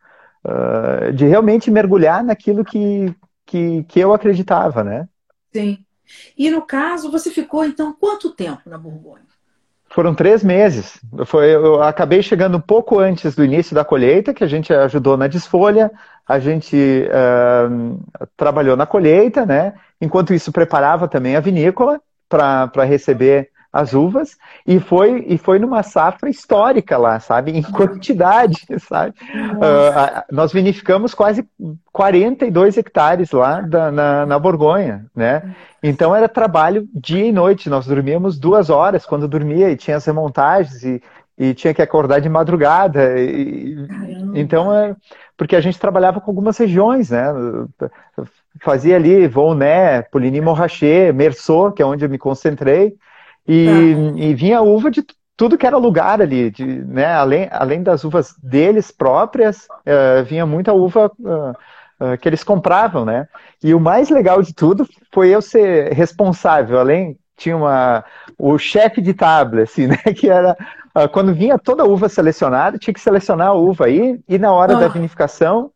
uh, 0.44 1.12
de 1.12 1.26
realmente 1.26 1.70
mergulhar 1.70 2.22
naquilo 2.22 2.64
que, 2.64 3.14
que, 3.44 3.84
que 3.84 4.00
eu 4.00 4.12
acreditava, 4.12 4.84
né? 4.84 5.08
Sim. 5.52 5.78
E 6.36 6.50
no 6.50 6.62
caso, 6.62 7.10
você 7.10 7.30
ficou, 7.30 7.64
então, 7.64 7.92
quanto 7.92 8.30
tempo 8.30 8.62
na 8.66 8.78
Borgonha? 8.78 9.27
Foram 9.90 10.14
três 10.14 10.44
meses. 10.44 11.00
Foi, 11.24 11.54
eu 11.54 11.82
acabei 11.82 12.22
chegando 12.22 12.58
um 12.58 12.60
pouco 12.60 12.98
antes 12.98 13.34
do 13.34 13.44
início 13.44 13.74
da 13.74 13.84
colheita, 13.84 14.34
que 14.34 14.44
a 14.44 14.46
gente 14.46 14.72
ajudou 14.72 15.16
na 15.16 15.26
desfolha, 15.26 15.90
a 16.26 16.38
gente 16.38 16.76
uh, 17.08 17.98
trabalhou 18.36 18.76
na 18.76 18.86
colheita, 18.86 19.46
né? 19.46 19.74
Enquanto 20.00 20.34
isso, 20.34 20.52
preparava 20.52 21.08
também 21.08 21.36
a 21.36 21.40
vinícola 21.40 22.00
para 22.28 22.84
receber 22.84 23.50
as 23.72 23.92
uvas 23.92 24.36
e 24.66 24.80
foi 24.80 25.24
e 25.28 25.36
foi 25.36 25.58
numa 25.58 25.82
safra 25.82 26.30
histórica 26.30 26.96
lá, 26.96 27.20
sabe? 27.20 27.52
Em 27.52 27.62
quantidade, 27.62 28.66
sabe? 28.80 29.14
Uh, 29.20 30.24
nós 30.32 30.52
vinificamos 30.52 31.14
quase 31.14 31.46
42 31.92 32.78
hectares 32.78 33.30
lá 33.30 33.60
da, 33.60 33.90
na, 33.90 34.26
na 34.26 34.38
Borgonha, 34.38 35.06
né? 35.14 35.54
Então 35.82 36.14
era 36.14 36.28
trabalho 36.28 36.88
dia 36.94 37.26
e 37.26 37.32
noite. 37.32 37.68
Nós 37.68 37.86
dormíamos 37.86 38.38
duas 38.38 38.70
horas 38.70 39.04
quando 39.04 39.28
dormia 39.28 39.70
e 39.70 39.76
tinha 39.76 39.96
as 39.98 40.04
remontagens 40.04 40.82
e, 40.82 41.02
e 41.36 41.54
tinha 41.54 41.74
que 41.74 41.82
acordar 41.82 42.20
de 42.20 42.28
madrugada. 42.28 43.18
E, 43.20 43.76
então 44.34 44.74
é 44.74 44.96
porque 45.36 45.54
a 45.54 45.60
gente 45.60 45.78
trabalhava 45.78 46.20
com 46.20 46.30
algumas 46.30 46.56
regiões, 46.58 47.10
né? 47.10 47.26
Fazia 48.60 48.96
ali 48.96 49.28
Volné, 49.28 50.02
Poligny 50.02 50.40
Morraché, 50.40 51.12
Merceau, 51.12 51.70
que 51.70 51.80
é 51.80 51.86
onde 51.86 52.04
eu 52.04 52.08
me 52.08 52.18
concentrei. 52.18 52.96
E, 53.48 53.66
tá. 53.66 54.20
e 54.20 54.34
vinha 54.34 54.60
uva 54.60 54.90
de 54.90 55.02
tudo 55.38 55.56
que 55.56 55.66
era 55.66 55.76
lugar 55.76 56.20
ali, 56.20 56.50
de, 56.50 56.64
né, 56.64 57.14
além, 57.14 57.48
além 57.50 57.82
das 57.82 58.02
uvas 58.02 58.34
deles 58.42 58.90
próprias, 58.90 59.68
uh, 59.86 60.24
vinha 60.24 60.44
muita 60.44 60.72
uva 60.72 61.10
uh, 61.20 61.50
uh, 62.04 62.18
que 62.20 62.28
eles 62.28 62.42
compravam, 62.42 63.04
né? 63.04 63.28
E 63.62 63.72
o 63.72 63.78
mais 63.78 64.10
legal 64.10 64.42
de 64.42 64.52
tudo 64.52 64.86
foi 65.14 65.30
eu 65.30 65.40
ser 65.40 65.92
responsável, 65.92 66.78
além 66.78 67.16
tinha 67.36 67.56
uma, 67.56 68.04
o 68.36 68.58
chefe 68.58 69.00
de 69.00 69.14
tabla, 69.14 69.62
assim, 69.62 69.86
né? 69.88 69.96
Que 69.96 70.28
era 70.28 70.56
uh, 70.96 71.08
quando 71.08 71.32
vinha 71.32 71.56
toda 71.56 71.84
a 71.84 71.86
uva 71.86 72.08
selecionada, 72.08 72.76
tinha 72.76 72.92
que 72.92 73.00
selecionar 73.00 73.48
a 73.48 73.54
uva 73.54 73.86
aí, 73.86 74.18
e 74.28 74.38
na 74.38 74.52
hora 74.52 74.76
ah. 74.76 74.80
da 74.80 74.88
vinificação, 74.88 75.70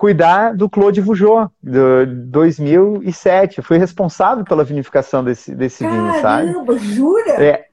cuidar 0.00 0.56
do 0.56 0.66
Claude 0.66 0.98
Vougeot, 1.02 1.50
de 1.62 2.06
2007. 2.06 3.58
Eu 3.58 3.64
fui 3.64 3.76
responsável 3.76 4.42
pela 4.46 4.64
vinificação 4.64 5.22
desse, 5.22 5.54
desse 5.54 5.84
Caramba, 5.84 6.10
vinho, 6.10 6.22
sabe? 6.22 6.52
Caramba, 6.54 6.78
jura? 6.78 7.30
É, 7.32 7.66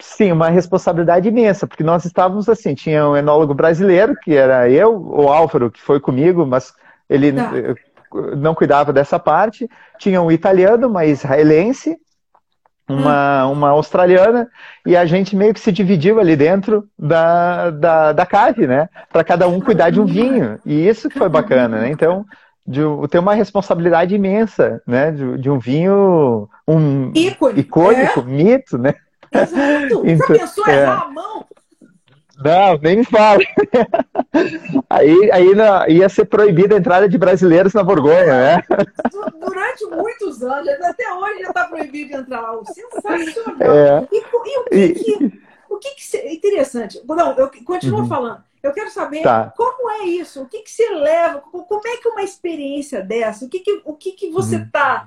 sim, 0.00 0.32
uma 0.32 0.48
responsabilidade 0.48 1.28
imensa, 1.28 1.66
porque 1.66 1.84
nós 1.84 2.06
estávamos 2.06 2.48
assim, 2.48 2.74
tinha 2.74 3.06
um 3.06 3.14
enólogo 3.14 3.52
brasileiro, 3.52 4.16
que 4.16 4.34
era 4.34 4.66
eu, 4.70 4.96
o 4.98 5.28
Álvaro, 5.28 5.70
que 5.70 5.78
foi 5.78 6.00
comigo, 6.00 6.46
mas 6.46 6.72
ele 7.08 7.30
tá. 7.30 7.52
Não 8.34 8.54
cuidava 8.54 8.92
dessa 8.92 9.18
parte, 9.18 9.68
tinha 9.98 10.22
um 10.22 10.30
italiano, 10.30 10.86
uma 10.86 11.04
israelense, 11.04 11.98
uma, 12.88 13.46
hum. 13.46 13.52
uma 13.52 13.70
australiana, 13.70 14.48
e 14.86 14.96
a 14.96 15.06
gente 15.06 15.34
meio 15.34 15.54
que 15.54 15.60
se 15.60 15.72
dividiu 15.72 16.20
ali 16.20 16.36
dentro 16.36 16.88
da, 16.98 17.70
da, 17.70 18.12
da 18.12 18.26
cave, 18.26 18.66
né? 18.66 18.88
Para 19.12 19.24
cada 19.24 19.48
um 19.48 19.60
cuidar 19.60 19.90
de 19.90 20.00
um 20.00 20.04
vinho. 20.04 20.58
E 20.64 20.86
isso 20.86 21.08
que 21.08 21.18
foi 21.18 21.28
bacana, 21.28 21.80
né? 21.80 21.90
Então, 21.90 22.24
de 22.66 22.80
ter 23.10 23.18
uma 23.18 23.34
responsabilidade 23.34 24.14
imensa, 24.14 24.82
né? 24.86 25.10
De, 25.10 25.38
de 25.38 25.50
um 25.50 25.58
vinho 25.58 26.48
um 26.66 27.10
Ícone, 27.14 27.60
icônico, 27.60 28.20
é? 28.20 28.24
mito, 28.24 28.78
né? 28.78 28.94
Exato. 29.32 30.02
Então, 30.06 30.28
Já 30.28 30.42
pensou 30.42 30.66
é. 30.68 30.82
errar 30.82 31.02
a 31.02 31.10
mão? 31.10 31.46
Não, 32.44 32.78
nem 32.82 32.98
me 32.98 33.04
fala. 33.04 33.40
aí 34.90 35.30
aí 35.32 35.54
na, 35.54 35.88
ia 35.88 36.08
ser 36.08 36.26
proibida 36.26 36.74
a 36.74 36.78
entrada 36.78 37.08
de 37.08 37.16
brasileiros 37.16 37.72
na 37.72 37.82
Borgonha, 37.82 38.26
né? 38.26 38.64
Durante 39.40 39.86
muitos 39.86 40.42
anos, 40.42 40.68
até 40.82 41.12
hoje 41.12 41.40
já 41.40 41.48
está 41.48 41.64
proibido 41.64 42.10
de 42.10 42.16
entrar 42.16 42.40
lá. 42.42 42.64
Sensacional. 42.66 43.56
É. 43.60 44.08
E, 44.12 44.16
e, 44.18 44.58
o 44.58 44.64
que, 44.64 44.94
que 44.94 45.44
o 45.74 45.78
que, 45.78 45.90
que 45.94 46.34
interessante? 46.34 47.00
Não, 47.06 47.36
eu 47.36 47.50
continuo 47.64 48.00
uhum. 48.00 48.08
falando. 48.08 48.44
Eu 48.62 48.72
quero 48.72 48.90
saber 48.90 49.22
tá. 49.22 49.52
como 49.54 49.90
é 49.90 50.06
isso, 50.06 50.42
o 50.42 50.46
que, 50.46 50.62
que 50.62 50.70
você 50.70 50.88
leva, 50.88 51.40
como 51.40 51.86
é 51.86 51.98
que 51.98 52.08
uma 52.08 52.22
experiência 52.22 53.02
dessa, 53.02 53.44
o 53.44 53.48
que, 53.48 53.60
que, 53.60 53.82
o 53.84 53.92
que, 53.92 54.12
que 54.12 54.30
você 54.30 54.56
está 54.56 55.06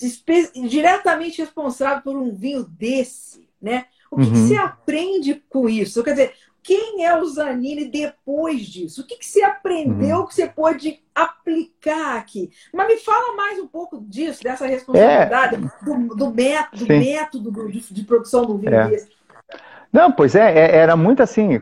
uhum. 0.00 0.68
diretamente 0.68 1.40
responsável 1.40 2.02
por 2.02 2.16
um 2.16 2.32
vinho 2.32 2.62
desse, 2.62 3.48
né? 3.60 3.86
O 4.08 4.16
que, 4.16 4.22
uhum. 4.22 4.32
que, 4.32 4.38
você 4.38 4.56
aprende 4.56 5.34
com 5.48 5.68
isso? 5.68 6.04
Quer 6.04 6.10
dizer, 6.12 6.34
quem 6.66 7.04
é 7.04 7.16
o 7.16 7.24
Zanini 7.24 7.84
depois 7.84 8.66
disso? 8.66 9.02
O 9.02 9.06
que, 9.06 9.16
que 9.16 9.24
você 9.24 9.40
aprendeu 9.40 10.18
uhum. 10.18 10.26
que 10.26 10.34
você 10.34 10.48
pode 10.48 11.00
aplicar 11.14 12.16
aqui? 12.16 12.50
Mas 12.74 12.88
me 12.88 12.96
fala 12.96 13.36
mais 13.36 13.60
um 13.60 13.68
pouco 13.68 14.04
disso, 14.08 14.42
dessa 14.42 14.66
responsabilidade, 14.66 15.54
é. 15.54 15.58
do, 15.58 16.16
do, 16.16 16.34
método, 16.34 16.84
do 16.84 16.88
método 16.88 17.70
de, 17.70 17.94
de, 17.94 18.02
produção 18.02 18.44
do 18.44 18.58
vinho 18.58 18.74
é. 18.74 18.88
desse. 18.88 19.08
Não, 19.92 20.10
pois 20.10 20.34
é, 20.34 20.58
é 20.58 20.76
era 20.76 20.96
muito 20.96 21.22
assim, 21.22 21.60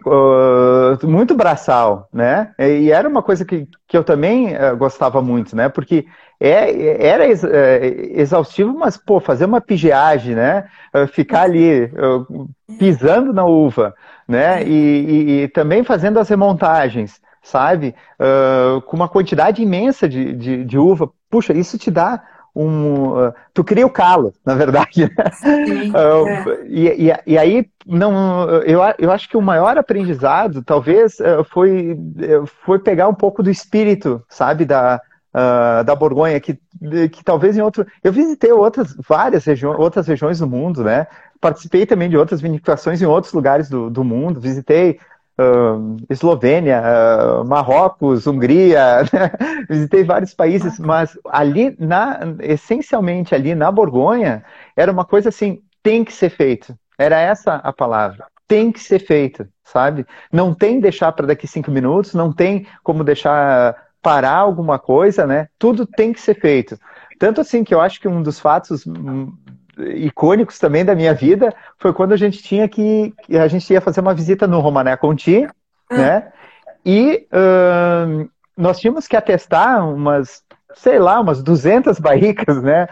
muito 1.02 1.34
braçal, 1.34 2.08
né? 2.10 2.52
E 2.58 2.90
era 2.90 3.06
uma 3.06 3.22
coisa 3.22 3.44
que, 3.44 3.68
que 3.86 3.96
eu 3.96 4.02
também 4.02 4.56
uh, 4.56 4.74
gostava 4.76 5.20
muito, 5.20 5.54
né? 5.54 5.68
Porque 5.68 6.06
é, 6.40 7.06
era 7.06 7.26
é, 7.26 7.86
exaustivo, 8.18 8.72
mas, 8.72 8.96
pô, 8.96 9.20
fazer 9.20 9.44
uma 9.44 9.60
pigeagem, 9.60 10.34
né? 10.34 10.66
Uh, 10.94 11.06
ficar 11.06 11.42
ali 11.42 11.92
pisando 12.78 13.32
na 13.34 13.44
uva, 13.44 13.94
né? 14.26 14.62
E, 14.64 14.70
e, 14.70 15.42
e 15.42 15.48
também 15.48 15.84
fazendo 15.84 16.18
as 16.18 16.28
remontagens, 16.28 17.20
sabe? 17.42 17.94
com 18.86 18.96
uma 18.96 19.08
quantidade 19.08 19.62
imensa 19.62 20.08
de, 20.08 20.32
de, 20.32 20.64
de 20.64 20.78
uva. 20.78 21.10
Puxa, 21.28 21.52
isso 21.52 21.76
te 21.76 21.90
dá 21.90 22.22
um. 22.54 23.26
Uh, 23.26 23.34
tu 23.52 23.64
cria 23.64 23.86
o 23.86 23.90
calo, 23.90 24.32
na 24.46 24.54
verdade. 24.54 25.10
Sim, 25.32 25.90
uh, 25.90 26.28
é. 26.48 26.66
e, 26.66 27.08
e, 27.08 27.12
e, 27.26 27.38
aí, 27.38 27.66
não, 27.84 28.48
eu, 28.60 28.80
eu 28.98 29.10
acho 29.10 29.28
que 29.28 29.36
o 29.36 29.42
maior 29.42 29.76
aprendizado, 29.76 30.62
talvez, 30.62 31.18
uh, 31.18 31.42
foi, 31.44 31.98
foi 32.64 32.78
pegar 32.78 33.08
um 33.08 33.14
pouco 33.14 33.42
do 33.42 33.50
espírito, 33.50 34.22
sabe, 34.28 34.64
da, 34.64 35.00
da 35.84 35.94
Borgonha, 35.96 36.38
que, 36.38 36.56
que 37.10 37.24
talvez 37.24 37.56
em 37.56 37.60
outro. 37.60 37.84
Eu 38.04 38.12
visitei 38.12 38.52
outras, 38.52 38.94
várias 39.08 39.44
regiões, 39.44 39.78
outras 39.78 40.06
regiões 40.06 40.38
do 40.38 40.46
mundo, 40.46 40.84
né? 40.84 41.08
Participei 41.44 41.84
também 41.84 42.08
de 42.08 42.16
outras 42.16 42.40
vinificações 42.40 43.02
em 43.02 43.04
outros 43.04 43.34
lugares 43.34 43.68
do, 43.68 43.90
do 43.90 44.02
mundo, 44.02 44.40
visitei 44.40 44.98
uh, 45.38 45.94
Eslovênia, 46.08 46.82
uh, 46.82 47.46
Marrocos, 47.46 48.26
Hungria, 48.26 49.02
né? 49.12 49.30
visitei 49.68 50.04
vários 50.04 50.32
países, 50.32 50.78
mas 50.78 51.18
ali, 51.26 51.76
na, 51.78 52.18
essencialmente 52.40 53.34
ali 53.34 53.54
na 53.54 53.70
Borgonha, 53.70 54.42
era 54.74 54.90
uma 54.90 55.04
coisa 55.04 55.28
assim, 55.28 55.60
tem 55.82 56.02
que 56.02 56.14
ser 56.14 56.30
feito. 56.30 56.74
Era 56.98 57.20
essa 57.20 57.56
a 57.56 57.74
palavra. 57.74 58.24
Tem 58.48 58.72
que 58.72 58.80
ser 58.80 59.00
feito, 59.00 59.46
sabe? 59.64 60.06
Não 60.32 60.54
tem 60.54 60.80
deixar 60.80 61.12
para 61.12 61.26
daqui 61.26 61.46
cinco 61.46 61.70
minutos, 61.70 62.14
não 62.14 62.32
tem 62.32 62.66
como 62.82 63.04
deixar 63.04 63.76
parar 64.00 64.36
alguma 64.36 64.78
coisa, 64.78 65.26
né? 65.26 65.48
Tudo 65.58 65.86
tem 65.86 66.10
que 66.10 66.22
ser 66.22 66.40
feito. 66.40 66.78
Tanto 67.18 67.42
assim 67.42 67.62
que 67.62 67.74
eu 67.74 67.82
acho 67.82 68.00
que 68.00 68.08
um 68.08 68.22
dos 68.22 68.40
fatos 68.40 68.86
icônicos 69.96 70.58
também 70.58 70.84
da 70.84 70.94
minha 70.94 71.14
vida 71.14 71.54
foi 71.78 71.92
quando 71.92 72.12
a 72.12 72.16
gente 72.16 72.42
tinha 72.42 72.68
que 72.68 73.14
a 73.30 73.48
gente 73.48 73.72
ia 73.72 73.80
fazer 73.80 74.00
uma 74.00 74.14
visita 74.14 74.46
no 74.46 74.60
Romané 74.60 74.96
Conti, 74.96 75.46
ah. 75.90 75.96
né? 75.96 76.32
E 76.84 77.26
uh, 77.32 78.28
nós 78.56 78.78
tínhamos 78.78 79.08
que 79.08 79.16
atestar 79.16 79.88
umas 79.88 80.43
sei 80.74 80.98
lá, 80.98 81.20
umas 81.20 81.42
200 81.42 81.98
barricas, 82.00 82.62
né, 82.62 82.86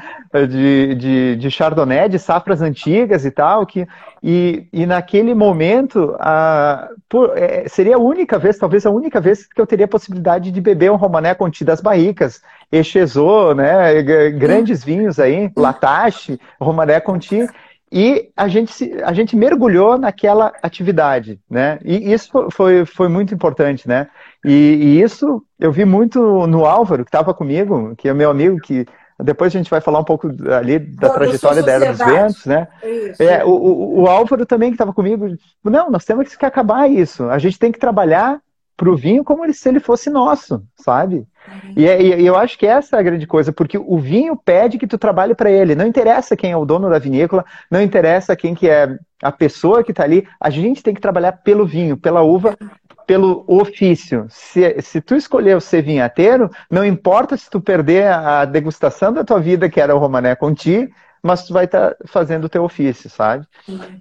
de, 0.49 0.95
de, 0.95 1.37
de 1.37 1.51
Chardonnay, 1.51 2.09
de 2.09 2.19
safras 2.19 2.61
antigas 2.61 3.25
e 3.25 3.31
tal, 3.31 3.67
que, 3.67 3.87
e, 4.23 4.67
e 4.73 4.87
naquele 4.87 5.35
momento, 5.35 6.17
a, 6.19 6.89
por, 7.09 7.37
é, 7.37 7.69
seria 7.69 7.97
a 7.97 8.01
única 8.01 8.39
vez, 8.39 8.59
talvez 8.59 8.87
a 8.87 8.91
única 8.91 9.21
vez 9.21 9.47
que 9.47 9.61
eu 9.61 9.67
teria 9.67 9.85
a 9.87 9.89
possibilidade 9.89 10.51
de 10.51 10.61
beber 10.61 10.91
um 10.91 10.97
Romané 10.97 11.35
Conti 11.35 11.65
das 11.65 11.81
barricas, 11.81 12.41
Echezô, 12.71 13.55
né, 13.55 14.03
grandes 14.33 14.83
vinhos 14.83 15.19
aí, 15.19 15.51
Latache, 15.57 16.41
Romané 16.61 17.01
Conti, 17.01 17.47
e 17.93 18.31
a 18.35 18.49
gente, 18.49 18.91
a 19.05 19.13
gente 19.13 19.37
mergulhou 19.37 19.99
naquela 19.99 20.51
atividade, 20.63 21.39
né? 21.51 21.79
E 21.85 22.11
isso 22.11 22.49
foi, 22.51 22.87
foi 22.87 23.09
muito 23.09 23.35
importante, 23.35 23.87
né? 23.87 24.09
E, 24.43 24.51
e 24.51 25.03
isso 25.03 25.43
eu 25.61 25.71
vi 25.71 25.85
muito 25.85 26.47
no 26.47 26.65
Álvaro, 26.65 27.05
que 27.05 27.11
estava 27.11 27.35
comigo, 27.35 27.95
que 27.97 28.09
é 28.09 28.15
meu 28.15 28.31
amigo, 28.31 28.59
que 28.59 28.87
depois 29.23 29.55
a 29.55 29.59
gente 29.59 29.71
vai 29.71 29.83
falar 29.83 29.99
um 29.99 30.05
pouco 30.05 30.29
ali 30.51 30.79
da 30.79 31.09
Toda 31.09 31.21
trajetória 31.21 31.63
da 31.63 31.73
Era 31.73 31.93
dos 31.93 31.99
Ventos, 31.99 32.47
né? 32.47 32.67
Isso, 32.83 33.23
é, 33.23 33.45
o, 33.45 33.51
o, 33.51 34.01
o, 34.01 34.07
Álvaro 34.07 34.47
também 34.47 34.71
que 34.71 34.75
estava 34.75 34.95
comigo, 34.95 35.27
não, 35.63 35.91
nós 35.91 36.07
temos 36.07 36.35
que 36.35 36.47
acabar 36.47 36.91
isso. 36.91 37.29
A 37.29 37.39
gente 37.39 37.59
tem 37.59 37.71
que 37.71 37.79
trabalhar 37.79 38.41
para 38.83 38.91
o 38.91 38.97
vinho 38.97 39.23
como 39.23 39.51
se 39.55 39.69
ele 39.69 39.79
fosse 39.79 40.11
nosso, 40.11 40.61
sabe? 40.75 41.19
Uhum. 41.19 41.75
E, 41.77 41.87
é, 41.87 42.03
e, 42.03 42.27
eu 42.27 42.37
acho 42.37 42.59
que 42.59 42.67
essa 42.67 42.97
é 42.97 42.99
a 42.99 43.03
grande 43.03 43.29
coisa, 43.29 43.53
porque 43.53 43.79
o 43.79 43.97
vinho 43.97 44.37
pede 44.37 44.77
que 44.77 44.89
tu 44.89 44.99
trabalhe 44.99 45.37
para 45.37 45.49
ele. 45.49 45.77
Não 45.77 45.87
interessa 45.87 46.37
quem 46.37 46.51
é 46.51 46.57
o 46.57 46.65
dono 46.65 46.91
da 46.91 46.99
vinícola, 46.99 47.45
não 47.71 47.81
interessa 47.81 48.35
quem 48.35 48.57
que 48.57 48.69
é 48.69 48.99
a 49.23 49.31
pessoa 49.31 49.85
que 49.85 49.93
está 49.93 50.03
ali. 50.03 50.27
A 50.41 50.51
gente 50.51 50.83
tem 50.83 50.93
que 50.93 51.01
trabalhar 51.01 51.31
pelo 51.31 51.65
vinho, 51.65 51.97
pela 51.97 52.23
uva, 52.23 52.59
pelo 53.07 53.45
ofício. 53.47 54.27
Se, 54.29 54.83
se 54.83 55.01
tu 55.01 55.15
escolher 55.15 55.63
ser 55.63 55.83
vinhateiro, 55.83 56.51
não 56.69 56.85
importa 56.85 57.37
se 57.37 57.49
tu 57.49 57.61
perder 57.61 58.09
a 58.09 58.45
degustação 58.45 59.13
da 59.13 59.23
tua 59.23 59.39
vida, 59.39 59.71
que 59.71 59.81
era 59.81 59.95
o 59.95 59.99
Romané 60.01 60.35
Conti, 60.35 60.91
mas 61.23 61.45
tu 61.45 61.53
vai 61.53 61.67
estar 61.67 61.91
tá 61.91 61.97
fazendo 62.07 62.45
o 62.45 62.49
teu 62.49 62.65
ofício, 62.65 63.09
sabe? 63.09 63.47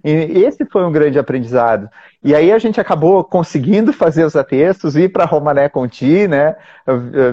E 0.04 0.44
esse 0.44 0.66
foi 0.66 0.84
um 0.84 0.92
grande 0.92 1.20
aprendizado. 1.20 1.90
E 2.24 2.34
aí 2.34 2.52
a 2.52 2.58
gente 2.58 2.82
acabou 2.82 3.24
conseguindo 3.24 3.94
fazer 3.94 4.26
os 4.26 4.36
atestos, 4.36 4.96
ir 4.96 5.12
para 5.12 5.26
Romané 5.26 5.70
Conti, 5.70 6.28
né? 6.28 6.56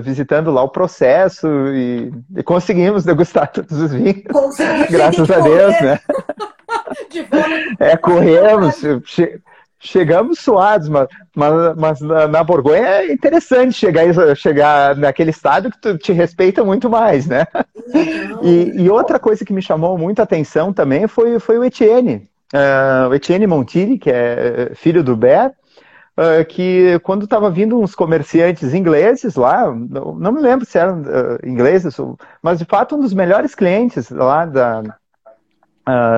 Visitando 0.03 0.51
lá 0.51 0.63
o 0.63 0.69
processo 0.69 1.49
e, 1.69 2.13
e 2.37 2.43
conseguimos 2.43 3.05
degustar 3.05 3.49
todos 3.53 3.81
os 3.81 3.93
vinhos. 3.93 4.25
Graças 4.91 5.31
a 5.31 5.41
Deus, 5.41 5.81
né? 5.81 6.01
De 7.11 7.27
é, 7.81 7.97
corremos. 7.97 8.83
Chegamos 9.81 10.41
suados, 10.41 10.89
mas, 10.89 11.07
mas, 11.37 11.77
mas 11.77 12.01
na, 12.01 12.27
na, 12.27 12.43
Borgonha 12.43 12.85
é 12.85 13.13
interessante 13.13 13.75
chegar, 13.75 14.37
chegar 14.37 14.97
naquele 14.97 15.31
estado 15.31 15.71
que 15.71 15.81
tu 15.81 15.97
te 15.97 16.13
respeita 16.13 16.65
muito 16.65 16.91
mais, 16.91 17.29
né? 17.29 17.47
E, 18.43 18.83
e, 18.83 18.91
outra 18.91 19.21
coisa 19.21 19.45
que 19.45 19.53
me 19.53 19.63
chamou 19.63 19.97
muita 19.97 20.25
atenção 20.25 20.73
também 20.73 21.07
foi, 21.07 21.39
foi 21.39 21.59
o 21.59 21.65
Etienne. 21.65 22.29
Uh, 22.53 23.09
o 23.09 23.15
Etienne 23.15 23.47
Montini, 23.47 23.99
que 23.99 24.11
é 24.11 24.73
filho 24.75 25.05
do 25.05 25.17
Ber, 25.17 25.53
uh, 26.17 26.45
que 26.49 26.99
quando 27.05 27.25
estava 27.25 27.49
vindo 27.49 27.79
uns 27.79 27.95
comerciantes 27.95 28.75
ingleses 28.75 29.37
lá, 29.37 29.73
não 29.73 30.33
me 30.33 30.41
lembro 30.41 30.67
se 30.67 30.77
eram 30.77 31.03
uh, 31.03 31.47
ingleses, 31.47 31.97
mas 32.43 32.59
de 32.59 32.65
fato 32.65 32.97
um 32.97 33.01
dos 33.01 33.15
melhores 33.15 33.55
clientes 33.55 34.11
lá 34.11 34.45
da, 34.45 34.83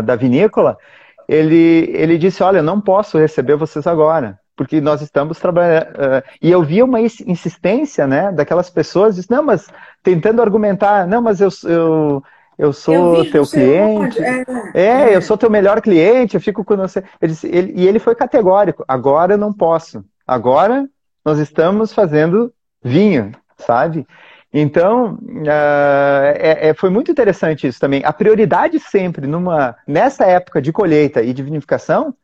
da 0.02 0.16
vinícola, 0.16 0.78
ele, 1.30 1.92
ele 1.94 2.18
disse: 2.18 2.42
Olha, 2.42 2.60
não 2.60 2.80
posso 2.80 3.16
receber 3.16 3.54
vocês 3.54 3.86
agora, 3.86 4.36
porque 4.56 4.80
nós 4.80 5.00
estamos 5.00 5.38
trabalhando. 5.38 5.86
Uh, 5.90 6.22
e 6.42 6.50
eu 6.50 6.60
via 6.60 6.84
uma 6.84 7.00
insistência 7.00 8.04
né, 8.04 8.32
daquelas 8.32 8.68
pessoas, 8.68 9.14
disse, 9.14 9.30
não, 9.30 9.44
mas 9.44 9.68
tentando 10.02 10.42
argumentar, 10.42 11.06
não, 11.06 11.22
mas 11.22 11.40
eu, 11.40 11.48
eu, 11.64 12.22
eu 12.58 12.72
sou 12.72 13.18
eu 13.18 13.30
teu 13.30 13.46
cliente. 13.46 14.20
É, 14.20 14.44
é, 14.74 14.82
é, 14.82 15.16
eu 15.16 15.22
sou 15.22 15.38
teu 15.38 15.48
melhor 15.48 15.80
cliente, 15.80 16.34
eu 16.34 16.40
fico 16.40 16.64
com 16.64 16.76
você. 16.76 17.04
Ele, 17.22 17.34
ele, 17.44 17.72
e 17.76 17.86
ele 17.86 18.00
foi 18.00 18.16
categórico. 18.16 18.84
Agora 18.88 19.34
eu 19.34 19.38
não 19.38 19.52
posso. 19.52 20.04
Agora 20.26 20.88
nós 21.24 21.38
estamos 21.38 21.92
fazendo 21.92 22.52
vinho, 22.82 23.30
sabe? 23.56 24.04
Então, 24.52 25.14
uh, 25.14 25.48
é, 26.36 26.68
é, 26.68 26.74
foi 26.74 26.90
muito 26.90 27.10
interessante 27.10 27.66
isso 27.66 27.78
também. 27.78 28.02
A 28.04 28.12
prioridade 28.12 28.80
sempre 28.80 29.26
numa, 29.26 29.76
nessa 29.86 30.24
época 30.24 30.60
de 30.60 30.72
colheita 30.72 31.22
e 31.22 31.32
de 31.32 31.42
vinificação 31.42 32.14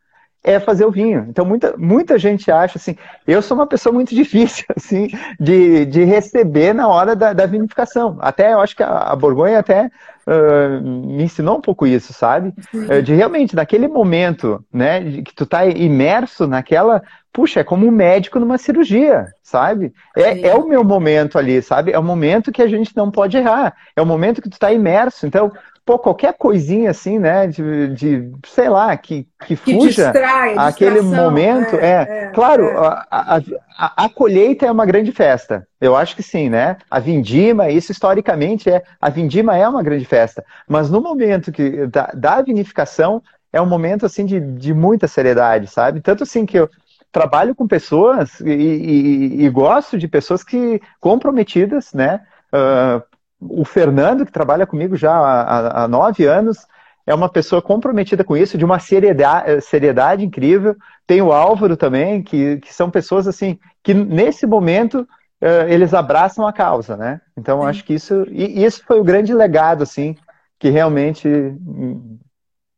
é 0.46 0.60
fazer 0.60 0.84
o 0.84 0.90
vinho. 0.92 1.26
Então, 1.28 1.44
muita, 1.44 1.74
muita 1.76 2.16
gente 2.16 2.50
acha 2.52 2.78
assim, 2.78 2.96
eu 3.26 3.42
sou 3.42 3.56
uma 3.56 3.66
pessoa 3.66 3.92
muito 3.92 4.14
difícil, 4.14 4.64
assim, 4.74 5.08
de, 5.40 5.84
de 5.84 6.04
receber 6.04 6.72
na 6.72 6.86
hora 6.86 7.16
da, 7.16 7.32
da 7.32 7.44
vinificação. 7.44 8.16
Até, 8.20 8.52
eu 8.52 8.60
acho 8.60 8.76
que 8.76 8.82
a, 8.82 9.10
a 9.10 9.16
Borgonha 9.16 9.58
até 9.58 9.90
uh, 10.26 10.80
me 10.80 11.24
ensinou 11.24 11.58
um 11.58 11.60
pouco 11.60 11.84
isso, 11.84 12.12
sabe? 12.12 12.54
Uh, 12.72 13.02
de 13.02 13.12
realmente, 13.12 13.56
naquele 13.56 13.88
momento, 13.88 14.64
né, 14.72 15.20
que 15.22 15.34
tu 15.34 15.44
tá 15.44 15.66
imerso 15.66 16.46
naquela, 16.46 17.02
puxa, 17.32 17.60
é 17.60 17.64
como 17.64 17.84
um 17.84 17.90
médico 17.90 18.38
numa 18.38 18.56
cirurgia, 18.56 19.26
sabe? 19.42 19.92
É, 20.16 20.48
é 20.48 20.54
o 20.54 20.68
meu 20.68 20.84
momento 20.84 21.38
ali, 21.38 21.60
sabe? 21.60 21.90
É 21.90 21.98
o 21.98 22.04
momento 22.04 22.52
que 22.52 22.62
a 22.62 22.68
gente 22.68 22.96
não 22.96 23.10
pode 23.10 23.36
errar. 23.36 23.74
É 23.96 24.00
o 24.00 24.06
momento 24.06 24.40
que 24.40 24.48
tu 24.48 24.60
tá 24.60 24.72
imerso. 24.72 25.26
Então, 25.26 25.50
pô, 25.86 26.00
qualquer 26.00 26.34
coisinha 26.34 26.90
assim, 26.90 27.16
né, 27.16 27.46
de, 27.46 27.88
de 27.94 28.32
sei 28.44 28.68
lá, 28.68 28.94
que, 28.96 29.28
que, 29.46 29.54
que 29.54 29.56
fuja 29.56 30.10
distrai, 30.10 30.54
aquele 30.58 31.00
momento, 31.00 31.76
é, 31.76 31.86
é, 32.08 32.24
é 32.24 32.26
claro, 32.34 32.64
é. 32.64 32.76
A, 32.76 33.40
a, 33.78 34.04
a, 34.04 34.08
colheita 34.08 34.66
é 34.66 34.70
uma 34.70 34.84
grande 34.84 35.12
festa, 35.12 35.66
eu 35.80 35.94
acho 35.94 36.16
que 36.16 36.24
sim, 36.24 36.50
né, 36.50 36.76
a 36.90 36.98
vindima, 36.98 37.70
isso 37.70 37.92
historicamente 37.92 38.68
é, 38.68 38.82
a 39.00 39.08
vindima 39.08 39.56
é 39.56 39.66
uma 39.66 39.82
grande 39.82 40.04
festa, 40.04 40.44
mas 40.68 40.90
no 40.90 41.00
momento 41.00 41.52
que, 41.52 41.86
da, 41.86 42.10
da 42.12 42.42
vinificação, 42.42 43.22
é 43.52 43.62
um 43.62 43.66
momento, 43.66 44.04
assim, 44.04 44.26
de, 44.26 44.40
de 44.40 44.74
muita 44.74 45.06
seriedade, 45.06 45.68
sabe, 45.68 46.00
tanto 46.00 46.24
assim 46.24 46.44
que 46.44 46.58
eu 46.58 46.68
trabalho 47.12 47.54
com 47.54 47.66
pessoas 47.66 48.40
e, 48.40 48.50
e, 48.50 49.44
e 49.44 49.48
gosto 49.50 49.96
de 49.96 50.08
pessoas 50.08 50.42
que 50.42 50.82
comprometidas, 51.00 51.92
né, 51.94 52.20
uh, 52.52 53.00
o 53.40 53.64
Fernando, 53.64 54.24
que 54.24 54.32
trabalha 54.32 54.66
comigo 54.66 54.96
já 54.96 55.12
há, 55.12 55.84
há, 55.84 55.88
nove 55.88 56.26
anos, 56.26 56.58
é 57.06 57.14
uma 57.14 57.28
pessoa 57.28 57.62
comprometida 57.62 58.24
com 58.24 58.36
isso, 58.36 58.58
de 58.58 58.64
uma 58.64 58.78
seriedade, 58.78 59.60
seriedade 59.60 60.24
incrível. 60.24 60.76
Tem 61.06 61.22
o 61.22 61.32
Álvaro 61.32 61.76
também, 61.76 62.22
que, 62.22 62.56
que 62.58 62.74
são 62.74 62.90
pessoas 62.90 63.28
assim, 63.28 63.58
que 63.82 63.94
nesse 63.94 64.46
momento 64.46 65.06
uh, 65.40 65.68
eles 65.68 65.94
abraçam 65.94 66.46
a 66.46 66.52
causa, 66.52 66.96
né? 66.96 67.20
Então 67.36 67.60
Sim. 67.60 67.66
acho 67.68 67.84
que 67.84 67.94
isso, 67.94 68.26
e 68.30 68.64
isso 68.64 68.82
foi 68.84 68.98
o 68.98 69.04
grande 69.04 69.32
legado, 69.32 69.82
assim, 69.82 70.16
que 70.58 70.68
realmente 70.68 71.28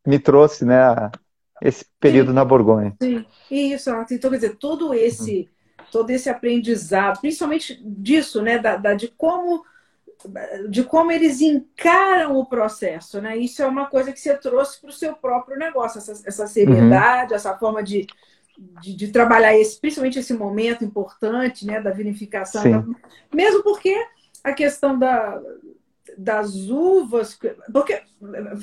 me 0.07 0.19
trouxe, 0.19 0.65
né, 0.65 1.11
esse 1.63 1.87
período 2.01 2.29
Sim. 2.29 2.35
na 2.35 2.45
Borgonha. 2.45 2.95
Sim, 3.01 3.25
isso, 3.51 3.91
então 4.11 4.31
quer 4.31 4.37
dizer, 4.37 4.57
todo 4.57 4.93
esse, 4.93 5.49
todo 5.91 6.11
esse 6.11 6.29
aprendizado, 6.29 7.21
principalmente 7.21 7.81
disso, 7.83 8.43
né, 8.43 8.59
da, 8.59 8.77
da 8.77 8.95
de 8.95 9.09
como 9.09 9.63
de 10.69 10.83
como 10.85 11.13
eles 11.13 11.41
encaram 11.41 12.37
o 12.37 12.47
processo, 12.47 13.21
né? 13.21 13.37
Isso 13.37 13.63
é 13.63 13.67
uma 13.67 13.87
coisa 13.87 14.13
que 14.13 14.19
você 14.19 14.37
trouxe 14.37 14.81
para 14.81 14.91
o 14.91 14.93
seu 14.93 15.15
próprio 15.15 15.57
negócio, 15.57 15.99
essa, 15.99 16.13
essa 16.27 16.47
seriedade, 16.47 17.31
uhum. 17.31 17.37
essa 17.37 17.57
forma 17.57 17.83
de, 17.83 18.07
de, 18.81 18.95
de, 18.95 19.09
trabalhar 19.09 19.57
esse, 19.57 19.81
principalmente 19.81 20.19
esse 20.19 20.35
momento 20.35 20.85
importante, 20.85 21.65
né, 21.65 21.81
da 21.81 21.91
vinificação, 21.91 22.63
da, 22.69 22.85
mesmo 23.33 23.63
porque 23.63 23.95
a 24.43 24.53
questão 24.53 24.99
da, 24.99 25.41
das 26.17 26.55
uvas, 26.69 27.39
porque 27.73 28.03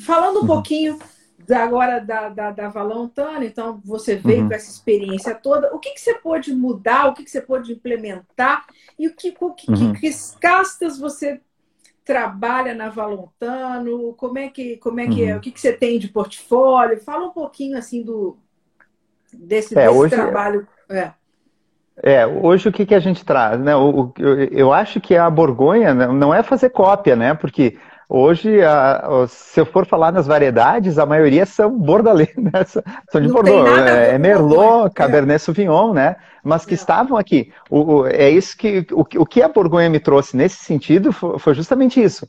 falando 0.05 0.37
um 0.37 0.41
uhum. 0.41 0.47
pouquinho 0.47 0.99
da, 1.47 1.63
agora 1.63 1.99
da, 1.99 2.29
da, 2.29 2.51
da 2.51 2.69
Valontana, 2.69 3.45
então 3.45 3.79
você 3.83 4.15
veio 4.15 4.43
uhum. 4.43 4.47
com 4.49 4.55
essa 4.55 4.69
experiência 4.69 5.35
toda, 5.35 5.73
o 5.75 5.79
que, 5.79 5.91
que 5.91 6.01
você 6.01 6.15
pode 6.15 6.53
mudar, 6.53 7.07
o 7.07 7.13
que, 7.13 7.23
que 7.23 7.29
você 7.29 7.41
pode 7.41 7.71
implementar 7.71 8.65
e 8.97 9.07
o 9.07 9.15
que, 9.15 9.35
o 9.39 9.53
que, 9.53 9.71
uhum. 9.71 9.93
que, 9.93 10.09
castas 10.39 10.97
você 10.97 11.39
trabalha 12.03 12.73
na 12.73 12.89
Valontano? 12.89 14.13
Como 14.13 14.37
é 14.37 14.49
que, 14.49 14.77
como 14.77 14.99
é, 14.99 15.07
que 15.07 15.21
é? 15.21 15.25
uhum. 15.25 15.31
é? 15.31 15.37
O 15.37 15.39
que, 15.39 15.51
que 15.51 15.59
você 15.61 15.73
tem 15.73 15.99
de 15.99 16.07
portfólio? 16.07 16.99
Fala 16.99 17.27
um 17.27 17.31
pouquinho 17.31 17.77
assim 17.77 18.03
do 18.03 18.37
desse, 19.33 19.77
é, 19.77 19.85
desse 19.85 19.97
hoje, 19.97 20.15
trabalho. 20.15 20.67
É. 20.89 21.11
É, 22.03 22.27
hoje 22.27 22.67
o 22.67 22.71
que, 22.71 22.85
que 22.85 22.95
a 22.95 22.99
gente 22.99 23.23
traz? 23.23 23.59
Né? 23.59 23.75
O, 23.75 24.07
o, 24.07 24.13
eu 24.51 24.73
acho 24.73 24.99
que 24.99 25.15
a 25.15 25.29
Borgonha 25.29 25.93
né, 25.93 26.07
não 26.07 26.33
é 26.33 26.43
fazer 26.43 26.69
cópia, 26.69 27.15
né? 27.15 27.33
Porque 27.33 27.77
Hoje, 28.07 28.61
a, 28.63 29.25
se 29.27 29.59
eu 29.59 29.65
for 29.65 29.85
falar 29.85 30.11
nas 30.11 30.27
variedades, 30.27 30.99
a 30.99 31.05
maioria 31.05 31.45
são 31.45 31.77
Bordelais, 31.77 32.29
né? 32.37 32.63
são 32.63 33.21
de 33.21 33.27
Não 33.27 33.33
Bordeaux. 33.33 33.67
É, 33.79 34.15
é 34.15 34.17
Merlot, 34.17 34.93
Cabernet 34.93 35.35
é. 35.35 35.39
Sauvignon, 35.39 35.93
né? 35.93 36.15
Mas 36.43 36.65
que 36.65 36.73
é. 36.73 36.75
estavam 36.75 37.17
aqui. 37.17 37.51
O, 37.69 37.95
o, 37.95 38.07
é 38.07 38.29
isso 38.29 38.55
que 38.55 38.85
o, 38.91 39.01
o 39.01 39.25
que 39.25 39.41
a 39.41 39.47
Borgonha 39.47 39.89
me 39.89 39.99
trouxe 39.99 40.37
nesse 40.37 40.63
sentido 40.63 41.11
foi, 41.11 41.39
foi 41.39 41.53
justamente 41.55 42.01
isso. 42.01 42.27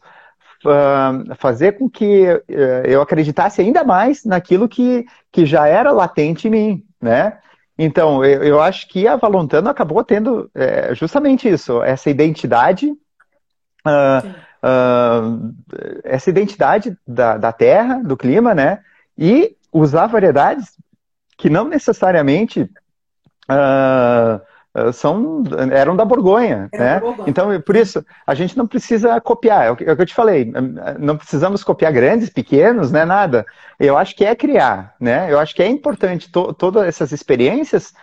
Uh, 0.65 1.35
fazer 1.37 1.73
com 1.73 1.89
que 1.89 2.25
uh, 2.27 2.43
eu 2.85 3.03
acreditasse 3.03 3.61
ainda 3.61 3.85
mais 3.85 4.25
naquilo 4.25 4.69
que, 4.69 5.05
que 5.31 5.45
já 5.45 5.69
era 5.69 5.93
latente 5.93 6.49
em 6.49 6.51
mim, 6.51 6.85
né? 7.01 7.39
Então, 7.79 8.25
eu, 8.25 8.43
eu 8.43 8.61
acho 8.61 8.89
que 8.89 9.07
a 9.07 9.17
Valontano 9.17 9.69
acabou 9.69 10.03
tendo 10.03 10.51
é, 10.55 10.95
justamente 10.95 11.47
isso, 11.47 11.83
essa 11.83 12.09
identidade 12.09 12.89
uh, 12.89 14.35
uh, 14.63 15.55
essa 16.05 16.31
identidade 16.31 16.97
da, 17.07 17.37
da 17.37 17.53
terra, 17.53 18.01
do 18.03 18.17
clima, 18.17 18.55
né? 18.55 18.81
E 19.17 19.57
usar 19.73 20.07
variedades 20.07 20.77
que 21.37 21.51
não 21.51 21.69
necessariamente 21.69 22.63
uh, 23.51 24.41
são, 24.93 25.43
eram 25.73 25.97
da 25.97 26.05
Borgonha, 26.05 26.69
Era 26.73 26.85
né? 26.85 27.01
Borgonha. 27.01 27.29
Então, 27.29 27.61
por 27.63 27.77
isso, 27.77 28.05
a 28.27 28.35
gente 28.35 28.57
não 28.57 28.67
precisa 28.67 29.19
copiar, 29.21 29.67
é 29.67 29.71
o 29.71 29.77
que 29.77 29.85
eu 29.85 30.07
te 30.07 30.15
falei, 30.15 30.53
não 30.99 31.17
precisamos 31.17 31.65
copiar 31.65 31.93
grandes, 31.93 32.29
pequenos, 32.29 32.91
né, 32.91 33.05
nada. 33.05 33.47
Eu 33.81 33.97
acho 33.97 34.15
que 34.15 34.25
é 34.25 34.35
criar, 34.35 34.95
né? 35.01 35.33
Eu 35.33 35.39
acho 35.39 35.55
que 35.55 35.63
é 35.63 35.67
importante 35.67 36.31
to 36.31 36.53
todas 36.53 36.85
essas 36.87 37.11
experiências 37.13 37.95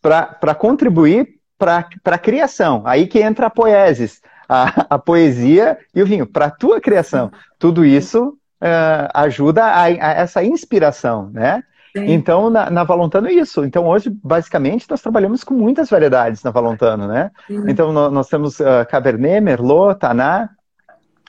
para 0.00 0.54
contribuir 0.54 1.40
para 1.58 1.86
a 2.04 2.18
criação. 2.18 2.82
Aí 2.84 3.06
que 3.06 3.20
entra 3.20 3.46
a 3.46 3.50
poesis, 3.50 4.20
a, 4.48 4.86
a 4.90 4.98
poesia 4.98 5.78
e 5.94 6.02
o 6.02 6.06
vinho, 6.06 6.26
para 6.26 6.46
a 6.46 6.50
tua 6.50 6.80
criação. 6.80 7.30
Tudo 7.58 7.84
isso 7.84 8.36
uh, 8.62 9.08
ajuda 9.14 9.64
a, 9.64 9.84
a, 9.84 9.88
essa 9.88 10.42
inspiração, 10.44 11.30
né? 11.32 11.62
Sim. 11.94 12.10
Então, 12.12 12.48
na, 12.48 12.70
na 12.70 12.84
Valontano 12.84 13.28
é 13.28 13.32
isso. 13.32 13.64
Então, 13.64 13.86
hoje, 13.86 14.10
basicamente, 14.24 14.86
nós 14.88 15.02
trabalhamos 15.02 15.44
com 15.44 15.52
muitas 15.52 15.90
variedades 15.90 16.42
na 16.42 16.50
Valontano, 16.50 17.06
né? 17.06 17.30
Sim. 17.46 17.64
Então, 17.68 17.92
nós, 17.92 18.10
nós 18.10 18.28
temos 18.28 18.60
uh, 18.60 18.86
Cabernet, 18.88 19.40
Merlot, 19.40 19.98
Taná. 19.98 20.48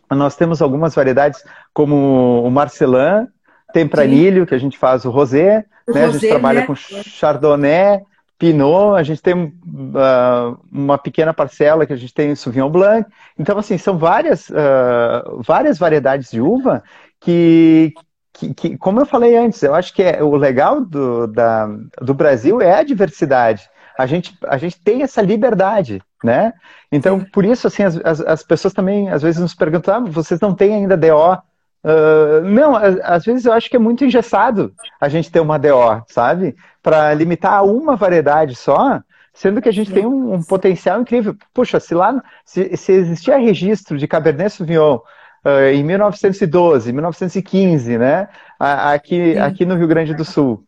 Nós 0.09 0.35
temos 0.35 0.61
algumas 0.61 0.95
variedades 0.95 1.43
como 1.73 2.43
o 2.45 2.49
Marcelin, 2.49 3.27
Tempranilho, 3.73 4.43
Sim. 4.43 4.45
que 4.45 4.55
a 4.55 4.57
gente 4.57 4.77
faz 4.77 5.03
o 5.03 5.09
rosé, 5.09 5.65
o 5.87 5.93
né? 5.93 6.05
Rosé, 6.05 6.17
a 6.17 6.19
gente 6.19 6.29
trabalha 6.29 6.59
né? 6.61 6.67
com 6.67 6.75
Chardonnay, 6.75 8.01
Pinot, 8.43 8.97
a 8.97 9.03
gente 9.03 9.21
tem 9.21 9.33
uh, 9.33 10.59
uma 10.69 10.97
pequena 10.97 11.33
parcela 11.33 11.85
que 11.85 11.93
a 11.93 11.95
gente 11.95 12.13
tem 12.13 12.35
Sauvignon 12.35 12.69
Blanc. 12.69 13.09
Então, 13.39 13.57
assim, 13.57 13.77
são 13.77 13.97
várias, 13.97 14.49
uh, 14.49 15.41
várias 15.47 15.77
variedades 15.77 16.29
de 16.29 16.41
uva 16.41 16.83
que, 17.21 17.93
que, 18.33 18.53
que, 18.53 18.77
como 18.77 18.99
eu 18.99 19.05
falei 19.05 19.37
antes, 19.37 19.63
eu 19.63 19.73
acho 19.73 19.93
que 19.93 20.03
é, 20.03 20.21
o 20.21 20.35
legal 20.35 20.81
do, 20.81 21.25
da, 21.25 21.69
do 22.01 22.13
Brasil 22.13 22.61
é 22.61 22.79
a 22.79 22.83
diversidade. 22.83 23.69
A 23.97 24.05
gente, 24.05 24.37
a 24.45 24.57
gente 24.57 24.77
tem 24.77 25.03
essa 25.03 25.21
liberdade, 25.21 26.01
né? 26.21 26.51
Então, 26.91 27.21
por 27.21 27.45
isso, 27.45 27.67
assim, 27.67 27.83
as, 27.83 27.95
as, 28.03 28.19
as 28.19 28.43
pessoas 28.43 28.73
também, 28.73 29.09
às 29.09 29.21
vezes, 29.21 29.39
nos 29.39 29.55
perguntam, 29.55 29.95
ah, 29.95 29.99
vocês 30.01 30.41
não 30.41 30.53
têm 30.53 30.75
ainda 30.75 30.97
DO 30.97 31.41
Uh, 31.83 32.41
não, 32.45 32.77
às 32.77 33.25
vezes 33.25 33.45
eu 33.45 33.51
acho 33.51 33.69
que 33.69 33.75
é 33.75 33.79
muito 33.79 34.05
engessado 34.05 34.73
a 35.01 35.09
gente 35.09 35.29
ter 35.29 35.41
uma 35.41 35.59
DO, 35.59 36.01
sabe? 36.07 36.55
Para 36.83 37.13
limitar 37.13 37.53
a 37.53 37.63
uma 37.63 37.95
variedade 37.95 38.55
só, 38.55 39.01
sendo 39.33 39.61
que 39.61 39.69
a 39.69 39.73
gente 39.73 39.91
tem 39.91 40.05
um, 40.05 40.33
um 40.33 40.43
potencial 40.43 41.01
incrível. 41.01 41.35
Puxa, 41.53 41.79
se 41.79 41.95
lá 41.95 42.21
se, 42.45 42.77
se 42.77 42.91
existia 42.91 43.37
registro 43.37 43.97
de 43.97 44.07
Cabernet 44.07 44.51
Sauvignon 44.51 44.99
uh, 45.45 45.73
em 45.73 45.83
1912, 45.83 46.91
1915, 46.91 47.97
né? 47.97 48.27
Aqui, 48.59 49.37
aqui 49.37 49.65
no 49.65 49.75
Rio 49.75 49.87
Grande 49.87 50.13
do 50.13 50.23
Sul. 50.23 50.63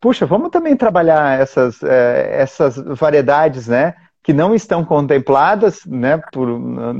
Puxa, 0.00 0.26
vamos 0.26 0.50
também 0.50 0.76
trabalhar 0.76 1.40
essas, 1.40 1.80
eh, 1.82 2.28
essas 2.32 2.76
variedades, 2.76 3.68
né? 3.68 3.94
que 4.22 4.32
não 4.32 4.54
estão 4.54 4.84
contempladas 4.84 5.84
né, 5.84 6.20
por, 6.32 6.48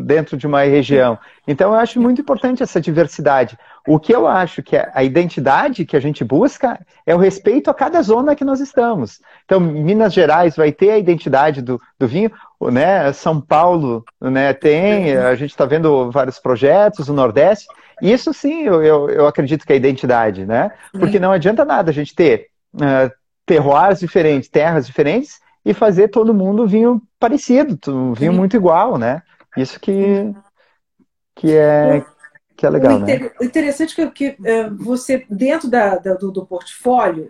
dentro 0.05 0.37
de 0.37 0.47
uma 0.47 0.63
região. 0.63 1.17
Então, 1.47 1.73
eu 1.73 1.79
acho 1.79 2.01
muito 2.01 2.21
importante 2.21 2.63
essa 2.63 2.81
diversidade. 2.81 3.57
O 3.87 3.99
que 3.99 4.14
eu 4.14 4.28
acho 4.28 4.62
que 4.62 4.76
é 4.76 4.91
a 4.95 5.03
identidade 5.03 5.85
que 5.85 5.97
a 5.97 6.01
gente 6.01 6.24
busca 6.24 6.78
é 7.05 7.14
o 7.14 7.18
respeito 7.18 7.68
a 7.68 7.74
cada 7.74 8.01
zona 8.01 8.37
que 8.37 8.45
nós 8.45 8.61
estamos. 8.61 9.20
Então, 9.45 9.59
Minas 9.59 10.12
Gerais 10.12 10.55
vai 10.55 10.70
ter 10.70 10.91
a 10.91 10.99
identidade 10.99 11.61
do, 11.61 11.80
do 11.99 12.07
vinho, 12.07 12.30
né? 12.61 13.12
São 13.12 13.41
Paulo 13.41 14.05
né, 14.20 14.53
tem, 14.53 15.16
a 15.16 15.35
gente 15.35 15.51
está 15.51 15.64
vendo 15.64 16.11
vários 16.11 16.39
projetos, 16.39 17.09
o 17.09 17.12
Nordeste. 17.12 17.66
Isso 18.01 18.33
sim, 18.33 18.62
eu, 18.62 18.83
eu, 18.83 19.11
eu, 19.11 19.26
acredito 19.26 19.66
que 19.66 19.72
é 19.72 19.76
identidade, 19.76 20.47
né? 20.47 20.70
Porque 20.93 21.18
não 21.18 21.33
adianta 21.33 21.64
nada 21.64 21.91
a 21.91 21.95
gente 21.95 22.14
ter 22.14 22.49
uh, 22.74 23.11
terroirs 23.45 24.01
diferentes, 24.01 24.49
terras 24.49 24.87
diferentes, 24.87 25.41
e 25.64 25.72
fazer 25.72 26.09
todo 26.09 26.35
mundo 26.35 26.66
vinho 26.66 27.01
parecido, 27.20 27.78
um 27.89 28.12
vinho 28.12 28.33
muito 28.33 28.57
igual, 28.57 28.99
né? 28.99 29.22
Isso 29.57 29.78
que, 29.78 30.35
que 31.37 31.53
é 31.53 32.05
que 32.63 32.67
é 32.67 32.71
legal, 32.71 32.95
o 32.95 32.99
né? 33.01 33.15
inter... 33.17 33.35
O 33.41 33.45
interessante 33.45 34.01
é 34.01 34.07
que, 34.07 34.35
que 34.35 34.41
uh, 34.41 34.77
você, 34.77 35.27
dentro 35.29 35.69
da, 35.69 35.97
da 35.97 36.15
do, 36.15 36.31
do, 36.31 36.47
portfólio, 36.47 37.29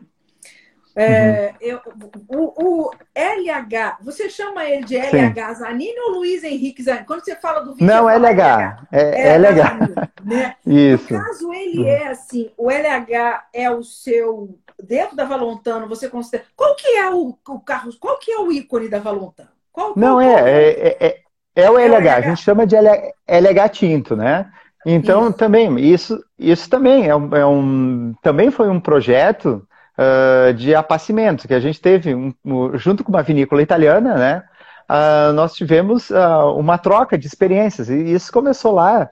é, 0.95 1.53
uhum. 1.53 1.57
eu, 1.59 1.81
o, 2.29 2.89
o, 2.89 2.91
LH, 3.15 3.97
você 4.03 4.29
chama 4.29 4.63
ele 4.67 4.85
de 4.85 4.95
LH 4.95 5.55
Sim. 5.55 5.61
Zanini 5.61 5.99
ou 6.01 6.11
Luiz 6.17 6.45
Henrique 6.45 6.83
Zanini? 6.83 7.07
Quando 7.07 7.25
você 7.25 7.35
fala 7.35 7.61
do 7.61 7.73
vídeo. 7.73 7.87
Não, 7.87 8.11
LH. 8.11 8.29
LH. 8.29 8.89
É, 8.93 9.29
é 9.29 9.39
LH. 9.39 10.11
Né? 10.23 10.55
Isso. 10.67 11.15
No 11.15 11.25
caso, 11.25 11.51
ele 11.55 11.81
uhum. 11.81 11.89
é 11.89 12.07
assim, 12.09 12.51
o 12.59 12.71
LH 12.71 13.45
é 13.55 13.71
o 13.71 13.83
seu. 13.83 14.59
Dentro 14.83 15.17
da 15.17 15.25
Valontano, 15.25 15.89
você 15.89 16.11
considera. 16.11 16.45
Qual 16.55 16.77
que 16.77 16.89
é 16.89 17.11
o, 17.11 17.39
o 17.49 17.61
carro? 17.61 17.91
Qual 17.99 18.19
que 18.19 18.31
é 18.31 18.39
o 18.39 18.53
ícone 18.53 18.91
da 18.91 18.99
Valontano? 18.99 19.49
Qual, 19.73 19.95
Não, 19.97 20.17
qual, 20.17 20.21
é, 20.21 20.51
é, 20.51 20.97
é, 21.01 21.21
é, 21.57 21.71
o 21.71 21.79
LH. 21.79 22.07
É 22.07 22.11
a 22.11 22.21
gente 22.21 22.43
chama 22.43 22.67
de 22.67 22.77
LH, 22.77 23.15
LH 23.27 23.69
tinto, 23.71 24.15
né? 24.15 24.53
Então, 24.85 25.29
isso. 25.29 25.33
também, 25.35 25.79
isso, 25.79 26.25
isso 26.39 26.69
também 26.69 27.09
é 27.09 27.15
um, 27.15 27.37
é 27.37 27.47
um, 27.47 28.15
também 28.23 28.51
foi 28.51 28.69
um 28.69 28.81
projeto 28.81 29.67
uh, 29.97 30.53
de 30.55 30.75
apacimento 30.75 31.47
que 31.47 31.55
a 31.55 31.61
gente 31.61 31.81
teve 31.81 32.15
um, 32.15 32.33
junto 32.75 33.05
com 33.05 33.13
uma 33.13 33.23
vinícola 33.23 33.63
italiana, 33.63 34.15
né? 34.15 34.43
Uh, 34.91 35.33
nós 35.33 35.55
tivemos 35.55 36.11
uh, 36.11 36.55
uma 36.57 36.77
troca 36.77 37.17
de 37.17 37.27
experiências 37.27 37.89
e 37.89 38.13
isso 38.13 38.33
começou 38.33 38.73
lá 38.73 39.09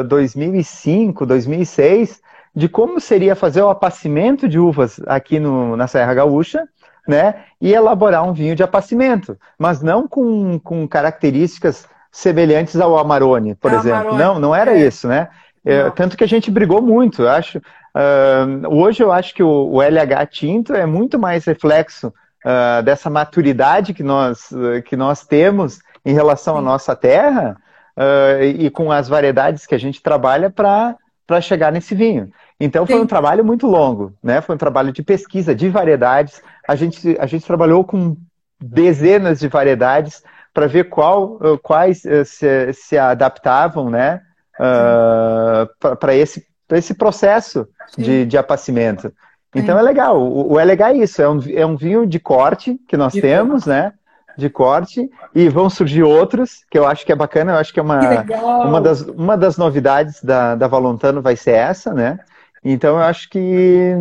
uh, 0.00 0.04
2005, 0.04 1.26
2006, 1.26 2.20
de 2.54 2.68
como 2.68 3.00
seria 3.00 3.34
fazer 3.34 3.60
o 3.62 3.68
apacimento 3.68 4.48
de 4.48 4.58
uvas 4.58 5.00
aqui 5.06 5.38
no, 5.38 5.76
na 5.76 5.86
Serra 5.86 6.14
Gaúcha, 6.14 6.66
né? 7.06 7.42
E 7.60 7.72
elaborar 7.72 8.22
um 8.22 8.32
vinho 8.32 8.54
de 8.54 8.62
apacimento, 8.62 9.36
mas 9.58 9.82
não 9.82 10.06
com, 10.06 10.58
com 10.60 10.86
características 10.86 11.86
semelhantes 12.18 12.80
ao 12.80 12.98
Amarone, 12.98 13.54
por 13.54 13.72
é 13.72 13.76
exemplo. 13.76 14.00
Amarone. 14.00 14.18
Não, 14.18 14.40
não 14.40 14.54
era 14.54 14.76
é. 14.76 14.86
isso, 14.86 15.06
né? 15.06 15.28
É, 15.64 15.88
tanto 15.90 16.16
que 16.16 16.24
a 16.24 16.26
gente 16.26 16.50
brigou 16.50 16.82
muito, 16.82 17.22
eu 17.22 17.28
acho. 17.28 17.58
Uh, 17.58 18.68
hoje 18.68 19.02
eu 19.02 19.12
acho 19.12 19.32
que 19.34 19.42
o, 19.42 19.70
o, 19.70 19.80
LH 19.80 20.26
tinto 20.30 20.74
é 20.74 20.84
muito 20.84 21.18
mais 21.18 21.44
reflexo 21.44 22.08
uh, 22.08 22.82
dessa 22.82 23.08
maturidade 23.08 23.94
que 23.94 24.02
nós, 24.02 24.50
que 24.86 24.96
nós 24.96 25.26
temos 25.26 25.78
em 26.04 26.12
relação 26.12 26.54
Sim. 26.54 26.60
à 26.60 26.62
nossa 26.62 26.96
terra 26.96 27.56
uh, 27.96 28.42
e 28.42 28.68
com 28.68 28.90
as 28.90 29.08
variedades 29.08 29.64
que 29.64 29.74
a 29.74 29.78
gente 29.78 30.02
trabalha 30.02 30.50
para 30.50 30.96
chegar 31.40 31.70
nesse 31.70 31.94
vinho. 31.94 32.30
Então 32.58 32.84
foi 32.84 32.96
Sim. 32.96 33.02
um 33.02 33.06
trabalho 33.06 33.44
muito 33.44 33.66
longo, 33.66 34.12
né? 34.22 34.40
Foi 34.40 34.56
um 34.56 34.58
trabalho 34.58 34.92
de 34.92 35.04
pesquisa 35.04 35.54
de 35.54 35.68
variedades. 35.68 36.42
A 36.66 36.74
gente, 36.74 37.16
a 37.20 37.26
gente 37.26 37.46
trabalhou 37.46 37.84
com 37.84 38.16
dezenas 38.60 39.38
de 39.38 39.46
variedades 39.46 40.22
para 40.52 40.66
ver 40.66 40.88
qual, 40.88 41.38
quais 41.62 42.04
eh, 42.04 42.24
se, 42.24 42.72
se 42.72 42.98
adaptavam, 42.98 43.90
né? 43.90 44.20
Uh, 44.58 45.96
para 45.96 46.16
esse, 46.16 46.44
esse 46.72 46.92
processo 46.92 47.68
de, 47.96 48.26
de 48.26 48.36
apacimento. 48.36 49.12
Então 49.54 49.78
é 49.78 49.82
legal. 49.82 50.20
O, 50.20 50.54
o 50.54 50.58
LH 50.58 50.90
é 50.90 50.96
isso, 50.96 51.22
é 51.22 51.28
um, 51.28 51.40
é 51.54 51.64
um 51.64 51.76
vinho 51.76 52.06
de 52.06 52.18
corte 52.18 52.78
que 52.88 52.96
nós 52.96 53.12
de 53.12 53.20
temos, 53.20 53.64
corte. 53.64 53.68
né? 53.68 53.92
De 54.36 54.48
corte, 54.48 55.10
e 55.34 55.48
vão 55.48 55.68
surgir 55.68 56.04
outros, 56.04 56.64
que 56.70 56.78
eu 56.78 56.86
acho 56.86 57.04
que 57.04 57.10
é 57.10 57.16
bacana, 57.16 57.52
eu 57.52 57.56
acho 57.56 57.72
que 57.72 57.80
é 57.80 57.82
uma, 57.82 58.24
que 58.24 58.32
uma, 58.34 58.80
das, 58.80 59.00
uma 59.02 59.36
das 59.36 59.56
novidades 59.56 60.22
da, 60.22 60.54
da 60.54 60.68
Valontano 60.68 61.20
vai 61.20 61.34
ser 61.34 61.52
essa, 61.52 61.92
né? 61.92 62.20
Então 62.62 62.96
eu 62.96 63.02
acho 63.02 63.28
que, 63.30 63.94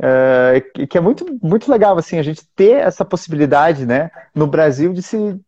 uh, 0.00 0.86
que 0.88 0.98
é 0.98 1.00
muito, 1.00 1.24
muito 1.40 1.70
legal 1.70 1.96
assim, 1.98 2.18
a 2.18 2.22
gente 2.22 2.42
ter 2.56 2.78
essa 2.78 3.04
possibilidade, 3.04 3.86
né, 3.86 4.10
no 4.34 4.46
Brasil 4.46 4.92
de 4.92 5.02
se 5.02 5.40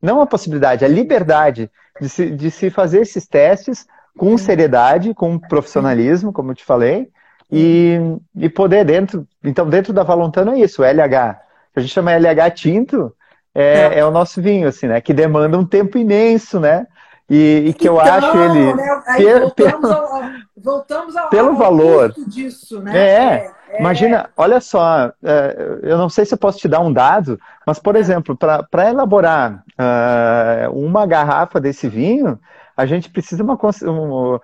não 0.00 0.20
a 0.20 0.26
possibilidade, 0.26 0.84
a 0.84 0.88
liberdade 0.88 1.70
de 2.00 2.08
se, 2.08 2.30
de 2.30 2.50
se 2.50 2.70
fazer 2.70 3.00
esses 3.00 3.26
testes 3.26 3.86
com 4.16 4.36
seriedade, 4.36 5.14
com 5.14 5.38
profissionalismo, 5.38 6.32
como 6.32 6.50
eu 6.50 6.54
te 6.54 6.64
falei, 6.64 7.08
e, 7.50 7.98
e 8.36 8.48
poder 8.48 8.84
dentro. 8.84 9.26
Então, 9.42 9.68
dentro 9.68 9.92
da 9.92 10.02
Valontano 10.02 10.52
é 10.52 10.60
isso, 10.60 10.82
o 10.82 10.84
LH. 10.84 11.40
A 11.74 11.80
gente 11.80 11.92
chama 11.92 12.12
LH 12.12 12.50
tinto, 12.54 13.14
é, 13.54 13.62
é. 13.62 13.98
é 14.00 14.04
o 14.04 14.10
nosso 14.10 14.42
vinho, 14.42 14.68
assim, 14.68 14.86
né? 14.86 15.00
Que 15.00 15.14
demanda 15.14 15.56
um 15.56 15.64
tempo 15.64 15.96
imenso, 15.96 16.60
né? 16.60 16.86
E, 17.30 17.64
e 17.66 17.74
que 17.74 17.88
então, 17.88 17.96
eu 17.96 18.00
acho 18.00 18.38
ele. 18.38 18.74
Né? 18.74 19.02
Per, 19.16 19.40
voltamos, 19.40 19.90
ao, 19.90 20.22
voltamos 20.56 21.16
ao, 21.16 21.28
pelo 21.28 21.50
ao 21.50 21.56
valor 21.56 22.14
disso, 22.26 22.80
né? 22.80 22.98
É, 22.98 23.52
é, 23.70 23.80
imagina, 23.80 24.30
olha 24.34 24.60
só, 24.60 25.12
é, 25.22 25.78
eu 25.82 25.98
não 25.98 26.08
sei 26.08 26.24
se 26.24 26.32
eu 26.32 26.38
posso 26.38 26.58
te 26.58 26.68
dar 26.68 26.80
um 26.80 26.92
dado, 26.92 27.38
mas, 27.66 27.78
por 27.78 27.96
é. 27.96 27.98
exemplo, 27.98 28.36
para 28.36 28.88
elaborar 28.88 29.62
uh, 29.78 30.72
uma 30.72 31.04
garrafa 31.06 31.60
desse 31.60 31.86
vinho, 31.86 32.40
a 32.74 32.86
gente 32.86 33.10
precisa 33.10 33.42
uma, 33.42 33.58
um, 33.84 34.36
uh, 34.36 34.40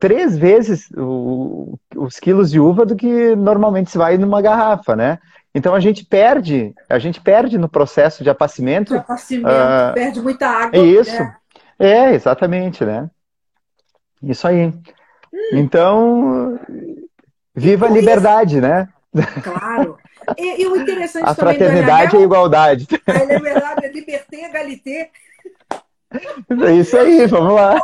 três 0.00 0.36
vezes 0.36 0.90
o, 0.96 1.78
os 1.94 2.18
quilos 2.18 2.50
de 2.50 2.58
uva 2.58 2.84
do 2.84 2.96
que 2.96 3.36
normalmente 3.36 3.90
se 3.90 3.98
vai 3.98 4.18
numa 4.18 4.42
garrafa, 4.42 4.96
né? 4.96 5.18
Então 5.54 5.74
a 5.74 5.80
gente 5.80 6.04
perde, 6.04 6.74
a 6.88 6.98
gente 6.98 7.20
perde 7.20 7.56
no 7.56 7.68
processo 7.68 8.22
de 8.24 8.28
apacimento. 8.28 8.92
De 8.92 8.98
apacimento, 8.98 9.48
uh, 9.48 9.94
perde 9.94 10.20
muita 10.20 10.48
água. 10.48 10.76
Isso. 10.76 11.18
Né? 11.18 11.36
É, 11.78 12.12
exatamente, 12.14 12.84
né? 12.84 13.10
Isso 14.22 14.46
aí. 14.46 14.66
Hum. 14.66 15.50
Então, 15.52 16.60
viva 17.54 17.86
a 17.86 17.90
liberdade, 17.90 18.60
né? 18.60 18.88
Claro. 19.42 19.98
E, 20.36 20.62
e, 20.62 20.66
o 20.66 20.76
interessante 20.76 21.24
a 21.24 21.34
também 21.34 21.54
fraternidade 21.56 22.16
e 22.16 22.18
a 22.18 22.22
igualdade. 22.22 22.86
A 23.06 23.24
liberdade, 23.24 23.86
a 23.86 23.88
liberté, 23.90 24.48
a. 24.48 25.10
É 26.66 26.72
isso 26.72 26.96
aí, 26.96 27.26
vamos 27.26 27.54
lá. 27.54 27.80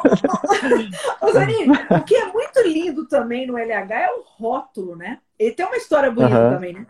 Osani, 1.20 1.70
o 1.90 2.04
que 2.04 2.14
é 2.14 2.32
muito 2.32 2.60
lindo 2.64 3.06
também 3.06 3.46
no 3.46 3.56
LH 3.56 3.94
é 3.94 4.08
o 4.10 4.22
rótulo, 4.38 4.96
né? 4.96 5.18
Ele 5.38 5.52
tem 5.52 5.66
uma 5.66 5.76
história 5.76 6.10
bonita 6.10 6.38
uhum. 6.38 6.54
também, 6.54 6.72
né? 6.74 6.86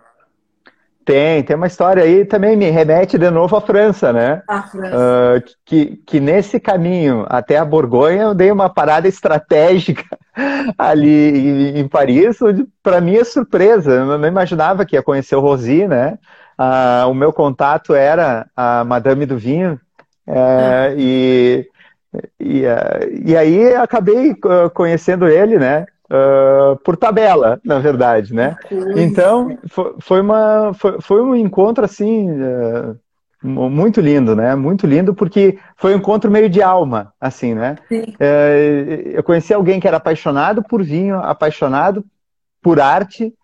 Tem, 1.05 1.43
tem 1.43 1.57
uma 1.57 1.67
história 1.67 2.03
aí 2.03 2.25
também 2.25 2.57
me 2.57 2.71
remete 2.71 3.19
de 3.19 3.29
novo 3.31 3.57
à 3.57 3.61
França, 3.61 4.13
né? 4.13 4.43
A 4.47 4.63
França. 4.63 4.97
Uh, 4.97 5.51
que, 5.65 5.97
que 6.07 6.21
nesse 6.21 6.61
caminho 6.61 7.27
até 7.29 7.59
a 7.59 7.65
Borgonha 7.65 8.23
eu 8.23 8.35
dei 8.35 8.53
uma 8.53 8.69
parada 8.69 9.09
estratégica 9.09 10.05
ali 10.79 11.79
em, 11.79 11.89
Paris, 11.89 12.41
onde 12.41 12.65
para 12.83 13.01
minha 13.01 13.23
é 13.23 13.25
surpresa, 13.25 13.91
eu 13.91 14.19
não 14.19 14.29
imaginava 14.29 14.85
que 14.85 14.95
ia 14.95 15.03
conhecer 15.03 15.35
o 15.35 15.41
Rosi, 15.41 15.89
né? 15.89 16.19
Uh, 16.59 17.11
o 17.11 17.15
meu 17.15 17.33
contato 17.33 17.95
era 17.95 18.47
a 18.55 18.85
Madame 18.85 19.27
do 19.27 19.37
Vinho, 19.37 19.81
uh, 20.29 20.95
e, 20.97 21.67
e, 22.39 22.63
e 23.25 23.37
aí 23.37 23.75
acabei 23.75 24.37
conhecendo 24.73 25.27
ele, 25.27 25.59
né? 25.59 25.87
Uh, 26.13 26.77
por 26.85 26.97
tabela, 26.97 27.59
na 27.65 27.79
verdade, 27.79 28.35
né? 28.35 28.57
Então, 28.97 29.59
foi, 30.01 30.21
uma, 30.21 30.73
foi, 30.75 31.01
foi 31.01 31.23
um 31.23 31.35
encontro, 31.35 31.85
assim, 31.85 32.31
uh, 32.31 32.99
muito 33.43 34.01
lindo, 34.01 34.37
né? 34.37 34.55
Muito 34.55 34.87
lindo, 34.87 35.15
porque 35.15 35.59
foi 35.77 35.95
um 35.95 35.99
encontro 35.99 36.31
meio 36.31 36.51
de 36.51 36.63
alma, 36.63 37.13
assim, 37.19 37.55
né? 37.55 37.77
Uh, 37.91 39.11
eu 39.15 39.23
conheci 39.23 39.55
alguém 39.55 39.81
que 39.81 39.89
era 39.89 39.97
apaixonado 39.97 40.63
por 40.63 40.83
vinho, 40.83 41.17
apaixonado 41.17 42.05
por 42.61 42.79
arte, 42.79 43.35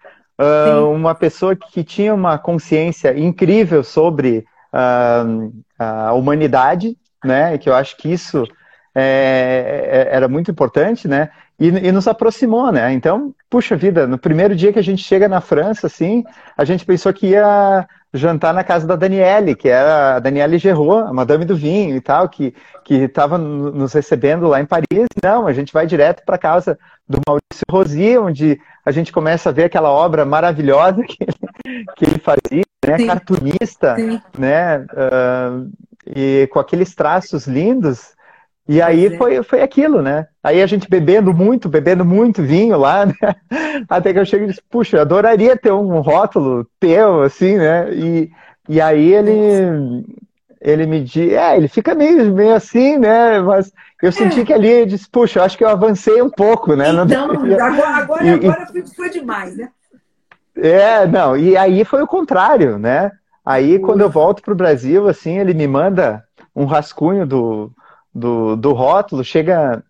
uma 0.92 1.16
pessoa 1.16 1.56
que 1.56 1.82
tinha 1.82 2.14
uma 2.14 2.38
consciência 2.38 3.18
incrível 3.18 3.82
sobre 3.82 4.44
a 4.72 6.12
humanidade, 6.12 6.96
né? 7.24 7.58
Que 7.58 7.68
eu 7.68 7.74
acho 7.74 7.96
que 7.96 8.12
isso 8.12 8.44
é, 8.94 10.08
é, 10.10 10.16
era 10.16 10.28
muito 10.28 10.50
importante, 10.50 11.06
né? 11.06 11.30
E, 11.58 11.66
e, 11.66 11.92
nos 11.92 12.06
aproximou, 12.06 12.70
né? 12.70 12.92
Então, 12.92 13.34
puxa 13.50 13.76
vida, 13.76 14.06
no 14.06 14.16
primeiro 14.16 14.54
dia 14.54 14.72
que 14.72 14.78
a 14.78 14.82
gente 14.82 15.02
chega 15.02 15.28
na 15.28 15.40
França, 15.40 15.88
assim, 15.88 16.22
a 16.56 16.64
gente 16.64 16.84
pensou 16.84 17.12
que 17.12 17.28
ia 17.28 17.86
jantar 18.14 18.54
na 18.54 18.62
casa 18.62 18.86
da 18.86 18.94
Daniele, 18.94 19.56
que 19.56 19.68
era 19.68 20.16
a 20.16 20.18
Daniele 20.18 20.56
Gerot, 20.56 21.08
a 21.08 21.12
madame 21.12 21.44
do 21.44 21.56
vinho 21.56 21.96
e 21.96 22.00
tal, 22.00 22.28
que 22.28 22.54
que 22.88 22.94
estava 22.94 23.36
nos 23.36 23.92
recebendo 23.92 24.48
lá 24.48 24.62
em 24.62 24.64
Paris. 24.64 25.06
Não, 25.22 25.46
a 25.46 25.52
gente 25.52 25.74
vai 25.74 25.86
direto 25.86 26.22
para 26.24 26.38
casa 26.38 26.78
do 27.06 27.20
Maurício 27.26 27.64
Rosi, 27.70 28.16
onde 28.16 28.58
a 28.82 28.90
gente 28.90 29.12
começa 29.12 29.50
a 29.50 29.52
ver 29.52 29.64
aquela 29.64 29.90
obra 29.90 30.24
maravilhosa 30.24 31.02
que 31.04 31.18
ele, 31.20 31.84
que 31.94 32.04
ele 32.06 32.18
fazia, 32.18 32.64
né? 32.86 32.96
Sim. 32.96 33.06
Cartunista, 33.06 33.94
Sim. 33.96 34.22
né? 34.38 34.78
Uh, 34.78 35.70
e 36.06 36.48
com 36.50 36.58
aqueles 36.58 36.94
traços 36.94 37.46
lindos 37.46 38.16
E 38.68 38.82
aí 38.82 39.06
é. 39.06 39.16
foi, 39.16 39.42
foi 39.42 39.62
aquilo, 39.62 40.02
né? 40.02 40.26
Aí 40.44 40.60
a 40.60 40.66
gente 40.66 40.90
bebendo 40.90 41.32
muito, 41.32 41.70
bebendo 41.70 42.04
muito 42.04 42.42
vinho 42.42 42.76
lá, 42.76 43.06
né? 43.06 43.14
Até 43.88 44.12
que 44.12 44.18
eu 44.18 44.26
cheguei 44.26 44.46
e 44.46 44.50
disse, 44.50 44.62
puxa, 44.68 45.00
adoraria 45.00 45.56
ter 45.56 45.72
um 45.72 46.00
rótulo 46.00 46.68
teu, 46.78 47.22
assim, 47.22 47.56
né? 47.56 47.90
E, 47.94 48.30
e 48.68 48.78
aí 48.78 49.14
ele, 49.14 50.04
ele 50.60 50.86
me 50.86 51.02
diz, 51.02 51.32
é, 51.32 51.56
ele 51.56 51.66
fica 51.66 51.94
meio, 51.94 52.34
meio 52.34 52.54
assim, 52.54 52.98
né? 52.98 53.40
Mas 53.40 53.72
eu 54.02 54.12
senti 54.12 54.42
é. 54.42 54.44
que 54.44 54.52
ali, 54.52 54.80
eu 54.80 54.86
disse, 54.86 55.08
puxa, 55.08 55.38
eu 55.38 55.44
acho 55.44 55.56
que 55.56 55.64
eu 55.64 55.68
avancei 55.70 56.20
um 56.20 56.30
pouco, 56.30 56.76
né? 56.76 56.90
Então, 56.90 57.06
não 57.06 57.34
agora, 57.34 57.96
agora, 57.96 58.24
e, 58.24 58.30
agora 58.34 58.66
foi 58.94 59.08
demais, 59.08 59.56
né? 59.56 59.70
É, 60.54 61.06
não, 61.06 61.34
e 61.36 61.56
aí 61.56 61.86
foi 61.86 62.02
o 62.02 62.06
contrário, 62.06 62.78
né? 62.78 63.12
Aí, 63.46 63.78
quando 63.78 64.02
eu 64.02 64.10
volto 64.10 64.42
para 64.42 64.52
o 64.52 64.56
Brasil, 64.56 65.08
assim, 65.08 65.38
ele 65.38 65.54
me 65.54 65.66
manda 65.66 66.22
um 66.54 66.66
rascunho 66.66 67.24
do, 67.24 67.72
do, 68.18 68.56
do 68.56 68.72
rótulo, 68.72 69.24
chega, 69.24 69.82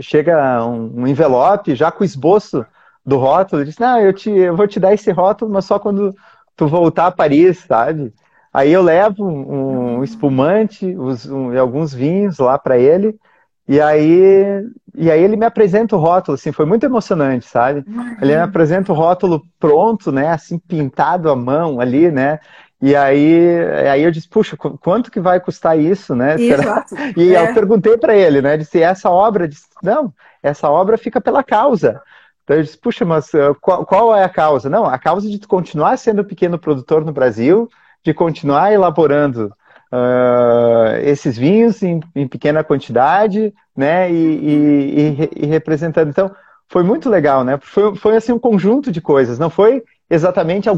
chega 0.00 0.64
um, 0.66 1.02
um 1.02 1.06
envelope 1.06 1.74
já 1.74 1.90
com 1.90 2.02
o 2.02 2.06
esboço 2.06 2.64
do 3.04 3.18
rótulo, 3.18 3.62
ele 3.62 3.70
diz, 3.70 3.78
não, 3.78 4.00
eu, 4.00 4.12
te, 4.12 4.30
eu 4.30 4.56
vou 4.56 4.66
te 4.66 4.80
dar 4.80 4.94
esse 4.94 5.10
rótulo, 5.12 5.52
mas 5.52 5.66
só 5.66 5.78
quando 5.78 6.14
tu 6.56 6.66
voltar 6.66 7.06
a 7.08 7.12
Paris, 7.12 7.58
sabe? 7.58 8.12
Aí 8.52 8.72
eu 8.72 8.82
levo 8.82 9.26
um, 9.26 9.98
um 9.98 10.04
espumante, 10.04 10.86
os, 10.96 11.26
um, 11.26 11.58
alguns 11.58 11.92
vinhos 11.92 12.38
lá 12.38 12.58
para 12.58 12.78
ele, 12.78 13.18
e 13.66 13.80
aí, 13.80 14.62
e 14.94 15.10
aí 15.10 15.22
ele 15.22 15.36
me 15.36 15.44
apresenta 15.44 15.96
o 15.96 15.98
rótulo, 15.98 16.34
assim, 16.34 16.52
foi 16.52 16.64
muito 16.64 16.84
emocionante, 16.84 17.46
sabe? 17.46 17.84
Ele 18.20 18.36
me 18.36 18.42
apresenta 18.42 18.92
o 18.92 18.94
rótulo 18.94 19.42
pronto, 19.58 20.12
né, 20.12 20.28
assim, 20.28 20.58
pintado 20.58 21.30
à 21.30 21.36
mão 21.36 21.80
ali, 21.80 22.10
né? 22.10 22.38
E 22.84 22.94
aí, 22.94 23.58
aí 23.90 24.02
eu 24.02 24.10
disse, 24.10 24.28
puxa, 24.28 24.58
quanto 24.58 25.10
que 25.10 25.18
vai 25.18 25.40
custar 25.40 25.78
isso, 25.78 26.14
né? 26.14 26.34
Exato. 26.38 26.94
E 27.16 27.34
é. 27.34 27.40
eu 27.40 27.54
perguntei 27.54 27.96
para 27.96 28.14
ele, 28.14 28.42
né? 28.42 28.58
Disse, 28.58 28.82
essa 28.82 29.08
obra? 29.08 29.48
Disse, 29.48 29.64
não, 29.82 30.12
essa 30.42 30.68
obra 30.68 30.98
fica 30.98 31.18
pela 31.18 31.42
causa. 31.42 32.02
Então 32.42 32.58
eu 32.58 32.62
disse, 32.62 32.76
puxa, 32.76 33.02
mas 33.06 33.32
uh, 33.32 33.56
qual, 33.58 33.86
qual, 33.86 34.14
é 34.14 34.22
a 34.22 34.28
causa? 34.28 34.68
Não, 34.68 34.84
a 34.84 34.98
causa 34.98 35.30
de 35.30 35.38
continuar 35.46 35.96
sendo 35.96 36.26
pequeno 36.26 36.58
produtor 36.58 37.06
no 37.06 37.10
Brasil, 37.10 37.70
de 38.04 38.12
continuar 38.12 38.70
elaborando 38.70 39.46
uh, 39.90 41.00
esses 41.02 41.38
vinhos 41.38 41.82
em, 41.82 42.00
em, 42.14 42.28
pequena 42.28 42.62
quantidade, 42.62 43.54
né? 43.74 44.12
E, 44.12 44.14
e, 44.14 45.30
e, 45.32 45.44
e, 45.44 45.46
representando. 45.46 46.10
Então, 46.10 46.30
foi 46.68 46.82
muito 46.82 47.08
legal, 47.08 47.44
né? 47.44 47.58
Foi, 47.62 47.96
foi 47.96 48.14
assim 48.14 48.32
um 48.32 48.38
conjunto 48.38 48.92
de 48.92 49.00
coisas. 49.00 49.38
Não 49.38 49.48
foi 49.48 49.82
exatamente 50.08 50.68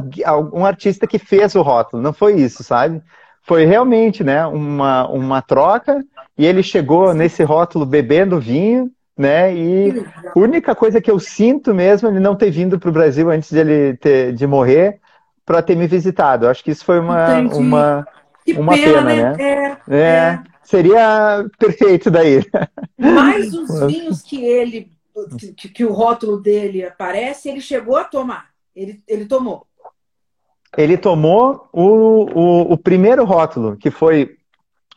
um 0.52 0.64
artista 0.64 1.06
que 1.06 1.18
fez 1.18 1.54
o 1.54 1.62
rótulo, 1.62 2.02
não 2.02 2.12
foi 2.12 2.34
isso, 2.34 2.62
sabe? 2.62 3.02
Foi 3.42 3.64
realmente, 3.64 4.24
né? 4.24 4.46
Uma, 4.46 5.08
uma 5.08 5.42
troca 5.42 6.04
e 6.36 6.44
ele 6.44 6.62
chegou 6.62 7.14
nesse 7.14 7.42
rótulo 7.42 7.86
bebendo 7.86 8.40
vinho 8.40 8.90
né? 9.16 9.54
E 9.54 10.04
a 10.34 10.38
única 10.38 10.74
coisa 10.74 11.00
que 11.00 11.10
eu 11.10 11.18
sinto 11.18 11.72
mesmo 11.72 12.06
é 12.06 12.10
ele 12.10 12.20
não 12.20 12.36
ter 12.36 12.50
vindo 12.50 12.78
para 12.78 12.90
o 12.90 12.92
Brasil 12.92 13.30
antes 13.30 13.50
de 13.50 13.58
ele 13.58 13.96
ter, 13.96 14.34
de 14.34 14.46
morrer 14.46 15.00
para 15.44 15.62
ter 15.62 15.74
me 15.74 15.86
visitado. 15.86 16.44
Eu 16.44 16.50
acho 16.50 16.62
que 16.62 16.70
isso 16.70 16.84
foi 16.84 17.00
uma 17.00 17.38
uma 17.38 18.06
uma 18.48 18.74
pena, 18.74 19.02
pena, 19.02 19.34
né? 19.34 19.36
É, 19.38 19.76
é, 19.88 19.98
é, 19.98 20.42
Seria 20.62 21.46
perfeito 21.58 22.10
daí. 22.10 22.44
Mais 22.98 23.54
os 23.54 23.86
vinhos 23.86 24.20
que 24.20 24.44
ele 24.44 24.92
que, 25.56 25.68
que, 25.70 25.84
o 25.84 25.92
rótulo 25.92 26.38
dele 26.38 26.84
aparece, 26.84 27.48
ele 27.48 27.62
chegou 27.62 27.96
a 27.96 28.04
tomar. 28.04 28.48
Ele, 28.76 29.02
ele 29.08 29.24
tomou. 29.24 29.66
Ele 30.76 30.98
tomou 30.98 31.68
o, 31.72 32.26
o, 32.34 32.72
o 32.74 32.76
primeiro 32.76 33.24
rótulo, 33.24 33.76
que 33.76 33.90
foi 33.90 34.36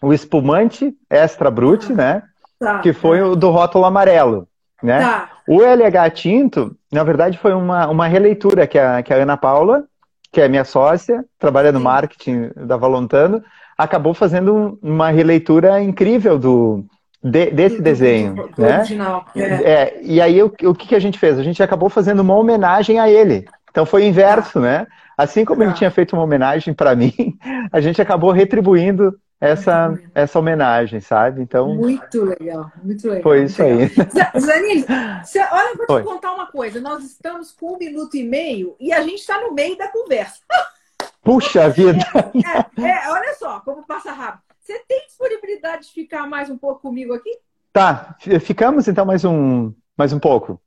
o 0.02 0.14
espumante 0.14 0.94
extra 1.10 1.50
brute, 1.50 1.94
ah. 1.94 1.96
né? 1.96 2.24
Tá. 2.60 2.80
que 2.80 2.92
foi 2.92 3.22
o 3.22 3.38
do 3.38 3.50
rótulo 3.50 3.86
amarelo. 3.86 4.46
Né? 4.84 5.00
Tá. 5.00 5.30
O 5.48 5.62
LH 5.62 6.10
Tinto, 6.14 6.76
na 6.92 7.06
verdade, 7.06 7.38
foi 7.38 7.54
uma, 7.54 7.88
uma 7.88 8.06
releitura 8.06 8.68
que 8.68 8.78
a, 8.78 9.02
que 9.02 9.14
a 9.14 9.18
Ana 9.18 9.38
Paula, 9.38 9.86
que 10.30 10.42
é 10.42 10.48
minha 10.50 10.66
sócia, 10.66 11.24
trabalha 11.38 11.72
no 11.72 11.80
Sim. 11.80 11.86
marketing 11.86 12.52
da 12.56 12.76
Valontano, 12.76 13.42
acabou 13.78 14.14
fazendo 14.14 14.78
uma 14.82 15.10
releitura 15.10 15.82
incrível 15.82 16.38
do, 16.38 16.84
de, 17.24 17.52
desse 17.52 17.78
do, 17.78 17.84
desenho. 17.84 18.36
Do, 18.36 18.48
do, 18.50 18.62
né? 18.62 18.78
Original. 18.80 19.26
É. 19.36 19.42
é. 19.42 20.00
e 20.02 20.22
aí 20.22 20.42
o, 20.44 20.48
o 20.48 20.76
que, 20.76 20.88
que 20.88 20.96
a 20.96 21.00
gente 21.00 21.18
fez? 21.18 21.40
A 21.40 21.44
gente 21.44 21.64
acabou 21.64 21.90
fazendo 21.90 22.20
uma 22.20 22.36
homenagem 22.36 23.00
a 23.00 23.10
ele. 23.10 23.46
Então 23.70 23.86
foi 23.86 24.04
o 24.04 24.06
inverso, 24.06 24.60
né? 24.60 24.88
Assim 25.18 25.44
como 25.44 25.64
ele 25.64 25.72
tá. 25.72 25.78
tinha 25.78 25.92
feito 25.92 26.14
uma 26.14 26.24
homenagem 26.24 26.74
para 26.74 26.96
mim, 26.96 27.14
a 27.72 27.82
gente 27.82 28.02
acabou 28.02 28.32
retribuindo 28.32 29.20
essa, 29.40 29.98
essa 30.14 30.38
homenagem, 30.38 31.00
sabe? 31.00 31.42
Então. 31.42 31.74
Muito 31.74 32.24
legal, 32.24 32.72
muito 32.84 33.08
legal. 33.08 33.24
Foi 33.24 33.44
isso 33.44 33.62
aí. 33.62 33.88
Zanil, 34.40 34.86
olha, 35.52 35.72
eu 35.72 35.88
vou 35.88 36.00
te 36.00 36.04
contar 36.04 36.34
uma 36.34 36.48
coisa. 36.48 36.82
Nós 36.82 37.04
estamos 37.04 37.52
com 37.52 37.76
um 37.76 37.78
minuto 37.78 38.16
e 38.16 38.24
meio 38.24 38.76
e 38.80 38.92
a 38.92 39.02
gente 39.02 39.20
está 39.20 39.40
no 39.40 39.54
meio 39.54 39.78
da 39.78 39.88
conversa. 39.88 40.40
Puxa 41.24 41.70
vida! 41.70 42.06
É, 42.36 42.82
é, 42.82 42.90
é, 42.90 43.10
olha 43.10 43.34
só 43.36 43.60
como 43.62 43.86
passa 43.86 44.12
rápido. 44.12 44.44
Você 44.60 44.80
tem 44.88 45.06
disponibilidade 45.08 45.88
de 45.88 45.94
ficar 45.94 46.28
mais 46.28 46.50
um 46.50 46.58
pouco 46.58 46.82
comigo 46.82 47.14
aqui? 47.14 47.38
Tá, 47.72 48.16
ficamos 48.42 48.88
então 48.88 49.06
mais 49.06 49.24
um, 49.26 49.74
mais 49.98 50.12
um 50.12 50.20
pouco. 50.20 50.62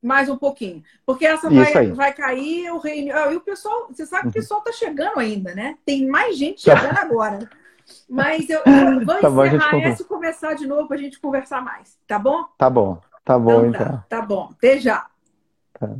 Mais 0.00 0.28
um 0.28 0.36
pouquinho. 0.36 0.82
Porque 1.04 1.26
essa 1.26 1.50
vai, 1.50 1.90
vai 1.92 2.12
cair 2.12 2.70
o 2.70 2.78
reino. 2.78 3.12
Ah, 3.14 3.32
e 3.32 3.36
o 3.36 3.40
pessoal, 3.40 3.88
você 3.88 4.06
sabe 4.06 4.22
que 4.22 4.26
o 4.26 4.28
uhum. 4.28 4.32
pessoal 4.32 4.60
está 4.60 4.72
chegando 4.72 5.18
ainda, 5.18 5.54
né? 5.54 5.76
Tem 5.84 6.06
mais 6.06 6.36
gente 6.36 6.64
tá. 6.64 6.76
chegando 6.76 6.98
agora. 6.98 7.50
Mas 8.08 8.48
eu, 8.48 8.60
eu 8.66 9.04
vou 9.04 9.20
tá 9.20 9.28
encerrar 9.28 9.70
bom, 9.72 9.80
essa 9.80 10.02
e 10.02 10.06
começar 10.06 10.54
de 10.54 10.66
novo 10.66 10.86
para 10.86 10.96
a 10.96 11.00
gente 11.00 11.18
conversar 11.18 11.62
mais, 11.62 11.98
tá 12.06 12.18
bom? 12.18 12.44
Tá 12.56 12.70
bom, 12.70 13.00
tá 13.24 13.38
bom 13.38 13.66
então. 13.66 13.70
então. 13.70 13.86
Tá, 13.86 14.04
tá 14.08 14.22
bom, 14.22 14.50
até 14.52 14.78
já. 14.78 15.06
Tá. 15.72 15.96